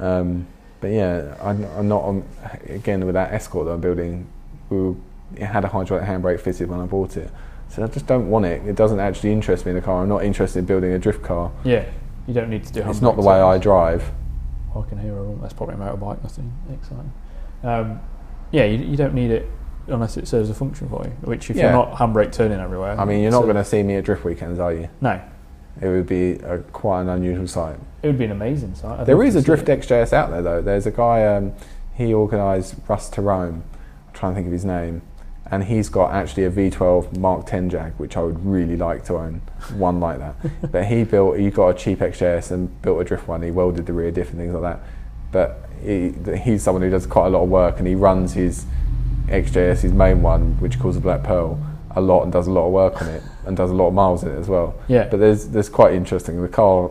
[0.00, 0.46] Um,
[0.80, 2.24] but yeah, I'm, I'm not on.
[2.68, 4.28] Again, with that Escort that I'm building,
[4.70, 4.94] we were,
[5.34, 7.28] it had a hydraulic handbrake fitted when I bought it.
[7.68, 8.64] So I just don't want it.
[8.64, 10.00] It doesn't actually interest me in a car.
[10.04, 11.50] I'm not interested in building a drift car.
[11.64, 11.84] Yeah.
[12.28, 14.08] You don't need to do It's not the way I I drive.
[14.76, 15.34] I can hear a.
[15.40, 16.22] That's probably a motorbike.
[16.22, 17.12] Nothing exciting.
[17.64, 18.00] Um,
[18.52, 19.50] yeah, you, you don't need it
[19.88, 21.10] unless it serves a function for you.
[21.22, 21.62] Which if Yeah.
[21.64, 24.04] you're not handbrake turning everywhere, I mean, you're not so- going to see me at
[24.04, 24.88] drift weekends, are you?
[25.00, 25.20] No,
[25.80, 27.78] It would be a, quite an unusual sight.
[28.02, 29.06] it would be an amazing sight.
[29.06, 29.66] There is a Drift.
[29.66, 30.62] XJS out there though.
[30.62, 31.24] There's a guy.
[31.24, 31.54] Um,
[31.94, 33.64] he organised Rust to Rome.
[34.06, 35.02] I'm trying to think of his name,
[35.50, 39.14] and he's got actually a V12 Mark 10 Jag, which I would really like to
[39.14, 39.42] own
[39.74, 40.36] one like that.
[40.72, 41.38] but he built.
[41.38, 43.42] He got a cheap XJS and built a drift one.
[43.42, 44.80] He welded the rear diff and things like that.
[45.30, 48.66] But he, he's someone who does quite a lot of work, and he runs his
[49.26, 51.60] XJS, his main one, which he calls the Black Pearl,
[51.90, 53.94] a lot and does a lot of work on it and does a lot of
[53.94, 54.74] miles in it as well.
[54.86, 56.40] Yeah, But there's there's quite interesting.
[56.40, 56.90] The car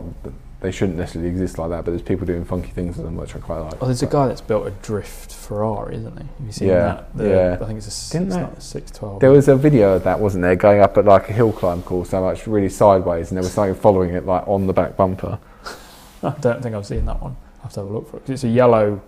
[0.60, 3.36] they shouldn't necessarily exist like that, but there's people doing funky things with them, which
[3.36, 3.80] I quite like.
[3.80, 6.24] well, there's a guy that's built a drift Ferrari, isn't he?
[6.24, 7.16] Have you seen Yeah, that?
[7.16, 7.58] The, yeah.
[7.60, 9.20] I think it's a Didn't it's they- a six twelve.
[9.20, 11.82] There was a video of that, wasn't there, going up at like a hill climb
[11.84, 14.96] course, so much really sideways, and there was something following it like on the back
[14.96, 15.38] bumper.
[16.24, 17.36] I don't think I've seen that one.
[17.60, 19.00] I have to have a look for it 'cause it's a yellow.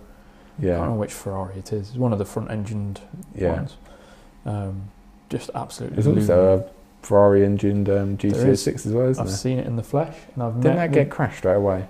[0.57, 1.89] I don't Yeah, know which Ferrari it is.
[1.89, 3.01] It's one of the front-engined
[3.35, 3.53] yeah.
[3.55, 3.75] ones.
[4.45, 4.83] Um,
[5.29, 6.01] just absolutely.
[6.01, 8.17] There's also a Ferrari engined um.
[8.17, 9.25] GT6 as well, isn't it?
[9.25, 9.35] I've there?
[9.37, 11.87] seen it in the flesh, and I've Didn't met that get with- crashed straight away?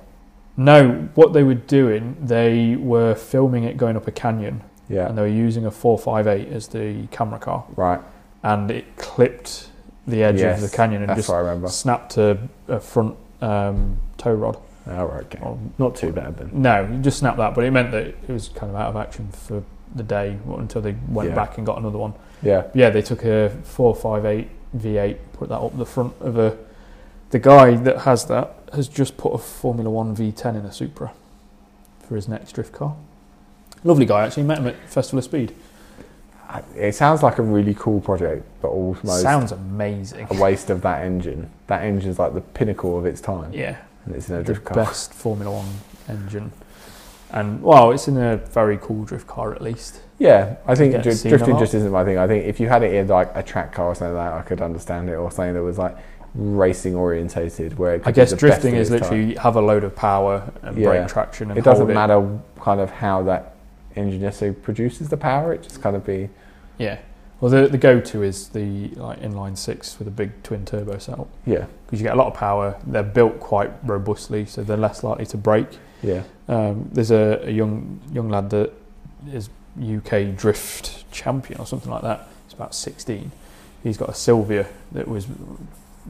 [0.58, 5.18] No, what they were doing, they were filming it going up a canyon, Yeah, and
[5.18, 8.02] they were using a 458 as the camera car, right.
[8.44, 9.70] and it clipped
[10.08, 11.68] the edge Yes, of the canyon and That's just what I remember.
[11.70, 14.58] snapped a, a front um, tow rod.
[14.88, 15.40] Oh, right, okay.
[15.42, 16.50] Or- Not too bad then.
[16.54, 18.96] no, it just snapped that, but it meant that it was kind of out of
[18.98, 19.64] action for
[19.96, 21.36] the day until they went Yeah.
[21.36, 22.14] back and got another one.
[22.42, 26.58] Yeah, Yeah, they took a 458 V8, put that up the front of a.
[27.32, 31.14] The guy that has that has just put a Formula One V10 in a Supra
[32.00, 32.96] for his next drift car.
[33.84, 34.44] Lovely guy, actually.
[34.44, 35.56] Met him at Festival of Speed.
[36.76, 40.28] It sounds like a really cool project, but almost Sounds amazing.
[40.30, 41.50] a waste of that engine.
[41.68, 44.66] That engine's like the pinnacle of its time, Yeah, and it's in a the drift
[44.66, 44.76] car.
[44.76, 45.70] best Formula One
[46.10, 46.52] engine.
[47.32, 50.02] And, well, it's in a very cool drift car at least.
[50.22, 52.20] Yeah, I think get dri- seen a drifting just isn't my thing.
[52.20, 54.38] I think if you had it in like a track car or something like that,
[54.38, 55.98] I could understand it, or something that was like
[56.36, 60.52] racing orientated, where it could I guess drifting is literally have a load of power
[60.62, 60.90] and Yeah.
[60.90, 62.24] brake traction and It doesn't matter
[62.60, 63.56] kind of how that
[63.96, 65.54] engine necessarily produces the power.
[65.54, 66.30] It just kind of be
[66.78, 66.98] Yeah.
[67.40, 71.28] Well, the the go-to is the like inline six with a big twin turbo setup
[71.48, 72.76] yeah, because you get a lot of power.
[72.86, 75.68] They're built quite robustly, so they're less likely to break.
[76.04, 78.72] yeah, Um, there's a, a young young lad that
[79.34, 79.50] is
[79.80, 82.28] UK drift champion or something like that.
[82.46, 83.32] He's about 16.
[83.84, 85.28] He's got a Silvia that was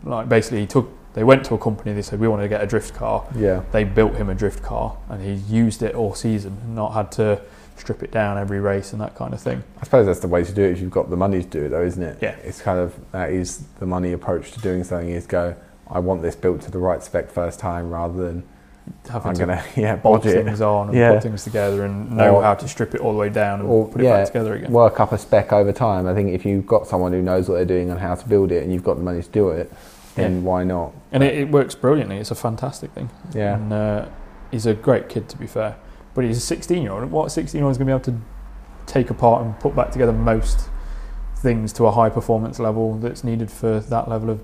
[0.03, 0.89] like basically he took.
[1.13, 1.93] They went to a company.
[1.93, 3.25] They said we want to get a drift car.
[3.35, 6.93] yeah, They built him a drift car, and he used it all season, and not
[6.93, 7.41] had to
[7.75, 9.63] strip it down every race and that kind of thing.
[9.79, 11.65] I suppose that's the way to do it if you've got the money to do
[11.65, 12.17] it, though, isn't it?
[12.21, 12.35] Yeah.
[12.43, 15.55] It's kind of that is the money approach to doing something is go.
[15.89, 18.43] I want this built to the right spec first time, rather than
[19.09, 21.13] Having I'm to gonna yeah bolt bodge things on and Yeah.
[21.13, 23.69] put things together and know Or- how to strip it all the way down and
[23.69, 24.71] or- put it yeah, back together again.
[24.71, 26.07] work up a spec over time.
[26.07, 28.51] I think if you've got someone who knows what they're doing and how to build
[28.51, 29.71] it, and you've got the money to do it,
[30.15, 30.93] then why not?
[31.11, 32.17] And it, it works brilliantly.
[32.17, 33.09] It's a fantastic thing.
[33.33, 34.05] Yeah, And uh,
[34.51, 35.77] he's a great kid, to be fair.
[36.13, 37.09] But he's a 16 year old.
[37.11, 38.25] What 16 year old is going to be able to
[38.91, 40.69] take apart and put back together most
[41.37, 44.41] things to a high performance level that's needed for that level of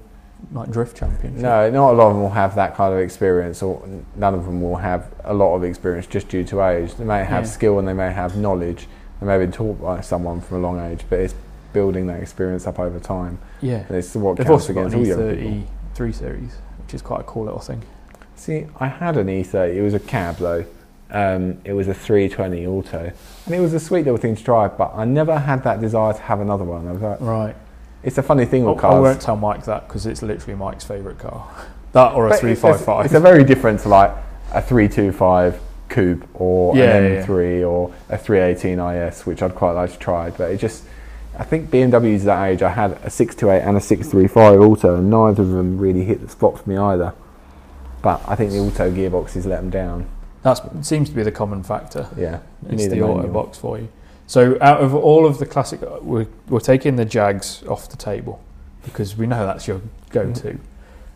[0.51, 1.41] like drift championship?
[1.41, 3.81] no, not a lot of them will have that kind of experience, or
[4.15, 6.95] none of them will have a lot of experience just due to age.
[6.95, 7.49] They may have Yeah.
[7.49, 8.87] skill and they may have knowledge.
[9.19, 11.35] They may have been taught by someone from a long age, but it's
[11.73, 13.39] building that experience up over time.
[13.61, 13.83] Yeah.
[13.87, 15.63] And it's what They've counts against all young people.
[15.95, 16.55] E30 series,
[16.85, 17.81] which is quite a cool little thing.
[18.35, 19.75] See, I had an E30.
[19.75, 20.63] It was a cab though.
[21.09, 23.11] Um, it was a 320 auto,
[23.45, 24.77] and it was a sweet little thing to drive.
[24.77, 26.87] But I never had that desire to have another one.
[26.87, 27.55] I was like, Right.
[28.07, 28.95] It's a funny thing oh, I, cars.
[28.95, 31.47] I won't tell Mike that because it's literally Mike's favourite car.
[31.93, 33.05] That or a But it's- 355.
[33.05, 34.11] It's, a very different to like
[34.53, 35.59] a 325
[35.89, 40.29] coupe or Yeah, an M3 or a 318 IS, which I'd quite like to try.
[40.29, 40.83] But it just,
[41.37, 42.61] I think BMW's that age.
[42.61, 46.29] I had a 628 and a 635 auto, and neither of them really hit the
[46.29, 47.13] spot for me either.
[48.01, 50.07] But I think the auto gearboxes let them down.
[50.43, 52.09] That seems to be the common factor.
[52.17, 53.33] Yeah, It's the auto manual.
[53.33, 53.87] box for you.
[54.27, 58.43] So out of all of the classic, we're, we're taking the Jags off the table
[58.83, 60.49] because we know that's your go-to.
[60.49, 60.63] Mm-hmm.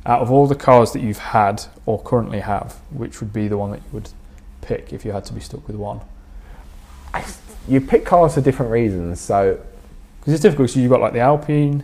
[0.06, 3.58] Out of all the cars that you've had or currently have, which would be the
[3.58, 4.10] one that you would
[4.62, 6.00] pick if you had to be stuck with one?
[7.68, 9.20] You pick cars for different reasons.
[9.20, 9.60] So
[10.20, 10.70] Because it's difficult.
[10.70, 11.84] So you've got like the Alpine,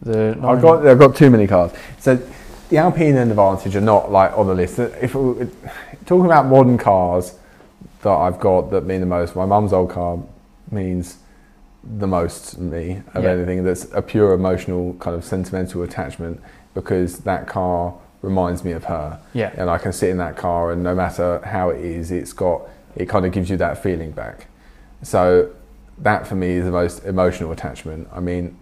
[0.00, 1.72] the I've got I've got too many cars.
[1.98, 2.20] So
[2.68, 4.78] the Alpine and the Vantage are not like on the list.
[4.78, 5.48] If we-
[6.04, 7.38] talking about modern cars
[8.02, 10.18] that I've got that mean the most, my mum's old car
[10.72, 11.18] means
[11.98, 13.30] the most to me of Yeah.
[13.30, 16.40] anything that's a pure emotional kind of sentimental attachment
[16.74, 20.70] because that car reminds me of her yeah, and I can sit in that car
[20.70, 22.62] and no matter how it is, it's got
[22.94, 24.46] it kind of gives you that feeling back.
[25.02, 25.50] So
[25.98, 28.08] that for me is the most emotional attachment.
[28.12, 28.56] I mean,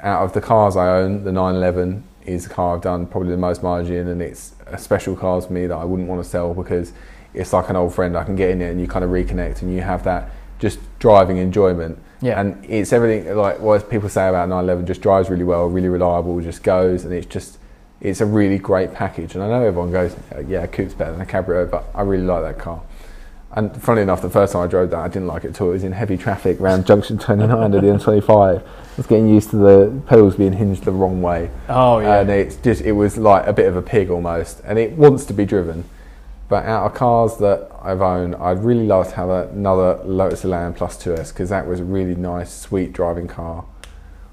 [0.00, 3.36] out of the cars I own, the 911 is the car I've done probably the
[3.36, 6.28] most mileage in, and it's a special car for me that I wouldn't want to
[6.28, 6.92] sell because
[7.34, 8.16] it's like an old friend.
[8.16, 10.30] I can get in it and you kind of reconnect, and you have that
[10.62, 11.98] just driving enjoyment.
[12.22, 12.40] Yeah.
[12.40, 16.40] And it's everything like what people say about 911 just drives really well, really reliable,
[16.40, 17.58] just goes, and it's just
[18.00, 19.34] it's a really great package.
[19.34, 22.24] And I know everyone goes, uh, yeah, Coupe's better than a Cabrio, but I really
[22.24, 22.80] like that car.
[23.54, 25.70] And funnily enough, the first time I drove that, I didn't like it at all.
[25.70, 28.60] It was in heavy traffic around junction 29 of the M25.
[28.60, 28.62] I
[28.96, 31.50] was getting used to the pedals being hinged the wrong way.
[31.68, 32.20] Oh yeah.
[32.20, 34.62] And it's just, it was like a bit of a pig almost.
[34.64, 35.84] And it wants to be driven.
[36.52, 40.74] But out of cars that I've owned, I'd really love to have another Lotus Elan
[40.74, 43.64] Plus 2S because that was a really nice, sweet driving car.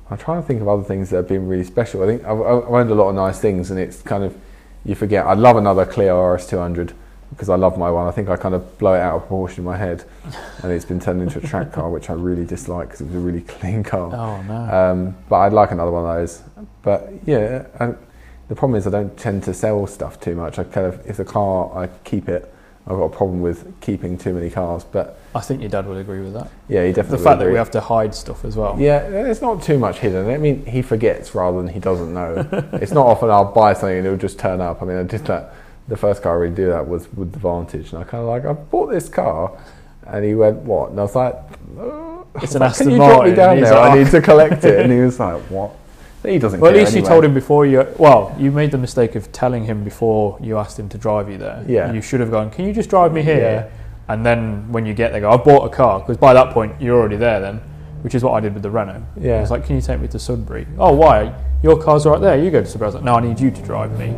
[0.09, 2.03] I'm trying to think of other things that have been really special.
[2.03, 4.35] I think I've, I've owned a lot of nice things, and it's kind of
[4.83, 5.27] you forget.
[5.27, 6.91] I'd love another Clio RS200
[7.29, 8.05] because I love my one.
[8.05, 10.03] I think I kind of blow it out of proportion in my head,
[10.61, 13.15] and it's been turned into a track car, which I really dislike because it was
[13.15, 14.13] a really clean car.
[14.13, 14.55] oh no.
[14.57, 16.43] Um, but I'd like another one of those.
[16.81, 17.97] But yeah, and
[18.49, 20.59] the problem is I don't tend to sell stuff too much.
[20.59, 22.53] I kind of if the car I keep it.
[22.87, 25.97] I've got a problem with keeping too many cars, but I think your dad would
[25.97, 26.49] agree with that.
[26.67, 27.19] yeah, he definitely.
[27.19, 28.75] The fact that we have to hide stuff as well.
[28.79, 30.27] Yeah, there's not too much hidden.
[30.27, 32.47] I mean, he forgets rather than he doesn't know.
[32.73, 34.81] it's not often I'll buy something and it'll just turn up.
[34.81, 35.53] I mean, I did that.
[35.87, 38.29] The first car I really do that was with the Vantage, and I kind of
[38.29, 39.55] like I bought this car,
[40.07, 41.35] and he went, "What?" And I was like,
[41.79, 43.73] "Uh," It's an like, "Can Aston you drop me Martin." down there?
[43.77, 45.75] I need to collect it." And he was like, "What?"
[46.23, 46.59] He doesn't.
[46.59, 47.87] Well, at least you told him before you.
[47.97, 51.37] Well, you made the mistake of telling him before you asked him to drive you
[51.37, 51.63] there.
[51.67, 51.93] Yeah.
[51.93, 52.51] You should have gone.
[52.51, 53.37] Can you just drive me here?
[53.37, 53.69] Yeah.
[54.13, 55.31] And then when you get there, go.
[55.31, 57.39] I bought a car because by that point you're already there.
[57.39, 57.61] Then,
[58.01, 59.03] which is what I did with the Renault.
[59.17, 59.37] Yeah.
[59.37, 61.33] I was like, "Can you take me to Sudbury?" Oh, why?
[61.63, 62.37] Your car's right there.
[62.37, 62.85] You go to Sudbury.
[62.85, 64.13] I was like, "No, I need you to drive me."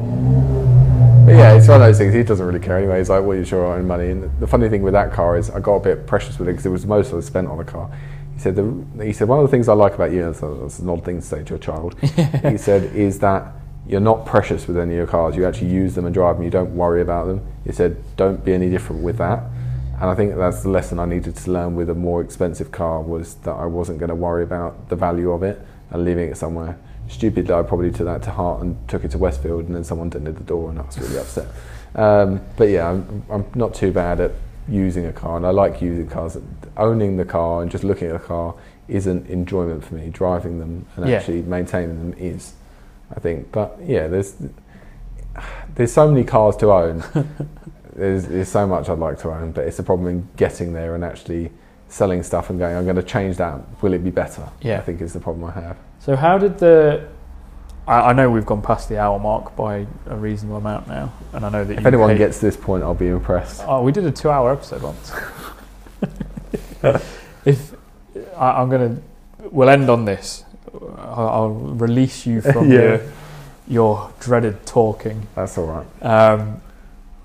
[1.25, 2.15] But yeah, it's one of those things.
[2.15, 2.97] He doesn't really care anyway.
[2.97, 5.51] He's like, "Well, you sure own money." And the funny thing with that car is,
[5.51, 7.59] I got a bit precious with it because it was the most I spent on
[7.59, 7.91] a car.
[8.41, 10.55] He said, the, "He said one of the things I like about you, and so
[10.55, 13.53] that's an odd thing to say to a child." he said, "Is that
[13.87, 15.35] you're not precious with any of your cars.
[15.35, 16.43] You actually use them and drive them.
[16.43, 19.43] You don't worry about them." He said, "Don't be any different with that."
[19.99, 22.99] And I think that's the lesson I needed to learn with a more expensive car
[22.99, 25.61] was that I wasn't going to worry about the value of it
[25.91, 26.79] and leaving it somewhere.
[27.09, 30.09] Stupidly, I probably took that to heart and took it to Westfield, and then someone
[30.09, 31.47] didn't at the door, and I was really upset.
[31.93, 34.31] Um, but yeah, I'm, I'm not too bad at
[34.67, 36.37] using a car, and I like using cars.
[36.77, 38.55] Owning the car and just looking at a car
[38.87, 40.09] isn't enjoyment for me.
[40.09, 41.17] Driving them and Yeah.
[41.17, 42.53] actually maintaining them is,
[43.15, 43.51] I think.
[43.51, 44.35] But yeah, there's
[45.75, 47.03] there's so many cars to own.
[47.95, 50.95] there's, there's so much I'd like to own, but it's a problem in getting there
[50.95, 51.51] and actually
[51.87, 52.75] selling stuff and going.
[52.75, 53.59] I'm going to change that.
[53.81, 54.47] Will it be better?
[54.61, 54.77] Yeah.
[54.77, 55.77] I think is the problem I have.
[55.99, 57.07] So how did the?
[57.87, 61.45] I, I know we've gone past the hour mark by a reasonable amount now, and
[61.45, 63.63] I know that If you anyone gets to this point, I'll be impressed.
[63.67, 65.11] Oh, we did a two-hour episode once.
[67.45, 67.73] if
[68.37, 68.97] I, I'm gonna,
[69.51, 70.45] we'll end on this.
[70.73, 72.79] I'll, I'll release you from Yeah.
[72.79, 73.01] your
[73.67, 75.27] your dreaded talking.
[75.35, 76.03] That's all right.
[76.03, 76.61] Um,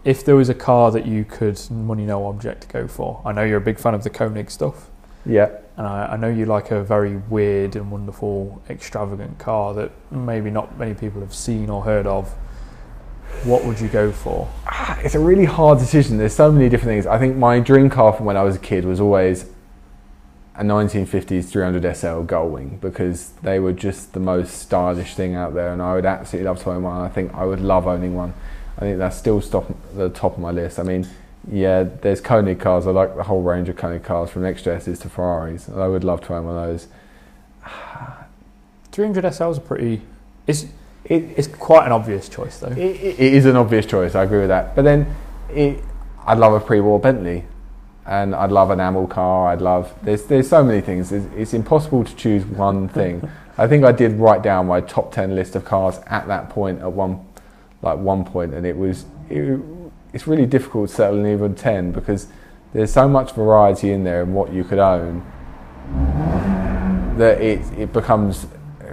[0.05, 3.43] if there was a car that you could money no object go for, I know
[3.43, 4.89] you're a big fan of the Koenig stuff,
[5.27, 5.51] Yeah.
[5.77, 10.51] and I, I know you like a very weird and wonderful, extravagant car that maybe
[10.51, 12.32] not many people have seen or heard of.
[13.44, 14.48] What would you go for?
[14.66, 16.16] Ah, It's a really hard decision.
[16.16, 17.07] There's so many different things.
[17.07, 19.47] I think my dream car from when I was a kid was always
[20.55, 25.73] a 1950s 300 SL Gullwing because they were just the most stylish thing out there,
[25.73, 27.01] and I would absolutely love to own one.
[27.03, 28.32] I think I would love owning one.
[28.78, 30.78] I think that's still stop the top of my list.
[30.78, 31.07] I mean,
[31.51, 32.87] yeah, there's Koenig cars.
[32.87, 35.69] I like the whole range of Koenig cars from XJSs to Ferraris.
[35.69, 36.89] I would love to own one of those.
[38.93, 40.03] 300 SLs are pretty.
[40.47, 40.67] It's
[41.05, 42.69] It, it's quite an obvious choice though.
[42.69, 44.15] It, it it is an obvious choice.
[44.15, 44.75] I agree with that.
[44.75, 45.15] But then,
[45.51, 45.83] it,
[46.27, 47.45] I'd love a pre-war Bentley,
[48.05, 49.53] and I'd love an Amilcar.
[49.53, 49.95] I'd love.
[50.03, 51.13] There's there's so many things.
[51.13, 53.29] It's, it's impossible to choose one thing.
[53.59, 56.81] I think I did write down my top ten list of cars at that point
[56.81, 57.25] at one,
[57.83, 59.05] like one point, and it was.
[59.31, 59.61] It,
[60.16, 62.28] it's really difficult to settle on even ten because
[62.72, 65.22] there's so much variety in there in what you could own
[67.18, 68.47] that it it becomes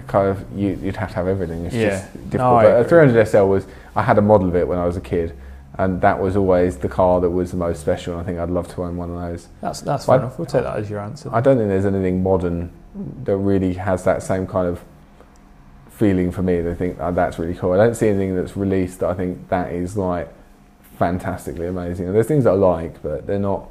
[0.07, 1.65] kind of you, you'd have to have everything.
[1.65, 1.89] It's Yeah.
[1.91, 2.53] just No, difficult.
[2.55, 4.97] I but a 300 SL was I had a model of it when I was
[4.97, 5.31] a kid,
[5.77, 8.13] and that was always the car that was the most special.
[8.13, 9.47] And I think I'd love to own one of those.
[9.61, 10.37] That's that's fair enough.
[10.37, 11.29] We'll take that as your answer.
[11.31, 12.69] I don't think there's anything modern
[13.23, 14.81] that really has that same kind of
[15.89, 16.59] feeling for me.
[16.59, 17.71] That I think oh, that's really cool.
[17.71, 20.27] I don't see anything that's released that I think that is like
[20.97, 22.11] fantastically amazing.
[22.13, 23.69] There's things that I like, but they're not.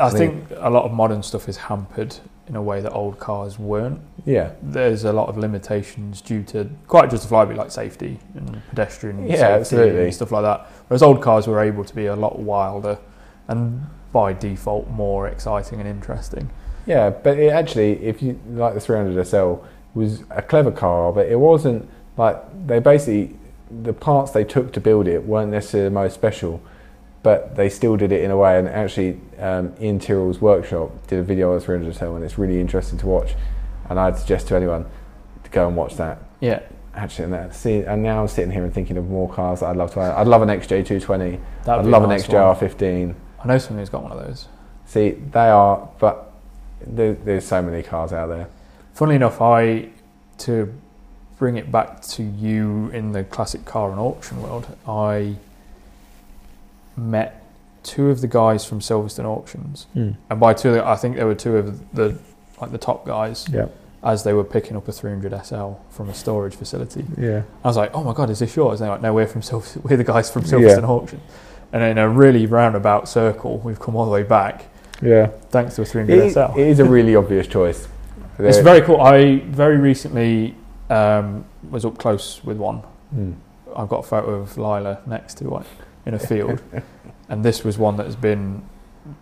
[0.00, 2.16] I I think a lot of modern stuff is hampered
[2.48, 4.00] in a way that old cars weren't.
[4.26, 9.36] Yeah, There's a lot of limitations due to quite justifiably like safety and pedestrian Yeah,
[9.36, 10.04] safety absolutely.
[10.04, 10.66] and stuff like that.
[10.88, 12.98] Whereas old cars were able to be a lot wilder
[13.48, 16.50] and by default more exciting and interesting.
[16.86, 19.54] Yeah, but it actually, if you like the 300 SL,
[19.94, 22.36] was a clever car, but it wasn't like
[22.66, 23.36] they basically
[23.82, 26.62] the parts they took to build it weren't necessarily the most special,
[27.22, 28.58] but they still did it in a way.
[28.58, 32.38] And actually, um, Ian Tyrrell's workshop did a video on the 300 SL, and it's
[32.38, 33.34] really interesting to watch.
[33.88, 34.86] And I'd suggest to anyone
[35.42, 36.22] to go and watch that.
[36.40, 36.60] Yeah,
[36.96, 39.66] Actually, and, that, see, and now I'm sitting here and thinking of more cars that
[39.66, 40.00] I'd love to.
[40.00, 40.10] Own.
[40.12, 41.40] I'd love an XJ220.
[41.64, 42.54] that'd I'd love nice an one.
[42.56, 43.14] XJR15.
[43.42, 44.46] I know someone who's got one of those.
[44.86, 46.32] See, they are, but
[46.86, 48.48] there, there's so many cars out there.
[48.92, 49.90] Funnily enough, I
[50.38, 50.72] to
[51.38, 55.36] bring it back to you in the classic car and auction world, I
[56.96, 57.42] met
[57.82, 60.12] two of the guys from Silverstone Auctions, hmm.
[60.30, 62.18] and by two, I think there were two of the
[62.60, 63.66] like the top guys Yeah,
[64.02, 67.04] as they were picking up a 300 SL from a storage facility.
[67.18, 69.26] yeah, I was like, "Oh my god, is this yours?" And they're like, "No, we're
[69.26, 70.50] from Silver- we're the guys from Yeah.
[70.50, 71.20] Silverstone Auction."
[71.72, 74.66] And in a really roundabout circle, we've come all the way back
[75.02, 75.26] yeah.
[75.50, 76.56] thanks to a It 300 is, SL.
[76.56, 77.88] it is a really obvious choice.
[78.38, 79.00] It's very cool.
[79.00, 80.54] I very recently
[80.90, 82.82] um, was up close with one.
[83.14, 83.34] Mm.
[83.76, 85.66] I've got a photo of Lila next to it
[86.06, 86.62] in a field,
[87.28, 88.62] and this was one that has been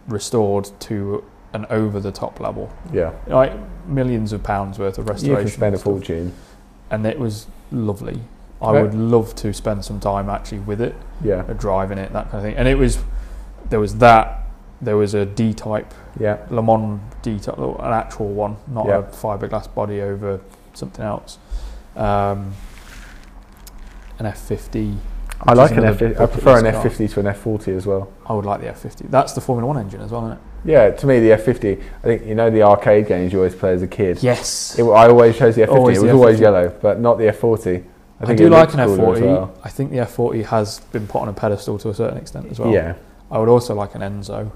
[0.09, 1.25] restored to
[1.55, 3.53] an over-the-top level, Yeah, like
[3.87, 5.37] millions of pounds worth of restoration.
[5.37, 6.33] you can spend a and fortune.
[6.91, 8.21] and it was lovely.
[8.61, 12.31] I would love to spend some time actually with it, Yeah, uh, driving it, that
[12.31, 12.57] kind of thing.
[12.57, 12.99] And it was
[13.69, 14.39] there was that.
[14.81, 18.99] There was a D-type yeah, Le Mans D-type, an actual one, not Yeah.
[18.99, 20.41] a fiberglass body over
[20.75, 21.39] something else.
[21.97, 22.55] Um,
[24.19, 24.97] an F50.
[25.44, 26.01] I like an F.
[26.02, 26.85] I prefer an car.
[26.85, 28.12] F50 to an F40 as well.
[28.27, 29.10] I would like the F50.
[29.10, 30.43] That's the Formula One engine as well, isn't it?
[30.64, 31.82] Yeah, to me the F50.
[31.82, 34.23] I think you know the arcade games you always play as a kid.
[34.23, 34.78] Yes.
[34.78, 35.69] It, I always chose the F50.
[35.69, 36.40] Always it was always F50.
[36.40, 37.85] yellow, but not the F40.
[38.20, 39.20] I, think do like an F40.
[39.23, 39.59] well.
[39.64, 42.60] I think the F40 has been put on a pedestal to a certain extent as
[42.60, 42.73] well.
[42.73, 42.94] Yeah,
[43.31, 44.52] I would also like an Enzo.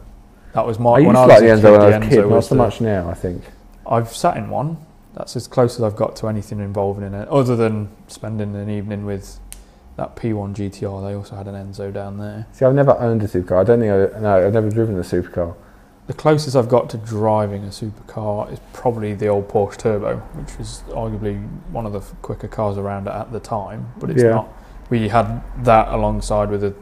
[0.52, 2.44] That was my I when I like the Enzo when I was a kid, not
[2.44, 3.10] so much now.
[3.10, 3.42] I think.
[3.84, 4.76] I've sat in one.
[5.16, 8.68] That's as close as I've got to anything involving in it, other than spending an
[8.68, 9.38] evening with
[9.96, 11.08] that P1 GTR.
[11.08, 12.46] They also had an Enzo down there.
[12.52, 13.60] See, I've never owned a supercar.
[13.60, 14.20] I don't think I.
[14.20, 15.56] No, I've never driven a supercar.
[16.06, 20.56] The closest I've got to driving a supercar is probably the old Porsche Turbo, which
[20.58, 23.92] was arguably one of the quicker cars around at the time.
[23.98, 24.30] But it's Yeah.
[24.30, 24.48] not.
[24.90, 26.74] We had that alongside with a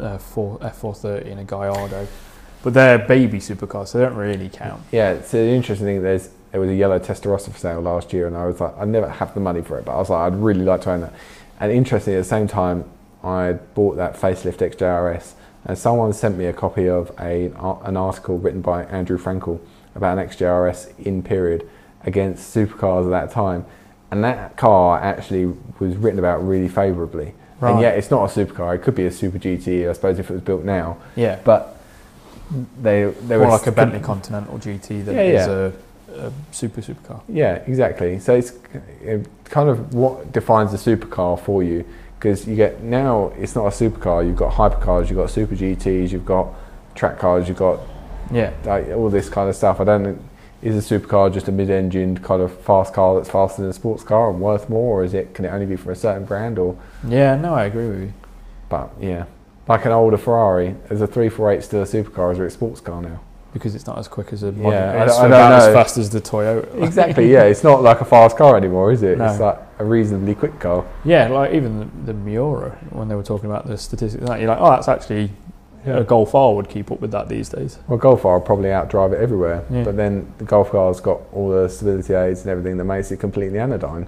[0.00, 2.08] uh, four, F430 and a Gallardo.
[2.62, 4.82] But they're baby supercars, so they don't really count.
[4.90, 6.02] Yeah, it's an interesting thing.
[6.02, 8.88] There's there was a yellow Testarossa for sale last year, and I was like, "I'd
[8.88, 11.00] never have the money for it, but I was like, I'd really like to own
[11.02, 11.12] that.
[11.60, 12.84] And interestingly, at the same time,
[13.22, 17.46] I bought that facelift XJRS, and someone sent me a copy of a
[17.84, 19.60] an article written by Andrew Frankel
[19.94, 21.68] about an XJRS in period
[22.04, 23.64] against supercars at that time,
[24.10, 25.46] and that car actually
[25.78, 27.34] was written about really favourably.
[27.62, 28.74] And yet, it's not a supercar.
[28.74, 30.96] It could be a Super GT, I suppose, if it was built now.
[31.14, 31.38] Yeah.
[31.44, 31.76] But
[32.80, 35.46] they they More were like a Bentley Continental GT than Yeah, yeah.
[35.46, 35.72] a,
[36.14, 37.20] a super supercar.
[37.28, 38.18] Yeah, exactly.
[38.18, 38.52] So it's
[39.02, 41.84] it kind of what defines a supercar for you
[42.18, 44.26] because you get now it's not a supercar.
[44.26, 46.48] You've got hypercars, you've got super GTS, you've got
[46.94, 47.80] track cars, you've got
[48.30, 48.52] Yeah.
[48.64, 49.80] like, all this kind of stuff.
[49.80, 50.20] I don't.
[50.62, 54.02] Is a supercar just a mid-engined kind of fast car that's faster than a sports
[54.02, 55.32] car and worth more, or is it?
[55.32, 56.58] Can it only be from a certain brand?
[56.58, 56.76] Or
[57.08, 58.12] Yeah, no, I agree with you.
[58.68, 59.24] but yeah,
[59.68, 62.18] like an older Ferrari, is a three four eight still a supercar?
[62.18, 63.20] Or is it a sports car now?
[63.52, 64.78] Because it's not as quick as a Yeah, modern.
[64.78, 66.82] I it's I don't about as fast as the Toyota.
[66.84, 67.30] exactly.
[67.32, 69.18] Yeah, it's not like a fast car anymore, is it?
[69.18, 69.24] No.
[69.26, 70.84] It's like a reasonably quick car.
[71.04, 74.48] Yeah, like even the, the Miura, when they were talking about the statistics, like, you're
[74.50, 75.30] like, oh, that's actually
[75.84, 77.78] a Golf R would keep up with that these days.
[77.88, 79.82] Well, Golf R will probably outdrive it everywhere, Yeah.
[79.84, 83.16] but then the Golf R's got all the stability aids and everything that makes it
[83.18, 84.06] completely anodyne.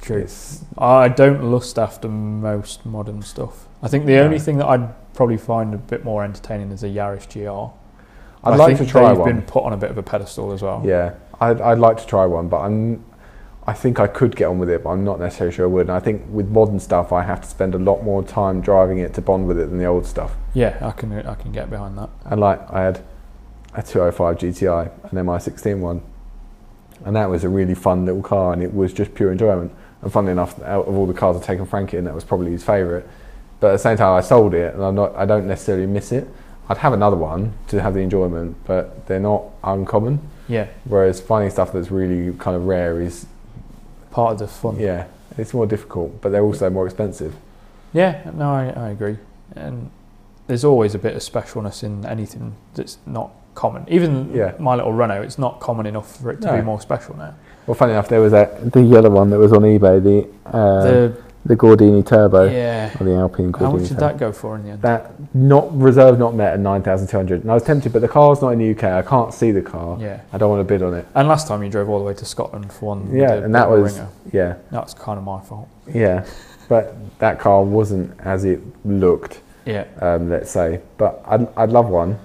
[0.00, 0.18] True.
[0.18, 3.66] It's, I don't lust after most modern stuff.
[3.82, 4.22] I think the No.
[4.22, 7.74] only thing that I'd probably find a bit more entertaining is a Yaris GR.
[8.44, 9.32] I'd I like to try they've one.
[9.34, 10.82] been put on a bit of a pedestal as well.
[10.84, 13.04] Yeah, I'd, I'd like to try one, but I'm,
[13.66, 15.82] I think I could get on with it, but I'm not necessarily sure I would.
[15.88, 18.98] And I think with modern stuff, I have to spend a lot more time driving
[18.98, 20.34] it to bond with it than the old stuff.
[20.54, 22.10] Yeah, I can I can get behind that.
[22.24, 23.02] And like I had
[23.74, 26.02] a 205 GTI, an MI16 one,
[27.04, 29.72] and that was a really fun little car, and it was just pure enjoyment.
[30.00, 32.52] And funnily enough, out of all the cars I've taken Frank in, that was probably
[32.52, 33.04] his favourite.
[33.60, 36.12] But at the same time, I sold it, and I'm not, I don't necessarily miss
[36.12, 36.28] it.
[36.68, 40.20] I'd have another one to have the enjoyment, but they're not uncommon.
[40.48, 43.26] Yeah, Whereas finding stuff that's really kind of rare is,
[44.10, 44.78] part of the fun.
[44.78, 47.34] yeah, it's more difficult, but they're also more expensive.
[47.92, 49.18] Yeah, no, I, I agree.
[49.56, 49.90] And
[50.46, 53.84] there's always a bit of specialness in anything that's not common.
[53.88, 54.52] Even Yeah.
[54.58, 56.56] my little Renault, it's not common enough for it to No.
[56.56, 57.34] be more special now.
[57.66, 60.02] Well, funny enough, there was that the yellow one that was on eBay.
[60.02, 60.26] The,
[60.56, 61.16] uh, the
[61.48, 62.90] The Gordini Turbo Yeah.
[63.00, 64.00] or the Alpine Gordini How much did Turbo.
[64.00, 64.82] that go for in the end?
[64.82, 67.40] That not reserve not met at nine thousand two hundred.
[67.42, 68.84] And I was tempted, but the car's not in the UK.
[68.84, 69.96] I can't see the car.
[70.00, 70.20] Yeah.
[70.32, 71.06] I don't want to bid on it.
[71.14, 73.10] And last time you drove all the way to Scotland for one.
[73.14, 74.08] Yeah, and that was Ringer.
[74.32, 75.68] yeah, That's kind of my fault.
[75.92, 76.24] yeah.
[76.68, 79.40] But that car wasn't as it looked.
[79.64, 79.86] Yeah.
[80.00, 82.18] Um, let's say, but I'd, I'd love one.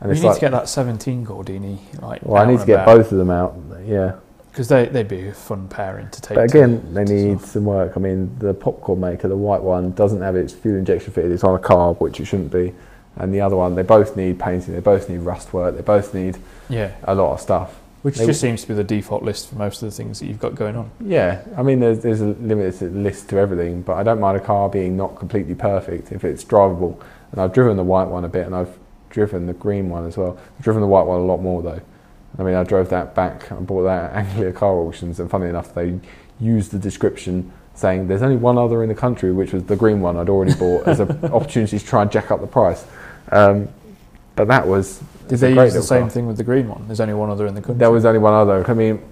[0.00, 1.78] And you need like, to get that 17 Gordini.
[2.02, 3.56] Like, well, I need to get both of them out.
[3.84, 4.16] Yeah,
[4.58, 6.34] Because they, they'd be a fun pairing to take.
[6.34, 7.92] but to- again, they to need some work.
[7.96, 11.30] I mean, the popcorn maker, the white one, doesn't have its fuel injection fitted.
[11.30, 12.74] It's on a carb, which it shouldn't be.
[13.14, 14.74] And the other one, they both need painting.
[14.74, 15.76] They both need rust work.
[15.76, 16.90] They both need Yeah.
[17.04, 17.78] a lot of stuff.
[18.02, 20.26] Which They- just seems to be the default list for most of the things that
[20.26, 20.90] you've got going on.
[21.00, 24.40] Yeah, I mean, there's, there's a limited list to everything, but I don't mind a
[24.40, 26.96] car being not completely perfect if it's drivable.
[27.30, 28.76] And I've driven the white one a bit, and I've
[29.08, 30.36] driven the green one as well.
[30.58, 31.80] I've driven the white one a lot more though.
[32.38, 35.48] I mean, I drove that back and bought that at Anglia Car Auctions, and funny
[35.48, 35.98] enough, they
[36.40, 40.00] used the description saying there's only one other in the country, which was the green
[40.00, 42.84] one I'd already bought as an opportunity to try and jack up the price.
[43.30, 43.68] Um,
[44.34, 46.10] but that was Did they use the same car.
[46.10, 46.86] thing with the green one?
[46.86, 47.78] There's only one other in the country.
[47.78, 48.68] There was only one other.
[48.68, 49.02] I mean,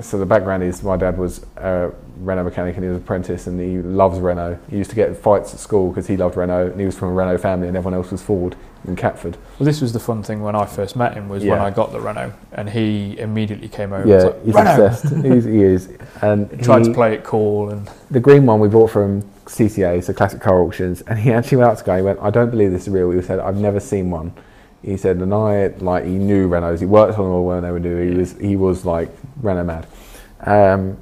[0.00, 3.46] so the background is my dad was a Renault mechanic and he was an apprentice
[3.46, 4.58] and he loves Renault.
[4.70, 7.08] He used to get fights at school because he loved Renault and he was from
[7.08, 8.56] a Renault family and everyone else was Ford
[8.86, 9.36] in Catford.
[9.58, 11.92] Well, this was the fun thing when I first met him was when I got
[11.92, 14.08] the Renault, and he immediately came over.
[14.08, 14.86] yeah, and was he's like, Renault.
[14.86, 15.14] obsessed.
[15.24, 15.88] he's, he is.
[16.22, 19.22] And He tried he- to play it cool, and the green one we bought from
[19.46, 21.96] CCA, so Classic Car Auctions, and he actually went out to go.
[21.96, 24.32] He went, "I don't believe this is real." He said, "I've never seen one."
[24.82, 26.78] He said, and I like he knew Renaults.
[26.78, 27.96] He worked on them all when they were new.
[28.00, 28.16] He Yeah.
[28.18, 29.10] was he was like
[29.42, 29.86] Renault mad,
[30.46, 30.96] um,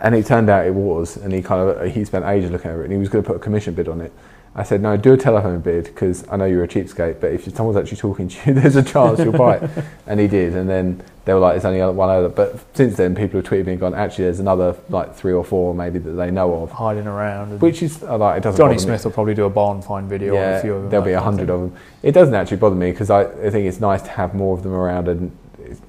[0.00, 1.16] and it turned out it was.
[1.16, 3.26] And he kind of he spent ages looking over it, and he was going to
[3.26, 4.12] put a commission bid on it.
[4.54, 7.44] I said, "No, do a telephone bid because I know you're a cheapskate, but if
[7.54, 9.70] someone's actually talking to you, there's a chance you'll buy it."
[10.06, 13.14] And he did, and then they were like, "There's only one other." But since then,
[13.14, 16.10] people have tweeted me and gone, "Actually, there's another like three or four maybe that
[16.10, 17.60] they know of." hiding around.
[17.62, 18.58] Which is uh, like it doesn't.
[18.58, 18.98] Johnny bother me.
[18.98, 20.90] Smith will probably do a barn find video on Yeah, a few of them.
[20.90, 21.76] there'll be a hundred of them.
[22.02, 24.62] It doesn't actually bother me because I, I think it's nice to have more of
[24.64, 25.30] them around, and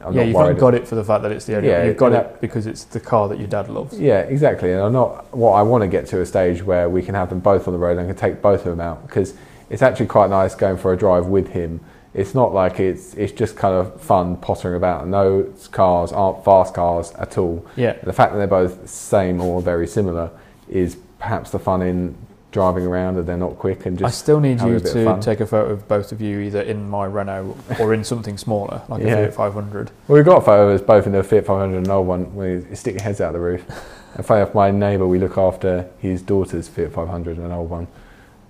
[0.02, 1.70] I'm yeah, you've not got it for the fact that it's the only.
[1.70, 4.00] Yeah, you've got it because it's the car that your dad loves.
[4.00, 4.72] Yeah, exactly.
[4.72, 5.36] And I'm not.
[5.36, 7.74] What I want to get to a stage where we can have them both on
[7.74, 9.34] the road and I can take both of them out because
[9.70, 11.80] it's actually quite nice going for a drive with him.
[12.14, 15.04] It's not like it's it's just kind of fun pottering about.
[15.04, 17.66] And those cars aren't fast cars at all.
[17.76, 20.30] Yeah, The fact that they're both same or very similar
[20.70, 22.16] is perhaps the fun in
[22.54, 24.08] driving around and they're not quick and just.
[24.08, 26.40] I still need you a bit of to take a photo of both of you
[26.40, 29.16] either in my Renault or in something smaller, like Yeah.
[29.16, 29.92] a Fiat 500.
[30.08, 32.08] Well, we've got a photo of us both in the Fiat 500 and an old
[32.08, 33.66] one where you stick your heads out the roof.
[34.16, 37.88] and funny my neighbour, we look after his daughter's Fiat 500 and an old one.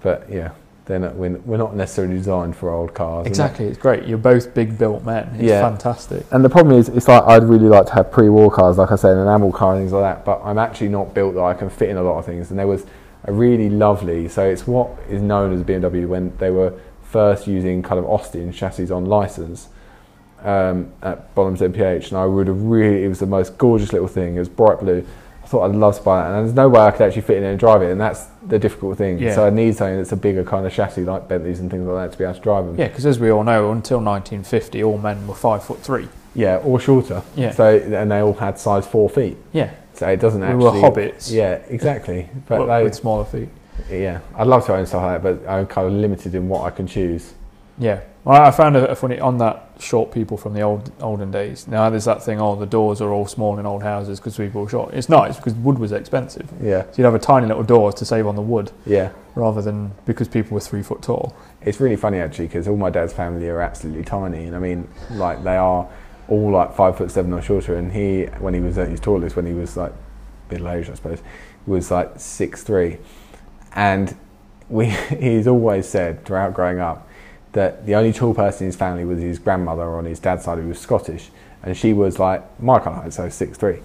[0.02, 0.52] But yeah,
[0.86, 3.26] they're not, we're, not necessarily designed for old cars.
[3.26, 4.06] Exactly, it's great.
[4.06, 5.30] You're both big built men.
[5.36, 5.62] It's Yeah.
[5.62, 6.26] fantastic.
[6.32, 8.96] And the problem is, it's like I'd really like to have pre-war cars, like I
[8.98, 10.26] said, an Amilcar and things like that.
[10.26, 12.50] But I'm actually not built that I can fit in a lot of things.
[12.50, 12.86] And there was
[13.26, 17.82] a really lovely, so it's what is known as BMW when they were first using
[17.84, 19.70] kind of Austin chassis on license
[20.42, 22.10] um, at Bonhams MPH.
[22.10, 24.36] And I would have really, it was the most gorgeous little thing.
[24.36, 25.06] It was bright blue.
[25.44, 26.32] I thought I'd love to buy that.
[26.36, 27.92] And there's no way I could actually fit in it and drive it.
[27.92, 29.20] And that's the difficult thing.
[29.20, 29.36] Yeah.
[29.36, 32.06] So I need something that's a bigger kind of chassis like Bentleys and things like
[32.06, 32.80] that to be able to drive them.
[32.80, 36.08] Yeah, because as we all know, until 1950, all men were five foot three.
[36.36, 37.22] Yeah, or shorter.
[37.36, 37.52] Yeah.
[37.52, 39.38] So and they all had size four feet.
[39.52, 39.72] Yeah,
[40.04, 40.58] So it doesn't actually.
[40.58, 41.32] we were hobbits.
[41.32, 42.30] Yeah, exactly.
[42.48, 43.50] But but they, with smaller feet.
[43.90, 46.66] yeah, I'd love to own stuff like that, but I'm kind of limited in what
[46.66, 47.34] I can choose.
[47.78, 51.32] Yeah, well, I found a, a funny on that short people from the old olden
[51.32, 51.68] days.
[51.68, 54.62] Now there's that thing, oh, the doors are all small in old houses because people
[54.62, 54.94] were short.
[54.94, 55.30] It's not.
[55.30, 56.50] It's because wood was expensive.
[56.62, 59.12] Yeah, So you'd have a tiny little door to save on the wood, yeah.
[59.36, 61.36] rather than because people were three foot tall.
[61.62, 64.88] It's really funny actually because all my dad's family are absolutely tiny, and I mean,
[65.12, 65.90] like they are
[66.28, 67.76] all like five foot seven or shorter.
[67.76, 69.94] And he, when he was at his tallest, when he was like
[70.50, 71.22] middle aged, I suppose,
[71.66, 72.98] was like six three,
[73.74, 74.16] and
[74.70, 74.86] we
[75.20, 77.08] he's always said throughout growing up
[77.54, 80.58] that the only tall person in his family was his grandmother on his dad's side
[80.58, 81.30] who was Scottish,
[81.62, 83.80] and she was like my kind of height, so six three,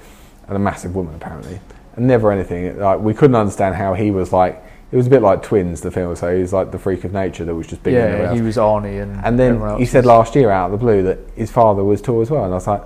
[0.47, 1.61] and a massive woman apparently,
[1.97, 2.79] and never anything.
[2.79, 4.63] Like we couldn't understand how he was like.
[4.91, 6.17] It was a bit like Twins, the film.
[6.17, 8.31] So he was like the freak of nature that was just bigger than everyone yeah,
[8.31, 8.39] else.
[8.39, 10.73] he was Arnie, and And everyone then else he said was- last year out of
[10.73, 12.83] the blue that his father was tall as well, and I was like,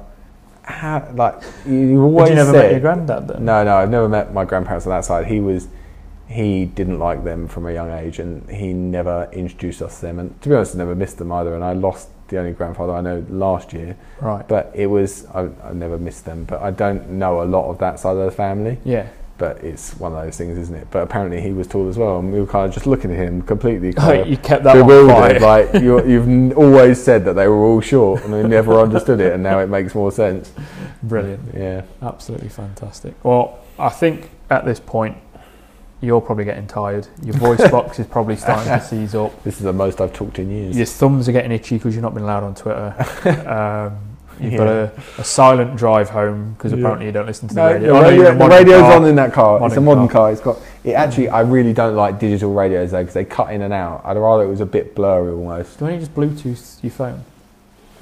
[0.64, 1.08] how?
[1.14, 3.44] Like you, you Had always you never said, met your granddad then?
[3.44, 5.26] no, no, I've never met my grandparents on that side.
[5.26, 5.68] He was,
[6.28, 10.18] he didn't like them from a young age, and he never introduced us to them.
[10.18, 11.54] And to be honest, I never missed them either.
[11.54, 14.46] And I lost the only grandfather I know last year, Right.
[14.48, 16.44] but it was I, I never missed them.
[16.44, 18.78] But I don't know a lot of that side of the family.
[18.84, 19.06] Yeah.
[19.38, 20.86] But it's one of those things, isn't it?
[20.90, 23.16] But apparently he was tall as well, and we were kind of just looking at
[23.18, 23.92] him completely.
[23.94, 25.42] Kind of, you kept that bewildered.
[25.42, 29.20] Like you, you've n- always said that they were all short, and I never understood
[29.20, 30.52] it, and now it makes more sense.
[31.02, 31.54] Brilliant.
[31.54, 33.14] Yeah, Absolutely fantastic.
[33.24, 35.16] Well, I think at this point
[36.00, 37.09] you're probably getting tired.
[37.22, 39.42] Your voice box is probably starting to seize up.
[39.44, 40.76] This is the most I've talked in years.
[40.76, 42.94] Your thumbs are getting itchy because you've not been allowed on Twitter.
[43.48, 46.78] Um, you've got a, a silent drive home because Yeah.
[46.78, 47.92] apparently you don't listen to the No, radio.
[47.92, 48.92] the, Oh, no, you're in radio, the radio's car.
[48.94, 49.66] on in that car.
[49.66, 50.20] it's a Modern modern car.
[50.22, 50.32] car.
[50.32, 50.92] It's got it.
[50.92, 54.02] Actually, I really don't like digital radios though because they cut in and out.
[54.04, 55.78] I'd rather it was a bit blurry almost.
[55.78, 57.24] Don't you just Bluetooth your phone?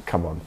[0.07, 0.40] Come on,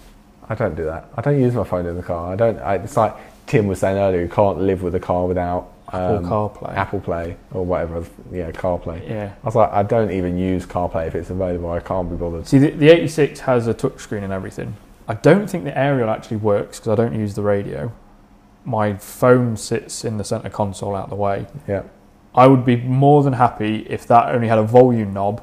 [0.49, 1.09] I don't do that.
[1.15, 2.33] I don't use my phone in the car.
[2.33, 2.59] I don't.
[2.59, 3.15] I, it's like
[3.47, 4.21] Tim was saying earlier.
[4.21, 6.75] You can't live with a car without Apple um, CarPlay.
[6.75, 8.03] Apple Play or whatever.
[8.31, 9.07] Yeah, CarPlay.
[9.07, 9.33] Yeah.
[9.41, 11.69] I was like, I don't even use CarPlay if it's available.
[11.71, 12.47] I can't be bothered.
[12.47, 14.75] See, the, the 86 has a touchscreen and everything.
[15.07, 17.91] I don't think the aerial actually works because I don't use the radio.
[18.65, 21.45] My phone sits in the center console out of the way.
[21.67, 21.83] Yeah,
[22.33, 25.41] I would be more than happy if that only had a volume knob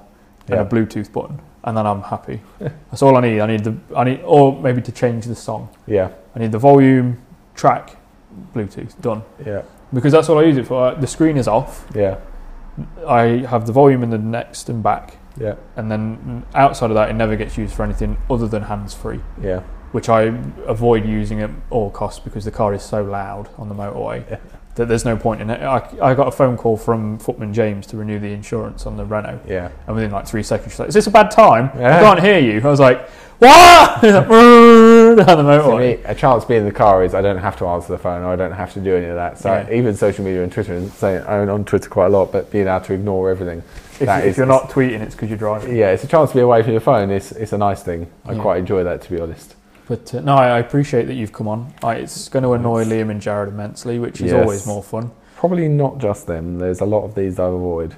[0.48, 0.62] and Yeah.
[0.62, 2.40] a Bluetooth button, and then I'm happy.
[2.58, 3.40] That's all I need.
[3.40, 5.68] I need the I need, or maybe to change the song.
[5.86, 7.18] yeah, I need the volume,
[7.54, 7.96] track,
[8.54, 9.22] Bluetooth, done.
[9.44, 9.62] yeah,
[9.92, 10.86] Because that's all I use it for.
[10.86, 11.86] Uh, the screen is off.
[11.94, 12.16] yeah,
[13.06, 17.10] I have the volume in the next and back, yeah, and then outside of that,
[17.10, 19.20] it never gets used for anything other than hands free.
[19.42, 19.62] yeah.
[19.92, 20.20] which I
[20.68, 24.36] avoid using at all costs because the car is so loud on the motorway Yeah.
[24.76, 25.60] that there's no point in it.
[25.62, 29.04] I, I got a phone call from Footman James to renew the insurance on the
[29.04, 29.70] Renault, yeah.
[29.88, 31.70] and within like three seconds, she's like, "Is this a bad time?
[31.76, 31.96] Yeah.
[31.96, 33.08] I can't hear you." I was like,
[33.40, 35.96] "What?" Down the motorway.
[35.98, 38.22] me, a chance being in the car is I don't have to answer the phone
[38.22, 39.38] or I don't have to do any of that.
[39.38, 39.74] So Yeah.
[39.76, 42.68] even social media and Twitter, and saying I'm on Twitter quite a lot, but being
[42.68, 43.62] able to ignore everything.
[44.00, 45.76] If, that if is- you're not tweeting, it's because you're driving.
[45.76, 47.10] Yeah, it's a chance to be away from your phone.
[47.10, 48.10] It's it's a nice thing.
[48.24, 48.42] I Yeah.
[48.42, 49.54] quite enjoy that, to be honest.
[49.88, 51.74] But uh, no, I appreciate that you've come on.
[51.82, 54.40] I, it's going to annoy Liam and Jared immensely, which is Yes.
[54.42, 55.10] always more fun.
[55.36, 56.58] Probably not just them.
[56.58, 57.94] There's a lot of these I avoid.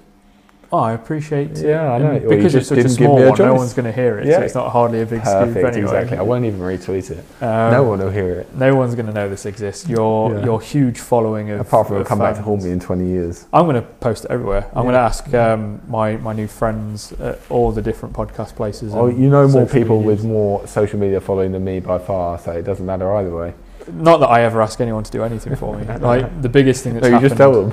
[0.75, 1.67] Oh, I appreciate it.
[1.67, 2.11] Yeah, I know.
[2.13, 4.31] And because it's such a small a one, no one's going to hear it, so
[4.31, 4.41] Yeah.
[4.41, 5.83] it's not hardly a big scoop Perfect, anyway.
[5.83, 6.17] exactly.
[6.17, 7.19] I won't even retweet it.
[7.43, 8.55] Um, no one will hear it.
[8.57, 9.87] No one's going to know this exists.
[9.87, 10.45] Your Yeah.
[10.47, 13.45] your huge following of Apart from of come back to haunt me in 20 years.
[13.53, 14.65] I'm going to post it everywhere.
[14.75, 15.05] I'm going to Yeah.
[15.05, 18.95] ask um, my my new friends at all the different podcast places.
[18.95, 20.23] Oh, you know more people medias.
[20.23, 23.53] with more social media following than me by far, so it doesn't matter either way.
[23.93, 25.85] Not that I ever ask anyone to do anything for me.
[26.01, 27.29] like the biggest thing that's No, you happened.
[27.31, 27.73] just tell them.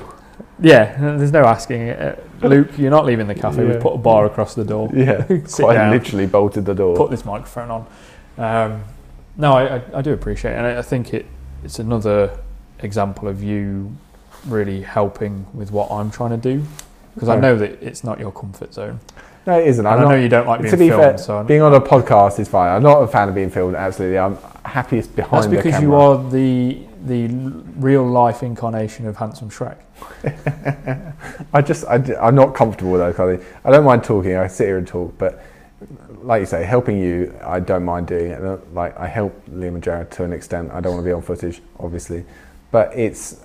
[0.60, 1.90] Yeah, there's no asking.
[1.90, 3.62] Uh, Luke, you're not leaving the cafe.
[3.62, 3.72] Yeah.
[3.72, 4.90] We've put a bar across the door.
[4.94, 5.90] Yeah, Sit quite down.
[5.90, 6.96] literally bolted the door.
[6.96, 7.86] Put this microphone on.
[8.38, 8.84] Um,
[9.36, 11.26] no, I, I, I do appreciate it, and I, I think it
[11.64, 12.38] it's another
[12.78, 13.94] example of you
[14.46, 16.64] really helping with what I'm trying to do
[17.14, 19.00] because I know that it's not your comfort zone.
[19.46, 19.84] no, it isn't.
[19.84, 21.60] And I'm know not, you don't like being to be filmed, fair, so I'm, being
[21.60, 22.74] on a podcast is fine.
[22.74, 23.74] I'm not a fan of being filmed.
[23.74, 27.28] Absolutely, I'm happiest behind that's because you are the the
[27.76, 29.78] real life incarnation of handsome Shrek.
[31.52, 31.96] I just, I,
[32.28, 33.44] am not comfortable with those kind.
[33.64, 34.36] I don't mind talking.
[34.36, 35.42] I sit here and talk, but
[36.22, 38.74] like you say, helping you, I don't mind doing it.
[38.74, 40.70] Like I help Liam and Jared to an extent.
[40.72, 42.24] I don't want to be on footage, obviously,
[42.70, 43.40] but it's.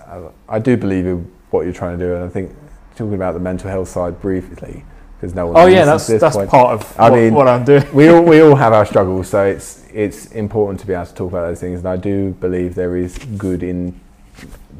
[0.48, 2.54] I do believe in what you're trying to do, and I think
[2.94, 4.84] talking about the mental health side briefly,
[5.16, 5.56] because no one.
[5.56, 6.50] Oh yeah, that's this that's point.
[6.50, 7.84] part of I what, mean- what I'm doing.
[7.94, 11.14] we all we all have our struggles, so it's it's important to be able to
[11.14, 11.80] talk about those things.
[11.80, 13.98] And I do believe there is good in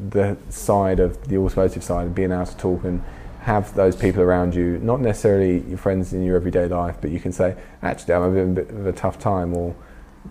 [0.09, 3.03] the side of the automotive side of being able to talk and
[3.41, 7.19] have those people around you, not necessarily your friends in your everyday life, but you
[7.19, 9.73] can say, actually, I'm having a bit of a tough time, or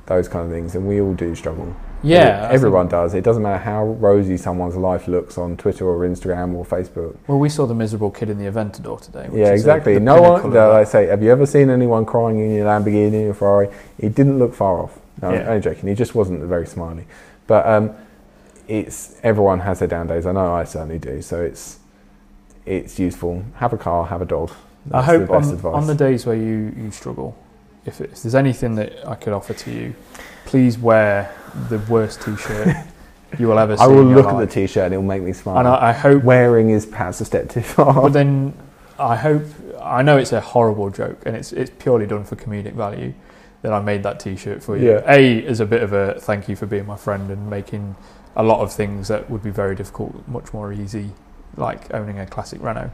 [0.05, 0.75] those kind of things.
[0.75, 1.75] And we all do struggle.
[2.07, 3.15] Yeah, Every- everyone does.
[3.15, 7.17] It doesn't matter how rosy someone's life looks on Twitter or Instagram or Facebook.
[7.27, 9.27] Well, we saw the miserable kid in the Aventador today.
[9.29, 9.95] which Yeah, is, exactly.
[9.95, 10.57] the no one.
[10.57, 13.69] I say, have you ever seen anyone crying in your Lamborghini or Ferrari?
[14.01, 14.99] He didn't look far off.
[15.21, 15.41] No, Yeah.
[15.41, 15.89] I'm only joking.
[15.89, 17.07] He just wasn't very smiley.
[17.47, 17.91] But um,
[18.69, 20.27] it's everyone has their down days.
[20.27, 21.23] I know I certainly do.
[21.23, 21.79] So it's
[22.67, 23.45] it's useful.
[23.57, 24.07] Have a car.
[24.07, 24.51] Have a dog.
[24.51, 25.75] I That's hope the best on, advice.
[25.75, 27.37] on the days where you, you struggle,
[27.85, 29.95] if, if there's anything that I could offer to you,
[30.45, 31.33] please wear
[31.69, 32.77] the worst t-shirt
[33.39, 33.83] you will ever see.
[33.83, 35.59] I will look at the t-shirt and it'll make me smile.
[35.59, 36.23] and I, I hope.
[36.23, 38.03] Wearing is perhaps a step too far.
[38.03, 38.55] But then
[38.99, 39.43] I hope.
[39.83, 43.15] I know it's a horrible joke, and it's it's purely done for comedic value.
[43.63, 44.91] That I made that T-shirt for you.
[44.91, 45.13] Yeah.
[45.13, 47.97] A is a bit of a thank you for being my friend and making
[48.37, 51.11] a lot of things that would be very difficult much more easy,
[51.57, 52.91] like owning a classic Renault,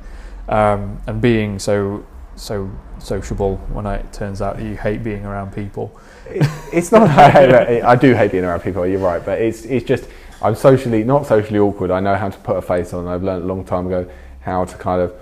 [0.49, 2.07] um, and being so
[2.37, 5.99] so sociable when I, it turns out you hate being around people.
[6.27, 7.03] it's not.
[7.19, 8.87] I, hate, I do hate being around people.
[8.87, 10.09] You're right, but it's it's just
[10.41, 11.91] I'm socially not socially awkward.
[11.91, 13.07] I know how to put a face on.
[13.07, 14.11] I've learned a long time ago
[14.41, 15.15] how to kind of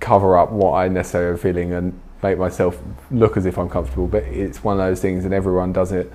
[0.00, 2.78] cover up what I necessarily am feeling and make myself
[3.10, 4.06] look as if I'm comfortable.
[4.06, 6.12] But it's one of those things, and everyone does it.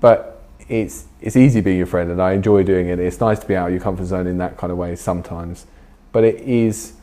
[0.00, 2.98] But it's it's easy being your friend, and I enjoy doing it.
[2.98, 5.66] It's nice to be out of your comfort zone in that kind of way sometimes.
[6.12, 6.94] But it is.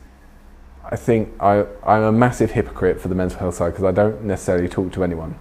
[0.90, 4.24] I think I, I'm a massive hypocrite for the mental health side because I don't
[4.24, 5.36] necessarily talk to anyone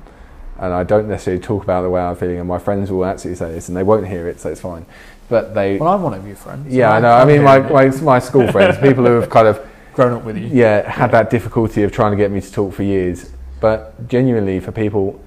[0.59, 3.37] and I don't necessarily talk about the way I'm feeling, and my friends will absolutely
[3.37, 4.85] say this, and they won't hear it, so it's fine.
[5.29, 6.73] But they, Well, I'm one of your friends.
[6.73, 7.13] yeah, I know.
[7.13, 10.35] I mean, my, my my school friends, people who have kind of grown up with
[10.37, 10.47] you.
[10.47, 11.23] yeah, had Yeah.
[11.23, 13.31] that difficulty of trying to get me to talk for years.
[13.61, 15.21] But genuinely, for people,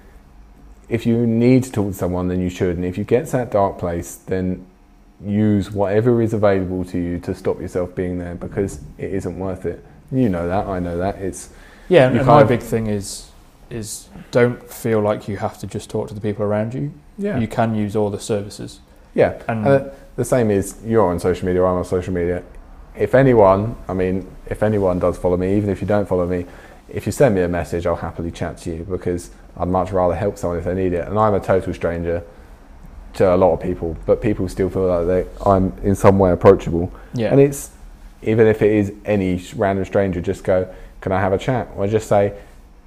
[0.91, 2.77] if you need to talk to someone, then you should.
[2.77, 4.67] And if you get to that dark place, then
[5.25, 9.65] use whatever is available to you to stop yourself being there because it isn't worth
[9.65, 9.83] it.
[10.13, 11.17] You know that, I know that.
[11.17, 11.49] It's
[11.89, 13.29] Yeah, You and my big thing is
[13.71, 16.93] is don't feel like you have to just talk to the people around you.
[17.19, 18.81] yeah, You can use all the services.
[19.15, 19.33] yeah.
[19.49, 22.43] And And the, the same is you're on social media, I'm on social media.
[22.95, 26.45] If anyone, I mean, if anyone does follow me, even if you don't follow me,
[26.89, 30.15] if you send me a message, I'll happily chat to you because I'd much rather
[30.15, 31.09] help someone if they need it.
[31.09, 32.23] And I'm a total stranger
[33.15, 36.31] to a lot of people, but people still feel like they, I'm in some way
[36.33, 36.93] approachable.
[37.15, 37.71] yeah, And it's
[38.23, 40.69] even if it is any random stranger, just go,
[41.01, 42.33] "Can I have a chat?" Or just say,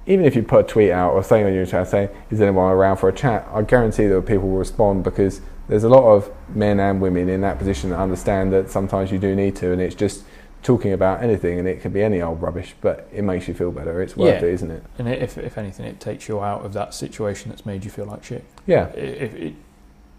[0.06, 2.70] even if you put a tweet out or something on your chat saying, "Is anyone
[2.72, 6.30] around for a chat?" I guarantee that people will respond because there's a lot of
[6.54, 9.80] men and women in that position that understand that sometimes you do need to, and
[9.80, 10.22] it's just
[10.62, 13.70] talking about anything, and it could be any old rubbish, but it makes you feel
[13.70, 14.00] better.
[14.02, 14.48] It's worth Yeah.
[14.48, 14.82] it, isn't it?
[14.98, 18.06] and if if anything, it takes you out of that situation that's made you feel
[18.06, 18.44] like shit.
[18.66, 19.52] Yeah, It it, it,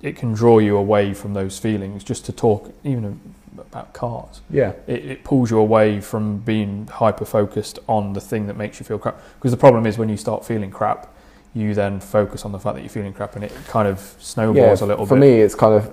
[0.01, 3.19] it can draw you away from those feelings just to talk even
[3.59, 4.41] about cars.
[4.49, 8.79] yeah, It, it pulls you away from being hyper focused on the thing that makes
[8.79, 9.21] you feel crap.
[9.35, 11.13] Because the problem is when you start feeling crap,
[11.53, 14.81] you then focus on the fact that you're feeling crap, and it kind of snowballs
[14.81, 15.21] a little for bit.
[15.21, 15.91] For me, it's kind of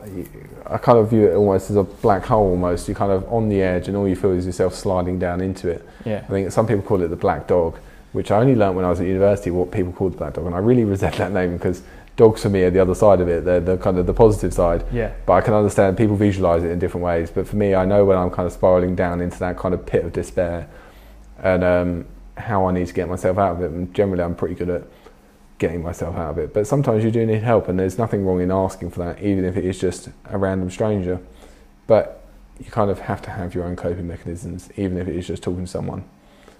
[0.66, 2.50] I kind of view it almost as a black hole.
[2.50, 5.40] Almost, you're kind of on the edge, and all you feel is yourself sliding down
[5.40, 5.86] into it.
[6.04, 7.78] yeah, I think some people call it the black dog,
[8.12, 10.46] which I only learnt when I was at university what people called the black dog,
[10.46, 11.82] and I really resent that name because
[12.16, 13.44] dogs for me are the other side of it.
[13.44, 16.70] They're the kind of the positive side, yeah, but I can understand people visualize it
[16.70, 17.30] in different ways.
[17.30, 19.84] But for me, I know when I'm kind of spiraling down into that kind of
[19.86, 20.68] pit of despair,
[21.42, 23.70] and um, how I need to get myself out of it.
[23.70, 24.82] And generally, I'm pretty good at
[25.58, 26.52] getting myself out of it.
[26.54, 29.44] But sometimes you do need help, and there's nothing wrong in asking for that, even
[29.44, 31.20] if it is just a random stranger.
[31.86, 32.22] But
[32.58, 35.42] you kind of have to have your own coping mechanisms, even if it is just
[35.42, 36.04] talking to someone.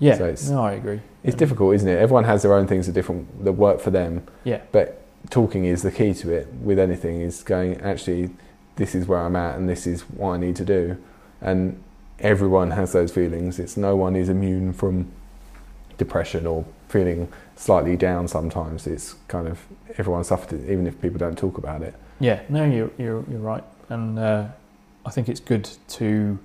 [0.01, 0.17] yeah.
[0.19, 1.01] So it's- no, I agree.
[1.23, 1.99] It's difficult, isn't it?
[1.99, 4.25] Everyone has their own things that different that work for them.
[4.43, 4.61] Yeah.
[4.73, 6.49] But talking is the key to it.
[6.63, 8.31] With anything, is going actually,
[8.77, 10.97] this is where I'm at, and this is what I need to do.
[11.41, 11.83] And
[12.19, 13.59] everyone has those feelings.
[13.59, 15.11] It's no one is immune from
[15.99, 18.29] depression or feeling slightly down.
[18.29, 19.61] Sometimes it's kind of
[19.99, 21.95] everyone suffers it, even if people don't talk about it.
[22.21, 24.47] Yeah, no, you're you're you're right, and uh,
[25.05, 26.39] I think it's good to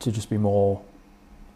[0.00, 0.82] to just be more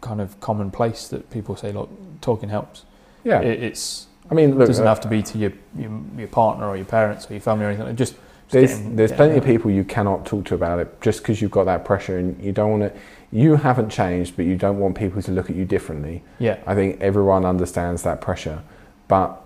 [0.01, 1.89] kind of commonplace that people say, look,
[2.19, 2.83] talking helps.
[3.23, 5.91] Yeah, It, it's I mean, it look, doesn't uh, have to be to your, your
[6.17, 7.95] your partner or your parents or your family or anything.
[7.95, 8.21] Just, just
[8.51, 11.41] There's, getting- there's getting plenty of people you cannot talk to about it just because
[11.41, 12.99] you've got that pressure and you don't want to.
[13.31, 16.23] You haven't changed, but you don't want people to look at you differently.
[16.39, 18.61] Yeah, I think everyone understands that pressure,
[19.07, 19.41] but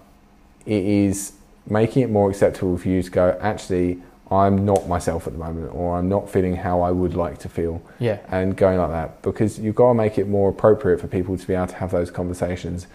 [0.66, 1.34] it is
[1.70, 5.74] making it more acceptable for you to go, actually, I'm not myself at the moment,
[5.74, 9.22] or I'm not feeling how I would like to feel, yeah, and going like that
[9.22, 11.92] because you've got to make it more appropriate for people to be able to have
[11.92, 12.88] those conversations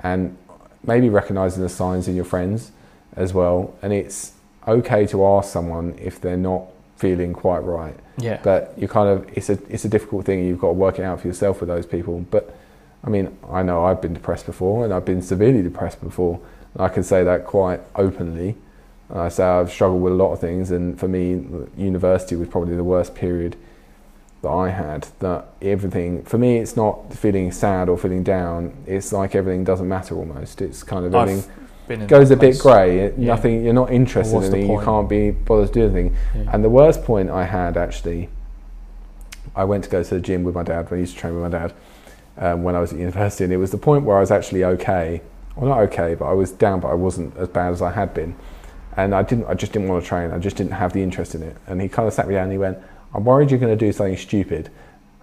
[0.00, 0.36] and
[0.84, 2.72] maybe recognizing the signs in your friends
[3.16, 3.74] as well.
[3.82, 4.32] And it's
[4.66, 6.64] okay to ask someone if they're not
[6.96, 10.44] feeling quite right yeah, but you kind of it's a it's a difficult thing.
[10.44, 12.26] You've got to work it out for yourself with those people.
[12.30, 12.54] But
[13.04, 16.40] I mean, I know I've been depressed before, and I've been severely depressed before,
[16.74, 18.56] and I can say that quite openly.
[19.10, 21.44] I say I've struggled with a lot of things, and for me,
[21.76, 23.56] university was probably the worst period
[24.42, 25.08] that I had.
[25.20, 28.74] That everything for me, it's not feeling sad or feeling down.
[28.86, 30.60] It's like everything doesn't matter almost.
[30.62, 33.12] It's kind of everything I've been in goes a bit grey.
[33.16, 33.34] Yeah.
[33.34, 33.64] Nothing.
[33.64, 34.70] You're not interested in anything.
[34.70, 36.16] You can't be bothered to do anything.
[36.34, 36.50] Yeah.
[36.52, 38.28] And the worst point I had actually,
[39.56, 41.34] I went to go to the gym with my dad when I used to train
[41.34, 41.74] with my dad
[42.38, 44.64] um, when I was at university, and it was the point where I was actually
[44.64, 45.22] okay.
[45.56, 48.14] Well, not okay, but I was down, but I wasn't as bad as I had
[48.14, 48.36] been.
[48.96, 49.46] And I didn't.
[49.46, 50.30] I just didn't want to train.
[50.30, 51.56] I just didn't have the interest in it.
[51.66, 52.78] And he kind of sat me down and he went,
[53.14, 54.70] "I'm worried you're going to do something stupid."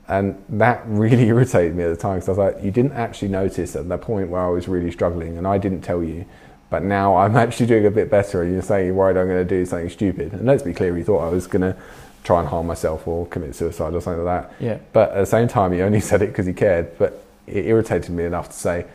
[0.07, 3.30] And that really irritated me at the time because I was like, "You didn't actually
[3.30, 6.26] notice at that point where I was really struggling, and I didn't tell you."
[6.70, 9.45] But now I'm actually doing a bit better, and you're saying you're worried I'm going
[9.45, 10.34] to do something stupid.
[10.34, 11.76] And let's be clear, he thought I was going to
[12.24, 14.56] try and harm myself or commit suicide or something like that.
[14.60, 16.98] Yeah, But at the same time, he only said it because he cared.
[16.98, 18.86] But it irritated me enough to say.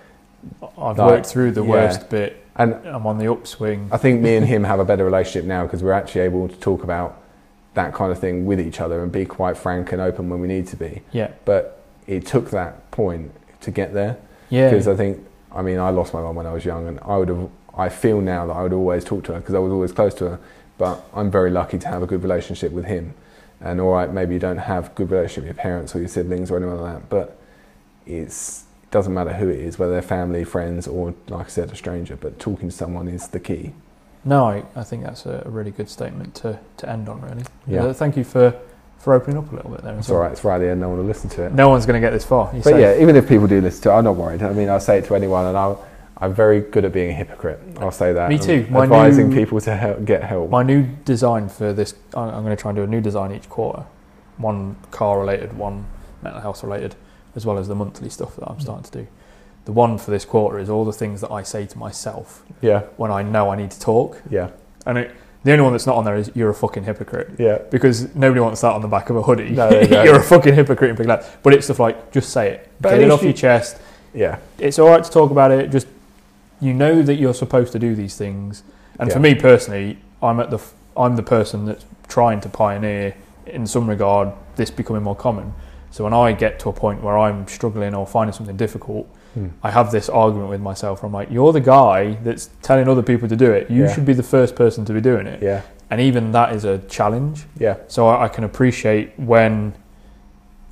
[0.63, 1.71] I've Like, worked through the yeah.
[1.71, 2.45] worst bit.
[2.57, 3.89] And I'm on the upswing.
[3.93, 6.57] I think me and him have a better relationship now because we're actually able to
[6.57, 7.20] talk about
[7.75, 10.49] that kind of thing with each other and be quite frank and open when we
[10.49, 11.03] need to be.
[11.13, 14.19] Yeah, But it took that point to get there
[14.49, 16.99] yeah, because I think, I mean, I lost my mum when I was young, and
[17.01, 17.49] I would have.
[17.77, 20.13] I feel now that I would always talk to her because I was always close
[20.15, 20.41] to her.
[20.77, 23.15] But I'm very lucky to have a good relationship with him.
[23.61, 26.51] And all right, maybe you don't have good relationship with your parents or your siblings
[26.51, 27.39] or anyone like that, but
[28.07, 31.71] it's it doesn't matter who it is, whether they're family, friends, or like I said,
[31.71, 32.17] a stranger.
[32.17, 33.73] But talking to someone is the key.
[34.25, 37.21] No, I, I think that's a, really good statement to, to end on.
[37.23, 37.43] Really.
[37.67, 37.85] Yeah.
[37.85, 38.59] Uh, thank you for
[38.99, 39.99] for opening up a little bit there.
[39.99, 40.33] It's all right.
[40.33, 41.55] It's Friday and no one will listen to it.
[41.55, 42.53] No one's going to get this far.
[42.53, 42.81] But say.
[42.81, 44.43] yeah, even if people do listen to it, I'm not worried.
[44.43, 45.87] I mean, I say it to anyone, and I'll,
[46.19, 47.61] I'm very good at being a hypocrite.
[47.79, 48.29] I'll say that.
[48.29, 48.67] Me too.
[48.69, 50.51] My advising new- people to help, get help.
[50.51, 53.49] My new design for this, I'm going to try and do a new design each
[53.49, 53.85] quarter.
[54.37, 55.87] One car related, one
[56.21, 56.95] mental health related,
[57.35, 59.07] as well as the monthly stuff that I'm starting to do.
[59.67, 62.81] The one for this quarter is all the things that I say to myself yeah,
[62.97, 64.21] when I know I need to talk.
[64.31, 64.51] yeah,
[64.87, 65.11] And it,
[65.45, 67.31] the only one that's not on there is you're a fucking hypocrite.
[67.39, 69.51] yeah, Because nobody wants that on the back of a hoodie.
[69.51, 71.27] No, you're a fucking hypocrite in big letters.
[71.43, 72.71] But it's stuff like, just say it.
[72.81, 73.79] But Get it off you- your chest.
[74.15, 75.71] yeah, It's all right to talk about it.
[75.71, 75.87] Just,
[76.61, 78.63] you know that you're supposed to do these things.
[78.99, 80.59] And for me personally, I'm at the,
[80.97, 83.15] I'm the person that's trying to pioneer,
[83.47, 85.55] in some regard, this becoming more common.
[85.91, 89.49] So when I get to a point where I'm struggling or finding something difficult, Hmm.
[89.63, 91.03] I have this argument with myself.
[91.03, 93.71] Where I'm like, you're the guy that's telling other people to do it.
[93.71, 93.93] You Yeah.
[93.95, 95.41] should be the first person to be doing it.
[95.43, 97.47] yeah, And even that is a challenge.
[97.59, 99.75] yeah, So I, I can appreciate when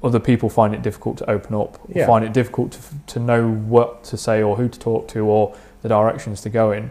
[0.02, 2.06] other people find it difficult to open up, or Yeah.
[2.06, 2.78] find it difficult to,
[3.14, 6.72] to know what to say or who to talk to or the directions to go
[6.72, 6.90] in.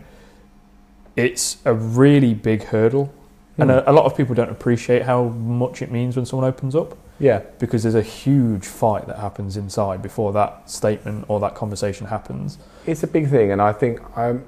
[1.16, 3.12] It's a really big hurdle.
[3.58, 3.78] And Hmm.
[3.78, 6.96] a, a lot of people don't appreciate how much it means when someone opens up
[7.20, 12.08] yeah, because there's a huge fight that happens inside before that statement or that conversation
[12.08, 12.58] happens.
[12.86, 14.44] it's a big thing, and I think I'm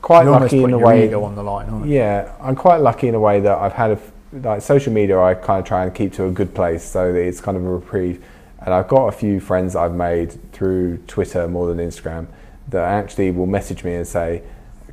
[0.00, 1.06] quite You're lucky in a way.
[1.06, 1.86] ego on the line?
[1.88, 3.98] Yeah, I'm quite lucky in a way that I've had a
[4.32, 5.18] like social media.
[5.20, 7.64] I kind of try and keep to a good place so that it's kind of
[7.64, 8.24] a reprieve.
[8.60, 12.26] And I've got a few friends I've made through Twitter more than Instagram
[12.68, 14.42] that actually will message me and say,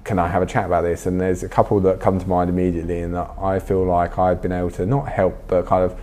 [0.03, 2.49] "Can I have a chat about this?" And there's a couple that come to mind
[2.49, 5.95] immediately, and that I feel like I've been able to not help, but kind of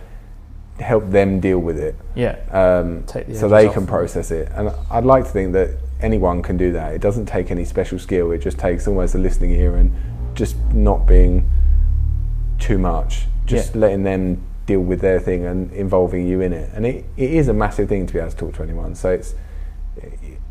[0.79, 2.35] help them deal with it Yeah.
[2.51, 4.49] um, the so they can process it.
[4.55, 6.93] And I'd like to think that anyone can do that.
[6.93, 8.31] It doesn't take any special skill.
[8.31, 9.91] It just takes almost a listening ear and
[10.35, 11.49] just not being
[12.59, 13.27] too much.
[13.45, 13.81] Just Yeah.
[13.81, 16.69] letting them deal with their thing and involving you in it.
[16.75, 18.95] And it, it is a massive thing to be able to talk to anyone.
[18.95, 19.33] So it's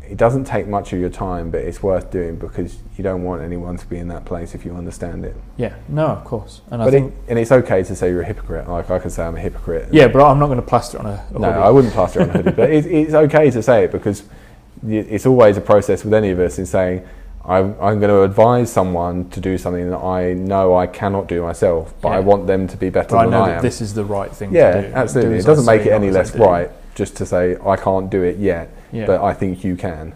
[0.09, 3.41] it doesn't take much of your time, but it's worth doing because you don't want
[3.41, 5.35] anyone to be in that place if you understand it.
[5.57, 5.75] Yeah.
[5.87, 6.61] No, of course.
[6.71, 8.67] And I But think, it, and it's okay to say you're a hypocrite.
[8.67, 9.89] Like I could say I'm a hypocrite.
[9.91, 11.63] yeah, but I'm not going to plaster it on a, a no, hoodie.
[11.63, 14.23] I wouldn't plaster it on a hoodie, but it, it's okay to say it because
[14.87, 17.07] it's always a process with any of us in saying,
[17.45, 21.41] I'm, I'm going to advise someone to do something that I know I cannot do
[21.41, 23.93] myself, but I want them to be better But I know I that this is
[23.93, 24.93] the right thing yeah, to do.
[24.93, 25.35] absolutely.
[25.35, 28.23] Do It doesn't I make it any less right just to say I can't do
[28.23, 30.13] it yet, Yeah, but I think you can.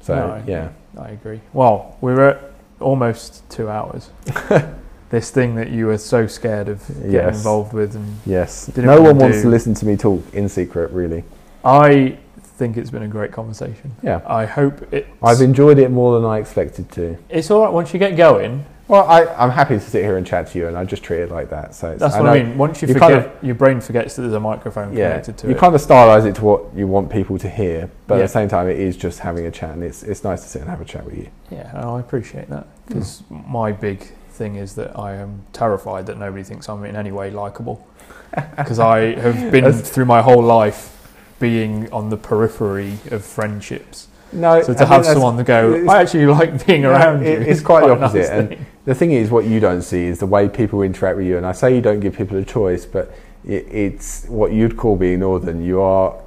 [0.00, 0.68] So No, yeah,
[0.98, 1.40] I agree.
[1.52, 2.40] Well, we're at
[2.80, 4.10] almost two hours.
[5.10, 7.36] this thing that you were so scared of getting Yes.
[7.38, 8.70] involved with, and yes.
[8.76, 11.24] No one wants do- to listen to me talk in secret, really.
[11.64, 12.18] I
[12.58, 13.94] think it's been a great conversation.
[14.02, 15.06] Yeah, I hope it.
[15.22, 17.16] I've enjoyed it more than I expected to.
[17.28, 18.64] It's all right once you get going.
[18.88, 21.18] Well, I, I'm happy to sit here and chat to you, and I just treat
[21.20, 21.74] it like that.
[21.74, 22.56] So it's, That's what I know- mean.
[22.58, 25.46] Once you, you forget, kind your brain forgets that there's a microphone yeah, connected to
[25.46, 25.54] you it.
[25.54, 28.28] You kind of stylize it to what you want people to hear, but at the
[28.28, 30.70] same time, it is just having a chat, and it's it's nice to sit and
[30.70, 31.28] have a chat with you.
[31.50, 32.70] Yeah, I appreciate that Hmm.
[32.94, 37.10] because my big thing is that I am terrified that nobody thinks I'm in any
[37.10, 37.84] way likable
[38.56, 40.92] because I have been through my whole life
[41.40, 44.08] being on the periphery of friendships.
[44.32, 47.40] No, So to think have someone to go, I actually like being No, around it-
[47.40, 47.46] you.
[47.46, 48.66] it's quite the a nice opposite, and-.
[48.86, 51.36] The thing is, what you don't see is the way people interact with you.
[51.36, 53.12] And I say you don't give people a choice, but
[53.44, 55.62] it, it's what you'd call being northern.
[55.62, 56.18] You are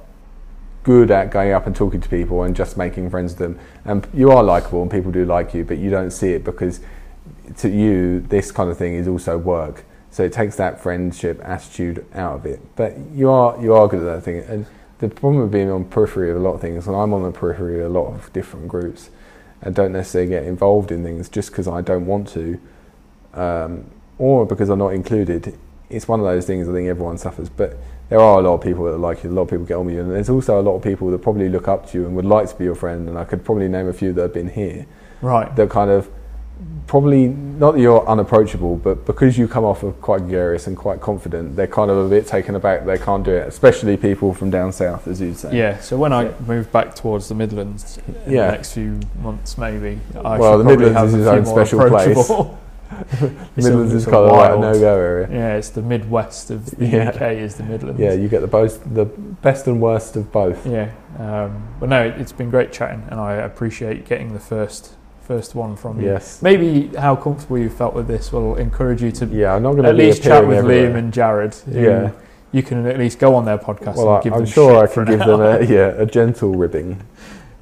[0.82, 4.06] good at going up and talking to people and just making friends with them, and
[4.14, 6.80] you are likable, and people do like you, but you don't see it because
[7.58, 9.84] to you, this kind of thing is also work.
[10.10, 12.60] So it takes that friendship attitude out of it.
[12.76, 14.66] But you are you are good at that thing, and
[14.98, 17.32] the problem with being on periphery of a lot of things, and I'm on the
[17.32, 19.10] periphery of a lot of different groups,
[19.62, 22.58] and don't necessarily get involved in things just because I don't want to,
[23.34, 23.84] um,
[24.18, 25.56] or because I'm not included.
[25.88, 27.48] It's one of those things I think everyone suffers.
[27.48, 27.76] But
[28.08, 29.86] there are a lot of people that like you, a lot of people get on
[29.86, 32.06] with you, and there's also a lot of people that probably look up to you
[32.06, 33.08] and would like to be your friend.
[33.08, 34.86] And I could probably name a few that have been here
[35.20, 35.54] Right.
[35.56, 36.08] that kind of
[36.86, 41.00] probably not that you're unapproachable, but because you come off of quite gregarious and quite
[41.00, 42.84] confident, they're kind of a bit taken aback.
[42.84, 45.56] They can't do it, especially people from down south, as you'd say.
[45.56, 46.30] Yeah, so when I Yeah.
[46.46, 48.46] move back towards the Midlands in Yeah.
[48.46, 51.28] the next few months, maybe I Well, should the probably Midlands have is a its
[51.28, 52.06] own special place.
[52.08, 52.58] approachable.
[53.56, 55.28] It's a- Midlands is kind of like a no-go area.
[55.30, 57.10] Yeah, it's the Midwest of the Yeah.
[57.10, 58.00] UK is the Midlands.
[58.00, 60.66] Yeah, you get the both, the best and worst of both.
[60.66, 60.88] Yeah,
[61.20, 64.94] um, but no, it- it's been great chatting, and I appreciate getting the first
[65.30, 66.06] first one from you.
[66.08, 66.42] Yes.
[66.42, 69.84] Maybe how comfortable you felt with this will encourage you to Yeah, I'm not going
[69.84, 70.90] to at least chat with everywhere.
[70.90, 71.54] Liam and Jared.
[71.70, 72.10] Yeah.
[72.50, 74.88] You can at least go on their podcast Well, and give I'm them sure I
[74.92, 77.00] can give them a yeah a gentle ribbing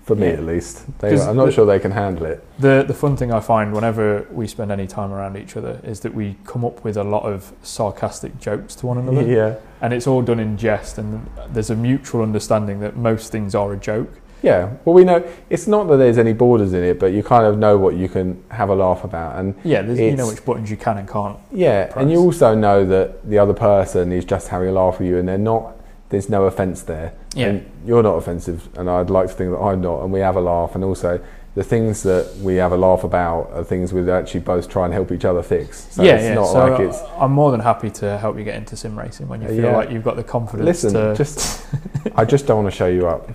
[0.06, 0.32] for me Yeah.
[0.40, 0.74] at least.
[1.00, 2.42] They, I'm not the- sure they can handle it.
[2.58, 6.00] The the fun thing I find whenever we spend any time around each other is
[6.00, 9.92] that we come up with a lot of sarcastic jokes to one another, Yeah, and
[9.92, 11.08] it's all done in jest, and
[11.52, 14.12] there's a mutual understanding that most things are a joke.
[14.42, 14.74] Yeah.
[14.84, 17.58] Well, we know it's not that there's any borders in it, but you kind of
[17.58, 20.70] know what you can have a laugh about, and Yeah, there's, you know which buttons
[20.70, 21.38] you can and can't.
[21.52, 25.08] yeah, and you also know that the other person is just having a laugh with
[25.08, 25.74] you, and they're not.
[26.10, 27.12] There's no offence there.
[27.34, 27.48] Yeah.
[27.48, 30.36] And you're not offensive, and I'd like to think that I'm not, and we have
[30.36, 31.20] a laugh, and also.
[31.54, 34.94] The things that we have a laugh about are things we actually both try and
[34.94, 35.88] help each other fix.
[35.92, 36.34] So yeah, it's yeah.
[36.34, 39.26] not so like it's I'm more than happy to help you get into sim racing
[39.26, 39.76] when you feel Yeah.
[39.76, 41.16] like you've got the confidence Listen, to.
[41.16, 41.66] just
[42.14, 43.28] I just don't want to show you up.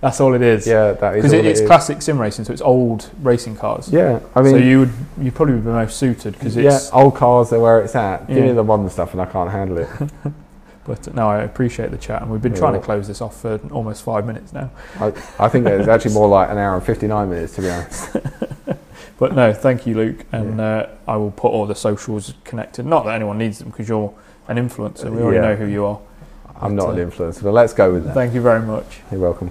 [0.00, 0.66] That's all it is.
[0.66, 3.56] Yeah, that is because all it, it it's classic sim racing, so it's old racing
[3.56, 3.92] cars.
[3.92, 6.92] Yeah, I mean, so you would you probably be most suited because yeah, it's.
[6.92, 8.26] old cars are where it's at.
[8.26, 8.44] Give Yeah.
[8.46, 9.88] me the modern stuff, and I can't handle it.
[10.82, 12.58] But no, I appreciate the chat, and we've been Yeah.
[12.58, 14.70] trying to close this off for almost five minutes now.
[14.98, 17.70] I, I think it's actually more like an hour and fifty nine minutes, to be
[17.70, 18.16] honest.
[19.18, 22.86] But no, thank you, Luke, and uh, I will put all the socials connected.
[22.86, 24.14] Not that anyone needs them because you're
[24.48, 25.10] an influencer.
[25.10, 25.42] We already Yeah.
[25.48, 25.98] know who you are.
[26.58, 28.14] I'm But, not uh, an influencer, but let's go with that.
[28.14, 29.00] Thank you very much.
[29.12, 29.50] You're welcome.